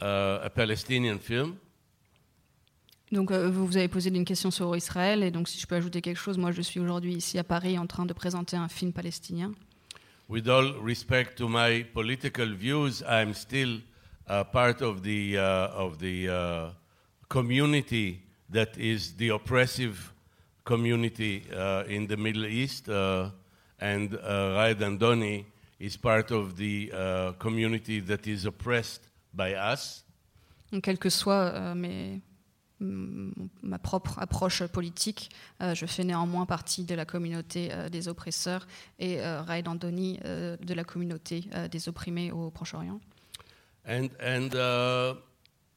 uh, 0.00 0.44
a 0.44 0.50
Palestinian 0.50 1.18
film. 1.18 1.56
Donc 3.12 3.32
euh, 3.32 3.50
vous 3.50 3.66
vous 3.66 3.76
avez 3.76 3.88
posé 3.88 4.10
une 4.10 4.24
question 4.24 4.50
sur 4.50 4.74
Israël, 4.76 5.22
et 5.24 5.30
donc 5.30 5.48
si 5.48 5.58
je 5.58 5.66
peux 5.66 5.74
ajouter 5.74 6.00
quelque 6.00 6.18
chose, 6.18 6.38
moi 6.38 6.52
je 6.52 6.62
suis 6.62 6.78
aujourd'hui 6.78 7.14
ici 7.14 7.38
à 7.38 7.44
Paris 7.44 7.76
en 7.76 7.86
train 7.86 8.06
de 8.06 8.12
présenter 8.12 8.56
un 8.56 8.68
film 8.68 8.92
palestinien. 8.92 9.52
With 10.28 10.48
all 10.48 10.76
respect 10.80 11.34
to 11.38 11.48
my 11.48 11.82
political 11.92 12.54
views, 12.54 13.02
I'm 13.02 13.34
still 13.34 13.80
uh, 14.28 14.44
part 14.44 14.80
of 14.80 15.02
the 15.02 15.36
uh, 15.36 15.74
of 15.74 15.98
the 15.98 16.28
uh, 16.28 16.70
community 17.28 18.20
that 18.52 18.78
is 18.78 19.16
the 19.16 19.30
oppressive 19.30 20.12
community 20.64 21.42
uh, 21.52 21.82
in 21.88 22.06
the 22.06 22.16
Middle 22.16 22.46
East, 22.46 22.88
uh, 22.88 23.30
and 23.80 24.14
uh, 24.14 24.54
Raed 24.56 24.78
Andoni 24.78 25.46
is 25.80 25.96
part 25.96 26.30
of 26.30 26.54
the 26.56 26.90
uh, 26.92 27.32
community 27.38 28.00
that 28.02 28.26
is 28.26 28.44
oppressed 28.46 29.02
by 29.34 29.54
us. 29.54 30.04
Donc, 30.72 30.84
quelle 30.84 30.98
que 30.98 31.10
soit 31.10 31.52
euh, 31.54 31.74
mes- 31.74 32.20
ma 32.80 33.78
propre 33.78 34.18
approche 34.18 34.62
politique, 34.66 35.28
euh, 35.60 35.74
je 35.74 35.84
fais 35.86 36.02
néanmoins 36.04 36.46
partie 36.46 36.84
de 36.84 36.94
la 36.94 37.04
communauté 37.04 37.68
euh, 37.72 37.88
des 37.90 38.08
oppresseurs 38.08 38.66
et 38.98 39.20
euh, 39.20 39.42
Raed 39.42 39.68
Andoni 39.68 40.18
euh, 40.24 40.56
de 40.56 40.72
la 40.74 40.84
communauté 40.84 41.44
des 41.70 41.88
opprimés 41.88 42.32
au 42.32 42.50
Proche-Orient. 42.50 43.00
And 43.86 44.08
and 44.20 44.54
uh, 44.54 45.14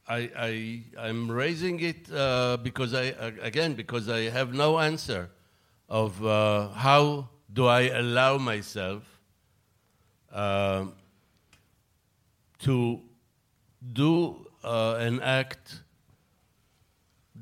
I, 0.07 0.29
I 0.37 0.83
I'm 0.97 1.29
raising 1.31 1.79
it 1.81 2.09
uh, 2.11 2.57
because 2.63 2.93
I 2.93 3.13
a- 3.19 3.41
again 3.45 3.73
because 3.75 4.09
I 4.09 4.29
have 4.29 4.53
no 4.53 4.77
answer 4.79 5.29
of 5.89 6.21
uh, 6.23 6.69
how 6.75 7.27
do 7.53 7.65
I 7.67 7.89
allow 7.89 8.37
myself 8.37 9.03
um 10.33 10.93
to 12.59 13.01
do 13.81 14.47
uh, 14.63 14.95
an 14.99 15.19
act 15.21 15.83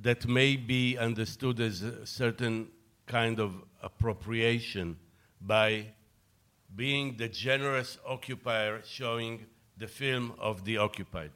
that 0.02 0.26
may 0.28 0.58
be 0.58 0.98
understood 1.00 1.60
as 1.60 1.84
a 1.84 2.06
certain 2.06 2.68
kind 3.06 3.40
of 3.40 3.52
appropriation 3.84 4.96
by 5.40 5.86
being 6.76 7.16
the 7.18 7.30
generous 7.32 8.00
occupier 8.08 8.82
showing 8.84 9.42
the 9.78 9.88
film 9.88 10.32
of 10.40 10.64
the 10.64 10.78
occupied. 10.78 11.32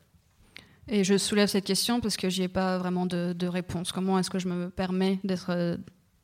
Et 0.88 1.04
je 1.04 1.18
soulève 1.18 1.48
cette 1.48 1.66
question 1.66 2.00
parce 2.00 2.16
que 2.16 2.30
j'y 2.30 2.44
ai 2.44 2.48
pas 2.48 2.78
vraiment 2.78 3.06
de, 3.08 3.34
de 3.34 3.48
réponse. 3.48 3.92
Comment 3.92 4.18
est-ce 4.20 4.30
que 4.30 4.40
je 4.40 4.48
me 4.48 4.70
permets 4.70 5.20
d'être 5.24 5.50
euh, 5.52 5.78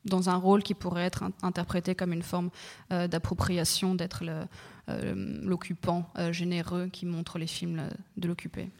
dans 0.04 0.28
un 0.30 0.36
rôle 0.36 0.62
qui 0.62 0.74
pourrait 0.74 1.04
être 1.04 1.22
in- 1.24 1.32
interprété 1.42 1.94
comme 1.94 2.12
une 2.12 2.22
forme 2.22 2.50
euh, 2.92 3.08
d'appropriation, 3.08 3.94
d'être 3.94 4.24
le- 4.24 4.46
l'occupant 4.88 6.10
euh, 6.18 6.32
généreux 6.32 6.88
qui 6.88 7.06
montre 7.06 7.38
les 7.38 7.46
films 7.46 7.78
euh, 7.78 7.90
de 8.16 8.28
l'occupé 8.28 8.70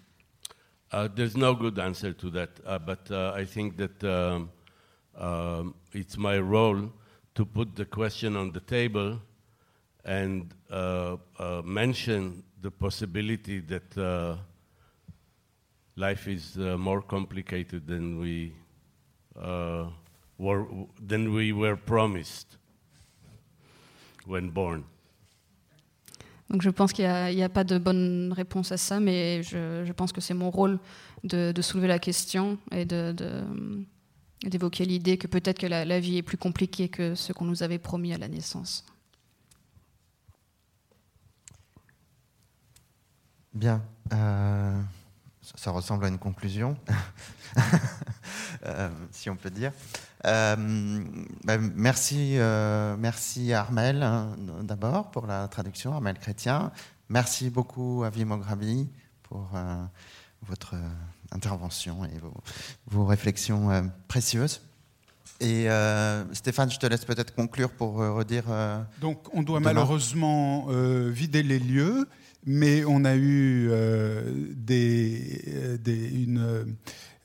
Uh, 0.95 1.09
there's 1.09 1.39
no 1.39 1.55
good 1.55 1.79
answer 1.79 2.13
to 2.13 2.29
that, 2.29 2.51
uh, 2.67 2.79
but 2.79 3.11
uh, 3.11 3.33
I 3.35 3.47
think 3.47 3.79
that 3.79 4.05
um, 5.17 5.75
it's 5.95 6.19
my 6.19 6.39
role 6.39 6.93
to 7.35 7.47
put 7.47 7.75
the 7.75 7.87
question 7.87 8.37
on 8.37 8.53
the 8.53 8.61
table 8.61 9.19
and 10.05 10.53
uh, 10.71 11.17
mention 11.65 12.43
the 12.61 12.71
possibility 12.71 13.61
that 13.61 14.37
life 15.97 16.29
is 16.29 16.59
more 16.59 17.01
complicated 17.01 17.87
than 17.87 18.21
we 18.21 18.53
were 20.37 20.67
than 21.01 21.33
we 21.33 21.55
were 21.55 21.77
promised 21.77 22.59
when 24.27 24.51
born. 24.51 24.85
Donc 26.51 26.63
je 26.63 26.71
pense 26.71 26.93
qu'il 26.93 27.07
n'y 27.07 27.43
a, 27.43 27.49
pas 27.49 27.65
de 27.65 27.79
bonne 27.79 28.33
réponse 28.33 28.73
à 28.73 28.77
ça, 28.77 29.01
mais 29.01 29.43
je, 29.43 29.91
pense 29.93 30.13
que 30.13 30.21
c'est 30.21 30.35
mon 30.35 30.51
rôle 30.51 30.79
de, 31.25 31.53
soulever 31.63 31.89
la 31.89 31.99
question 31.99 32.59
et 32.71 32.85
de- 32.85 33.13
de- 33.13 33.87
d'évoquer 34.45 34.85
l'idée 34.85 35.19
que 35.19 35.27
peut-être 35.27 35.59
que 35.59 35.67
la, 35.67 36.01
vie 36.01 36.19
est 36.19 36.23
plus 36.23 36.37
compliquée 36.37 36.89
que 36.89 37.15
ce 37.15 37.33
qu'on 37.33 37.45
nous 37.45 37.63
avait 37.63 37.79
promis 37.79 38.13
à 38.13 38.19
la 38.19 38.29
naissance. 38.29 38.85
Bien. 43.55 43.83
Euh, 44.13 44.81
ça, 45.43 45.55
ça 45.57 45.71
ressemble 45.71 46.05
à 46.05 46.09
une 46.09 46.19
conclusion, 46.19 46.77
Euh, 48.65 48.89
si 49.11 49.29
on 49.29 49.35
peut 49.35 49.51
dire. 49.51 49.73
Euh, 50.25 50.57
ben, 51.45 51.73
merci, 51.75 52.35
euh, 52.39 52.97
merci 52.99 53.53
à 53.53 53.61
Armel 53.61 54.03
hein, 54.03 54.37
d'abord 54.63 55.11
pour 55.11 55.27
la 55.27 55.49
traduction, 55.49 55.93
Armel 55.95 56.17
Chrétien. 56.19 56.71
Merci 57.09 57.51
beaucoup 57.51 58.05
à 58.05 58.11
Vimograbi 58.11 58.89
pour 59.25 59.51
euh, 59.55 59.83
votre 60.47 60.75
intervention 61.33 62.05
et 62.05 62.19
vos, 62.21 62.35
vos 62.87 63.05
réflexions 63.05 63.91
précieuses. 64.07 64.63
Et 65.41 65.69
euh, 65.69 66.23
Stéphane, 66.35 66.71
je 66.71 66.79
te 66.79 66.87
laisse 66.87 67.05
peut-être 67.05 67.35
conclure 67.35 67.71
pour 67.71 67.95
redire. 67.97 68.45
euh, 68.49 68.81
Donc, 69.01 69.27
on 69.35 69.43
doit 69.43 69.59
Demain. 69.59 69.73
malheureusement 69.73 70.67
euh, 70.71 71.11
vider 71.13 71.43
les 71.43 71.59
lieux, 71.59 72.09
mais 72.47 72.85
on 72.85 73.05
a 73.05 73.17
eu 73.17 73.71
des, 74.55 75.79
des- 75.83 76.09
une, 76.25 76.77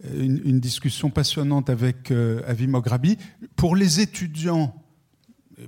une- 0.04 0.60
discussion 0.60 1.10
passionnante 1.10 1.70
avec 1.70 2.12
euh, 2.12 2.42
Avi 2.48 2.68
Mograbi. 2.68 3.18
Pour 3.56 3.76
les 3.76 4.00
étudiants, 4.00 4.76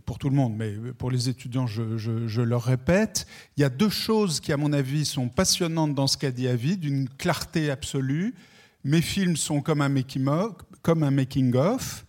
pour 0.05 0.19
tout 0.19 0.29
le 0.29 0.35
monde, 0.35 0.53
mais 0.55 0.71
pour 0.97 1.09
les 1.09 1.29
étudiants, 1.29 1.65
je, 1.65 1.97
je- 1.97 2.41
leur 2.41 2.63
répète, 2.63 3.25
il 3.57 3.61
y 3.61 3.63
a 3.63 3.69
deux 3.69 3.89
choses 3.89 4.39
qui, 4.39 4.53
à 4.53 4.57
mon 4.57 4.71
avis, 4.73 5.05
sont 5.05 5.29
passionnantes 5.29 5.95
dans 5.95 6.05
ce 6.07 6.17
qu'a 6.17 6.31
dit 6.31 6.47
Avi, 6.47 6.77
d'une 6.77 7.09
clarté 7.09 7.71
absolue. 7.71 8.35
Mes 8.83 9.01
films 9.01 9.35
sont 9.35 9.61
comme 9.61 9.81
un 9.81 9.89
making-of, 9.89 10.53
comme 10.83 11.03
un 11.03 11.11
making-of. 11.11 12.05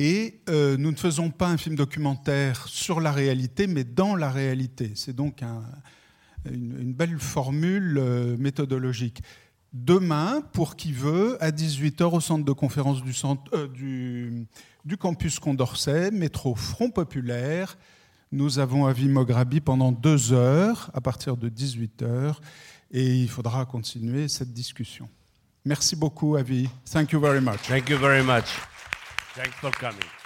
Et 0.00 0.40
euh, 0.48 0.76
nous 0.76 0.90
ne 0.92 0.96
faisons 0.96 1.30
pas 1.30 1.48
un 1.48 1.56
film 1.56 1.74
documentaire 1.74 2.66
sur 2.68 3.00
la 3.00 3.10
réalité, 3.12 3.66
mais 3.66 3.84
dans 3.84 4.14
la 4.16 4.30
réalité. 4.30 4.92
C'est 4.94 5.14
donc 5.14 5.42
un- 5.42 5.64
une, 6.50 6.76
une 6.80 6.92
belle 6.94 7.18
formule 7.18 7.98
euh, 7.98 8.36
méthodologique. 8.38 9.22
Demain, 9.72 10.42
pour 10.52 10.76
qui 10.76 10.92
veut, 10.92 11.36
à 11.42 11.50
18h 11.50 12.04
au 12.04 12.20
centre 12.20 12.44
de 12.44 12.52
conférence 12.52 13.00
euh, 13.52 13.68
du, 13.68 14.96
campus 14.98 15.38
Condorcet, 15.38 16.10
métro 16.10 16.54
Front 16.54 16.90
Populaire, 16.90 17.76
nous 18.32 18.58
avons 18.58 18.86
Avi 18.86 19.08
Mograbi 19.08 19.60
pendant 19.60 19.92
deux 19.92 20.32
heures, 20.32 20.90
à 20.94 21.00
partir 21.00 21.36
de 21.36 21.50
18h, 21.50 22.36
et 22.90 23.14
il 23.16 23.28
faudra 23.28 23.64
continuer 23.66 24.28
cette 24.28 24.52
discussion. 24.52 25.08
Merci 25.64 25.96
beaucoup, 25.96 26.36
Avi. 26.36 26.68
Thank 26.90 27.12
you 27.12 27.20
very 27.20 27.40
much. 27.40 27.60
Thank 27.68 27.90
you 27.90 27.98
very 27.98 28.24
much. 28.24 28.46
Thanks 29.34 29.54
for 29.60 29.70
coming. 29.70 30.17